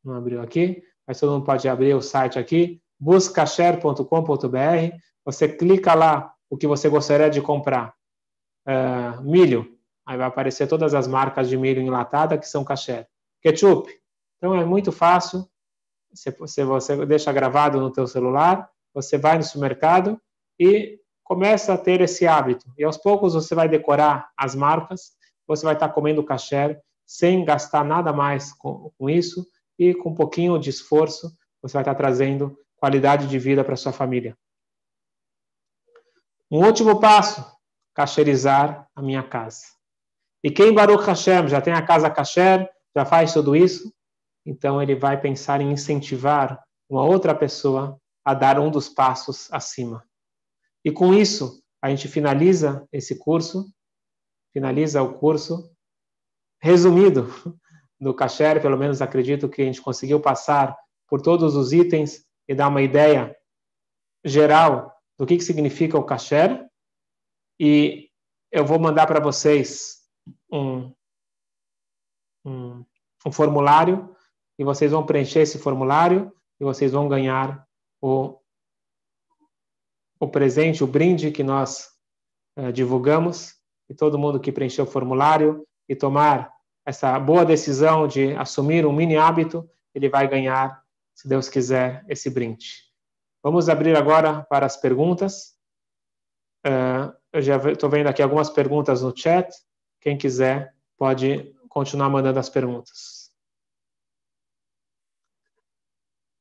Não 0.04 0.12
abriu 0.14 0.42
aqui, 0.42 0.82
mas 1.06 1.18
todo 1.18 1.32
mundo 1.32 1.46
pode 1.46 1.66
abrir 1.66 1.94
o 1.94 2.02
site 2.02 2.38
aqui, 2.38 2.82
buscasher.com.br. 3.00 4.98
Você 5.24 5.48
clica 5.48 5.94
lá 5.94 6.33
o 6.54 6.56
que 6.56 6.68
você 6.68 6.88
gostaria 6.88 7.28
de 7.28 7.42
comprar. 7.42 7.94
Uh, 8.66 9.20
milho, 9.22 9.76
aí 10.06 10.16
vai 10.16 10.26
aparecer 10.26 10.68
todas 10.68 10.94
as 10.94 11.08
marcas 11.08 11.48
de 11.48 11.56
milho 11.56 11.82
enlatada 11.82 12.38
que 12.38 12.48
são 12.48 12.64
kasher. 12.64 13.08
Ketchup, 13.42 13.92
então 14.38 14.54
é 14.54 14.64
muito 14.64 14.92
fácil. 14.92 15.46
Você, 16.12 16.64
você 16.64 17.04
deixa 17.06 17.32
gravado 17.32 17.80
no 17.80 17.90
teu 17.90 18.06
celular, 18.06 18.70
você 18.94 19.18
vai 19.18 19.36
no 19.36 19.42
supermercado 19.42 20.20
e 20.58 21.00
começa 21.24 21.74
a 21.74 21.78
ter 21.78 22.00
esse 22.00 22.24
hábito. 22.24 22.72
E 22.78 22.84
aos 22.84 22.96
poucos 22.96 23.34
você 23.34 23.52
vai 23.52 23.68
decorar 23.68 24.30
as 24.36 24.54
marcas, 24.54 25.10
você 25.48 25.64
vai 25.64 25.74
estar 25.74 25.88
comendo 25.88 26.22
kasher 26.22 26.80
sem 27.04 27.44
gastar 27.44 27.84
nada 27.84 28.12
mais 28.12 28.52
com, 28.52 28.92
com 28.96 29.10
isso 29.10 29.44
e 29.76 29.92
com 29.92 30.10
um 30.10 30.14
pouquinho 30.14 30.56
de 30.56 30.70
esforço 30.70 31.36
você 31.60 31.72
vai 31.72 31.82
estar 31.82 31.96
trazendo 31.96 32.56
qualidade 32.76 33.26
de 33.26 33.38
vida 33.40 33.64
para 33.64 33.74
sua 33.74 33.92
família. 33.92 34.36
Um 36.50 36.64
último 36.64 37.00
passo, 37.00 37.44
cacherizar 37.94 38.88
a 38.94 39.02
minha 39.02 39.22
casa. 39.22 39.64
E 40.42 40.50
quem 40.50 40.74
Baruch 40.74 41.04
Hashem 41.04 41.48
já 41.48 41.60
tem 41.60 41.72
a 41.72 41.84
casa 41.84 42.10
kasher, 42.10 42.68
já 42.94 43.04
faz 43.04 43.32
tudo 43.32 43.56
isso, 43.56 43.92
então 44.44 44.82
ele 44.82 44.94
vai 44.94 45.20
pensar 45.20 45.60
em 45.60 45.72
incentivar 45.72 46.62
uma 46.88 47.02
outra 47.02 47.34
pessoa 47.34 47.98
a 48.24 48.34
dar 48.34 48.58
um 48.58 48.70
dos 48.70 48.88
passos 48.88 49.52
acima. 49.52 50.04
E 50.84 50.92
com 50.92 51.14
isso, 51.14 51.62
a 51.82 51.88
gente 51.90 52.08
finaliza 52.08 52.86
esse 52.92 53.18
curso, 53.18 53.66
finaliza 54.52 55.02
o 55.02 55.14
curso 55.14 55.70
resumido 56.62 57.28
do 58.00 58.14
kasher, 58.14 58.60
pelo 58.60 58.76
menos 58.76 59.00
acredito 59.00 59.48
que 59.48 59.62
a 59.62 59.64
gente 59.64 59.80
conseguiu 59.80 60.20
passar 60.20 60.76
por 61.08 61.20
todos 61.20 61.54
os 61.56 61.72
itens 61.72 62.24
e 62.48 62.54
dar 62.54 62.68
uma 62.68 62.82
ideia 62.82 63.34
geral 64.24 64.93
do 65.18 65.26
que, 65.26 65.36
que 65.36 65.44
significa 65.44 65.98
o 65.98 66.04
kasher 66.04 66.68
e 67.58 68.10
eu 68.50 68.64
vou 68.64 68.78
mandar 68.78 69.06
para 69.06 69.20
vocês 69.20 70.02
um, 70.50 70.92
um, 72.44 72.84
um, 73.26 73.32
formulário 73.32 74.14
e 74.58 74.64
vocês 74.64 74.92
vão 74.92 75.06
preencher 75.06 75.40
esse 75.40 75.58
formulário 75.58 76.32
e 76.60 76.64
vocês 76.64 76.92
vão 76.92 77.08
ganhar 77.08 77.66
o, 78.00 78.38
o 80.20 80.28
presente, 80.28 80.84
o 80.84 80.86
brinde 80.86 81.30
que 81.30 81.42
nós 81.42 81.90
uh, 82.58 82.72
divulgamos 82.72 83.54
e 83.88 83.94
todo 83.94 84.18
mundo 84.18 84.40
que 84.40 84.52
preencher 84.52 84.82
o 84.82 84.86
formulário 84.86 85.66
e 85.88 85.94
tomar 85.94 86.52
essa 86.86 87.18
boa 87.18 87.44
decisão 87.44 88.06
de 88.06 88.34
assumir 88.34 88.86
um 88.86 88.92
mini 88.92 89.16
hábito, 89.16 89.68
ele 89.94 90.08
vai 90.08 90.28
ganhar, 90.28 90.82
se 91.14 91.26
Deus 91.26 91.48
quiser, 91.48 92.04
esse 92.08 92.28
brinde. 92.28 92.93
Vamos 93.44 93.68
abrir 93.68 93.94
agora 93.94 94.42
para 94.44 94.64
as 94.64 94.74
perguntas. 94.74 95.54
Uh, 96.66 97.12
eu 97.30 97.42
já 97.42 97.56
estou 97.70 97.90
vendo 97.90 98.06
aqui 98.06 98.22
algumas 98.22 98.48
perguntas 98.48 99.02
no 99.02 99.14
chat. 99.14 99.54
Quem 100.00 100.16
quiser 100.16 100.74
pode 100.96 101.54
continuar 101.68 102.08
mandando 102.08 102.38
as 102.40 102.48
perguntas. 102.48 103.30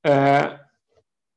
Uh, 0.05 0.57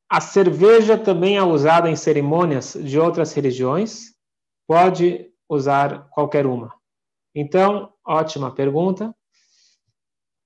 a 0.08 0.20
cerveja 0.20 0.96
também 0.96 1.36
é 1.36 1.42
usada 1.42 1.90
em 1.90 1.96
cerimônias 1.96 2.74
de 2.74 3.00
outras 3.00 3.32
religiões? 3.32 4.14
Pode 4.68 5.32
usar 5.48 6.08
qualquer 6.10 6.46
uma. 6.46 6.72
Então, 7.34 7.92
ótima 8.06 8.54
pergunta. 8.54 9.12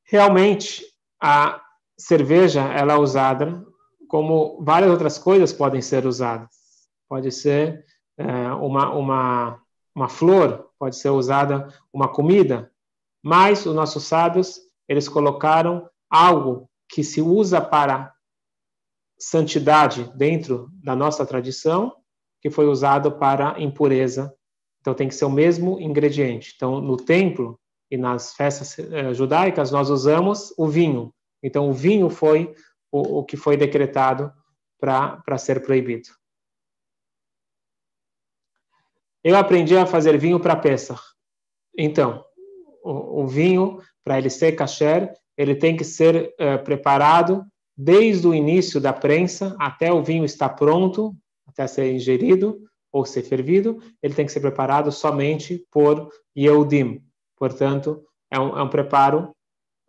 Realmente, 0.02 0.82
a 1.22 1.62
cerveja 1.98 2.62
ela 2.72 2.94
é 2.94 2.96
usada 2.96 3.69
como 4.10 4.60
várias 4.60 4.90
outras 4.90 5.16
coisas 5.18 5.52
podem 5.52 5.80
ser 5.80 6.04
usadas. 6.04 6.50
Pode 7.08 7.30
ser 7.30 7.84
é, 8.18 8.52
uma, 8.54 8.92
uma, 8.92 9.62
uma 9.94 10.08
flor, 10.08 10.68
pode 10.76 10.96
ser 10.96 11.10
usada 11.10 11.72
uma 11.92 12.08
comida, 12.08 12.72
mas 13.22 13.64
os 13.64 13.74
nossos 13.74 14.02
sábios, 14.02 14.58
eles 14.88 15.08
colocaram 15.08 15.88
algo 16.10 16.68
que 16.88 17.04
se 17.04 17.22
usa 17.22 17.60
para 17.60 18.12
santidade 19.16 20.10
dentro 20.16 20.68
da 20.82 20.96
nossa 20.96 21.24
tradição, 21.24 21.94
que 22.42 22.50
foi 22.50 22.66
usado 22.66 23.12
para 23.12 23.60
impureza. 23.62 24.34
Então 24.80 24.92
tem 24.92 25.06
que 25.06 25.14
ser 25.14 25.26
o 25.26 25.30
mesmo 25.30 25.78
ingrediente. 25.78 26.54
Então 26.56 26.80
no 26.80 26.96
templo 26.96 27.60
e 27.88 27.96
nas 27.96 28.34
festas 28.34 28.76
eh, 28.76 29.14
judaicas 29.14 29.70
nós 29.70 29.88
usamos 29.88 30.52
o 30.58 30.66
vinho. 30.66 31.14
Então 31.40 31.70
o 31.70 31.72
vinho 31.72 32.10
foi 32.10 32.52
o, 32.90 33.18
o 33.18 33.24
que 33.24 33.36
foi 33.36 33.56
decretado 33.56 34.32
para 34.78 35.38
ser 35.38 35.62
proibido. 35.62 36.08
Eu 39.22 39.36
aprendi 39.36 39.76
a 39.76 39.86
fazer 39.86 40.16
vinho 40.16 40.40
para 40.40 40.56
Pesach. 40.56 41.00
Então, 41.76 42.24
o, 42.82 43.22
o 43.22 43.26
vinho, 43.26 43.78
para 44.02 44.18
ele 44.18 44.30
ser 44.30 44.52
kasher, 44.52 45.12
ele 45.36 45.54
tem 45.54 45.76
que 45.76 45.84
ser 45.84 46.34
uh, 46.40 46.62
preparado 46.64 47.44
desde 47.76 48.26
o 48.26 48.34
início 48.34 48.80
da 48.80 48.92
prensa 48.92 49.56
até 49.58 49.92
o 49.92 50.02
vinho 50.02 50.24
estar 50.24 50.50
pronto, 50.50 51.14
até 51.46 51.66
ser 51.66 51.92
ingerido 51.92 52.60
ou 52.92 53.04
ser 53.04 53.22
fervido, 53.22 53.80
ele 54.02 54.14
tem 54.14 54.26
que 54.26 54.32
ser 54.32 54.40
preparado 54.40 54.90
somente 54.90 55.64
por 55.70 56.10
Yehudim. 56.36 57.02
Portanto, 57.36 58.04
é 58.30 58.38
um, 58.38 58.58
é 58.58 58.62
um 58.62 58.68
preparo 58.68 59.34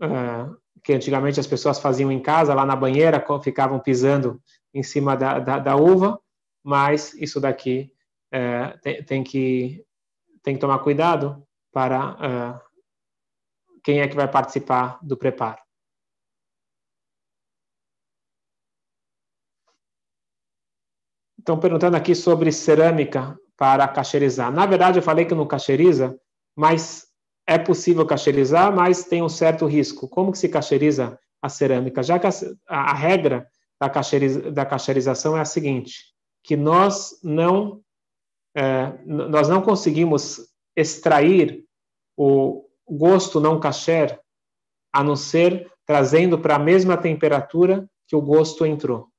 uh, 0.01 0.55
que 0.83 0.93
antigamente 0.93 1.39
as 1.39 1.47
pessoas 1.47 1.79
faziam 1.79 2.11
em 2.11 2.21
casa, 2.21 2.53
lá 2.53 2.65
na 2.65 2.75
banheira, 2.75 3.23
ficavam 3.43 3.79
pisando 3.79 4.41
em 4.73 4.83
cima 4.83 5.15
da, 5.15 5.39
da, 5.39 5.59
da 5.59 5.75
uva, 5.75 6.19
mas 6.63 7.13
isso 7.15 7.39
daqui 7.39 7.93
é, 8.31 8.77
tem, 8.81 9.03
tem, 9.03 9.23
que, 9.23 9.85
tem 10.41 10.55
que 10.55 10.61
tomar 10.61 10.79
cuidado 10.79 11.45
para 11.71 12.17
é, 12.21 12.71
quem 13.83 14.01
é 14.01 14.07
que 14.07 14.15
vai 14.15 14.29
participar 14.29 14.99
do 15.01 15.17
preparo. 15.17 15.61
Estão 21.37 21.59
perguntando 21.59 21.97
aqui 21.97 22.13
sobre 22.13 22.51
cerâmica 22.51 23.37
para 23.57 23.87
cacherizar. 23.87 24.51
Na 24.51 24.65
verdade, 24.65 24.99
eu 24.99 25.03
falei 25.03 25.25
que 25.25 25.33
não 25.33 25.47
cacheriza, 25.47 26.19
mas 26.55 27.10
é 27.51 27.57
possível 27.57 28.05
cacherizar, 28.05 28.73
mas 28.73 29.03
tem 29.03 29.21
um 29.21 29.27
certo 29.27 29.65
risco. 29.65 30.07
Como 30.07 30.31
que 30.31 30.37
se 30.37 30.47
cacheriza 30.47 31.19
a 31.41 31.49
cerâmica? 31.49 32.01
Já 32.01 32.17
que 32.17 32.25
a, 32.25 32.31
a, 32.67 32.93
regra 32.93 33.45
da, 33.79 33.89
cacheriza, 33.89 34.49
da 34.51 34.65
cacherização 34.65 35.35
é 35.35 35.41
a 35.41 35.45
seguinte, 35.45 36.13
que 36.41 36.55
nós 36.55 37.19
não, 37.21 37.81
é, 38.55 38.93
nós 39.05 39.49
não 39.49 39.61
conseguimos 39.61 40.39
extrair 40.77 41.65
o 42.15 42.65
gosto 42.87 43.41
não 43.41 43.59
kasher, 43.59 44.17
a 44.93 45.03
não 45.03 45.17
ser 45.17 45.69
trazendo 45.85 46.39
para 46.39 46.55
a 46.55 46.59
mesma 46.59 46.95
temperatura 46.95 47.89
que 48.07 48.15
o 48.15 48.21
gosto 48.21 48.65
entrou. 48.65 49.09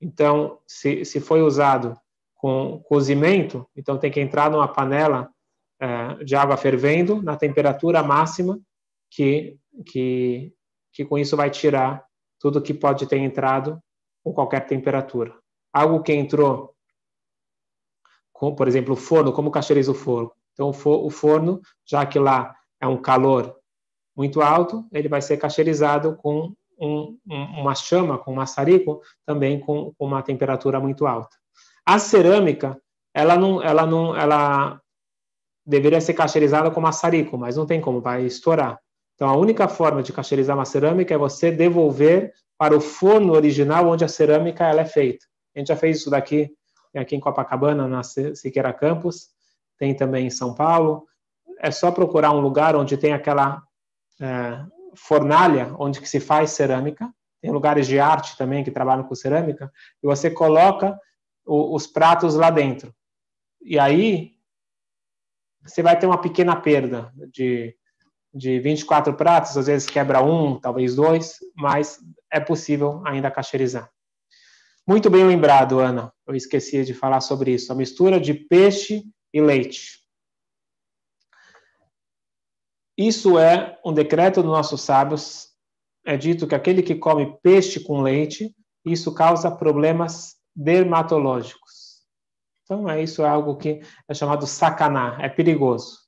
Então, 0.00 0.58
se, 0.66 1.04
se 1.04 1.20
foi 1.20 1.40
usado 1.40 1.96
com 2.34 2.80
cozimento, 2.80 3.64
então 3.76 3.96
tem 3.96 4.10
que 4.10 4.20
entrar 4.20 4.50
numa 4.50 4.66
panela 4.66 5.30
é, 5.80 6.24
de 6.24 6.34
água 6.34 6.56
fervendo 6.56 7.22
na 7.22 7.36
temperatura 7.36 8.02
máxima 8.02 8.58
que, 9.10 9.58
que, 9.84 10.52
que 10.92 11.04
com 11.04 11.18
isso 11.18 11.36
vai 11.36 11.50
tirar 11.50 12.04
tudo 12.38 12.62
que 12.62 12.74
pode 12.74 13.06
ter 13.06 13.18
entrado 13.18 13.80
com 14.22 14.32
qualquer 14.32 14.66
temperatura. 14.66 15.34
Algo 15.72 16.02
que 16.02 16.12
entrou, 16.12 16.74
com, 18.32 18.54
por 18.54 18.66
exemplo, 18.68 18.94
o 18.94 18.96
forno, 18.96 19.32
como 19.32 19.50
cacheriza 19.50 19.90
o 19.90 19.94
forno? 19.94 20.32
Então, 20.52 20.70
o 20.70 21.10
forno, 21.10 21.60
já 21.84 22.04
que 22.06 22.18
lá 22.18 22.54
é 22.80 22.86
um 22.86 22.96
calor 22.96 23.56
muito 24.16 24.40
alto, 24.40 24.86
ele 24.90 25.08
vai 25.08 25.20
ser 25.20 25.36
cacherizado 25.36 26.16
com 26.16 26.54
um, 26.78 27.18
um, 27.26 27.42
uma 27.60 27.74
chama, 27.74 28.18
com 28.18 28.32
um 28.32 28.36
maçarico, 28.36 29.02
também 29.24 29.60
com, 29.60 29.92
uma 29.98 30.22
temperatura 30.22 30.80
muito 30.80 31.06
alta. 31.06 31.36
A 31.84 31.98
cerâmica, 31.98 32.80
ela 33.14 33.36
não, 33.36 33.62
ela 33.62 33.86
não, 33.86 34.16
ela 34.16 34.80
deveria 35.66 36.00
ser 36.00 36.14
cacherizada 36.14 36.70
com 36.70 36.80
maçarico, 36.80 37.36
mas 37.36 37.56
não 37.56 37.66
tem 37.66 37.80
como, 37.80 38.00
vai 38.00 38.24
estourar. 38.24 38.78
Então, 39.14 39.28
a 39.28 39.36
única 39.36 39.66
forma 39.66 40.02
de 40.02 40.12
cacherizar 40.12 40.56
uma 40.56 40.64
cerâmica 40.64 41.12
é 41.12 41.18
você 41.18 41.50
devolver 41.50 42.32
para 42.56 42.76
o 42.76 42.80
forno 42.80 43.32
original 43.32 43.88
onde 43.88 44.04
a 44.04 44.08
cerâmica 44.08 44.64
ela 44.64 44.82
é 44.82 44.84
feita. 44.84 45.26
A 45.54 45.58
gente 45.58 45.68
já 45.68 45.76
fez 45.76 45.98
isso 45.98 46.10
daqui, 46.10 46.50
aqui 46.94 47.16
em 47.16 47.20
Copacabana, 47.20 47.88
na 47.88 48.02
Siqueira 48.02 48.72
Campus, 48.72 49.28
tem 49.78 49.94
também 49.94 50.26
em 50.26 50.30
São 50.30 50.54
Paulo. 50.54 51.04
É 51.58 51.70
só 51.70 51.90
procurar 51.90 52.32
um 52.32 52.40
lugar 52.40 52.76
onde 52.76 52.96
tem 52.96 53.12
aquela 53.12 53.62
é, 54.20 54.64
fornalha, 54.94 55.74
onde 55.78 56.00
que 56.00 56.08
se 56.08 56.20
faz 56.20 56.50
cerâmica. 56.50 57.10
Tem 57.40 57.50
lugares 57.50 57.86
de 57.86 57.98
arte 57.98 58.36
também 58.36 58.62
que 58.62 58.70
trabalham 58.70 59.04
com 59.04 59.14
cerâmica. 59.14 59.72
E 60.02 60.06
você 60.06 60.30
coloca 60.30 60.98
o, 61.44 61.74
os 61.74 61.86
pratos 61.86 62.34
lá 62.34 62.50
dentro. 62.50 62.94
E 63.62 63.78
aí, 63.78 64.35
você 65.66 65.82
vai 65.82 65.98
ter 65.98 66.06
uma 66.06 66.20
pequena 66.20 66.54
perda 66.56 67.12
de, 67.30 67.74
de 68.32 68.60
24 68.60 69.14
pratos, 69.14 69.56
às 69.56 69.66
vezes 69.66 69.88
quebra 69.88 70.22
um, 70.22 70.58
talvez 70.58 70.94
dois, 70.94 71.38
mas 71.54 71.98
é 72.32 72.40
possível 72.40 73.02
ainda 73.04 73.30
cacherizar. 73.30 73.90
Muito 74.86 75.10
bem 75.10 75.26
lembrado, 75.26 75.80
Ana. 75.80 76.12
Eu 76.26 76.34
esqueci 76.34 76.84
de 76.84 76.94
falar 76.94 77.20
sobre 77.20 77.52
isso. 77.52 77.72
A 77.72 77.74
mistura 77.74 78.20
de 78.20 78.32
peixe 78.32 79.04
e 79.32 79.40
leite. 79.40 80.00
Isso 82.96 83.38
é 83.38 83.78
um 83.84 83.92
decreto 83.92 84.42
dos 84.42 84.50
nossos 84.50 84.80
sábios. 84.80 85.48
É 86.04 86.16
dito 86.16 86.46
que 86.46 86.54
aquele 86.54 86.82
que 86.82 86.94
come 86.94 87.36
peixe 87.42 87.80
com 87.80 88.00
leite, 88.00 88.54
isso 88.84 89.12
causa 89.12 89.50
problemas 89.50 90.36
dermatológicos. 90.54 91.75
Então, 92.66 92.90
é 92.90 93.00
isso 93.00 93.22
é 93.22 93.28
algo 93.28 93.56
que 93.56 93.80
é 94.08 94.12
chamado 94.12 94.44
sacaná, 94.44 95.18
é 95.20 95.28
perigoso. 95.28 96.00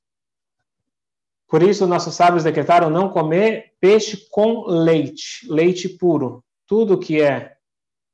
Por 1.47 1.63
isso, 1.63 1.87
nossos 1.87 2.13
sábios 2.13 2.43
decretaram 2.43 2.89
não 2.89 3.09
comer 3.09 3.71
peixe 3.79 4.27
com 4.29 4.65
leite, 4.65 5.47
leite 5.49 5.87
puro. 5.87 6.43
Tudo 6.67 6.99
que 6.99 7.21
é 7.21 7.55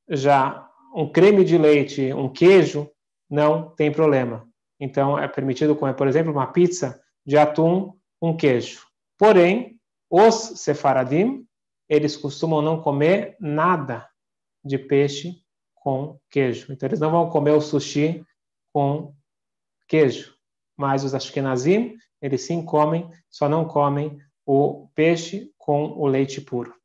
já 0.07 0.69
um 0.95 1.11
creme 1.11 1.43
de 1.43 1.57
leite, 1.57 2.13
um 2.13 2.29
queijo, 2.29 2.87
não 3.27 3.71
tem 3.71 3.91
problema. 3.91 4.47
Então, 4.79 5.17
é 5.17 5.27
permitido 5.27 5.75
comer, 5.75 5.95
por 5.95 6.07
exemplo, 6.07 6.31
uma 6.31 6.45
pizza 6.45 7.01
de 7.25 7.35
atum 7.35 7.97
com 8.19 8.37
queijo. 8.37 8.85
Porém, 9.17 9.79
os 10.07 10.35
sefaradim, 10.35 11.47
eles 11.89 12.15
costumam 12.15 12.61
não 12.61 12.79
comer 12.79 13.35
nada 13.39 14.07
de 14.63 14.77
peixe 14.77 15.41
com 15.73 16.19
queijo. 16.29 16.71
Então, 16.71 16.87
eles 16.87 16.99
não 16.99 17.09
vão 17.09 17.27
comer 17.27 17.51
o 17.51 17.59
sushi 17.59 18.23
com 18.75 19.15
queijo. 19.87 20.35
Mas 20.75 21.05
os 21.05 21.15
ashkenazim, 21.15 21.95
eles 22.21 22.41
sim 22.41 22.61
comem, 22.61 23.09
só 23.29 23.47
não 23.47 23.65
comem 23.65 24.19
o 24.45 24.89
peixe 24.93 25.49
com 25.57 25.93
o 25.97 26.05
leite 26.05 26.41
puro. 26.41 26.75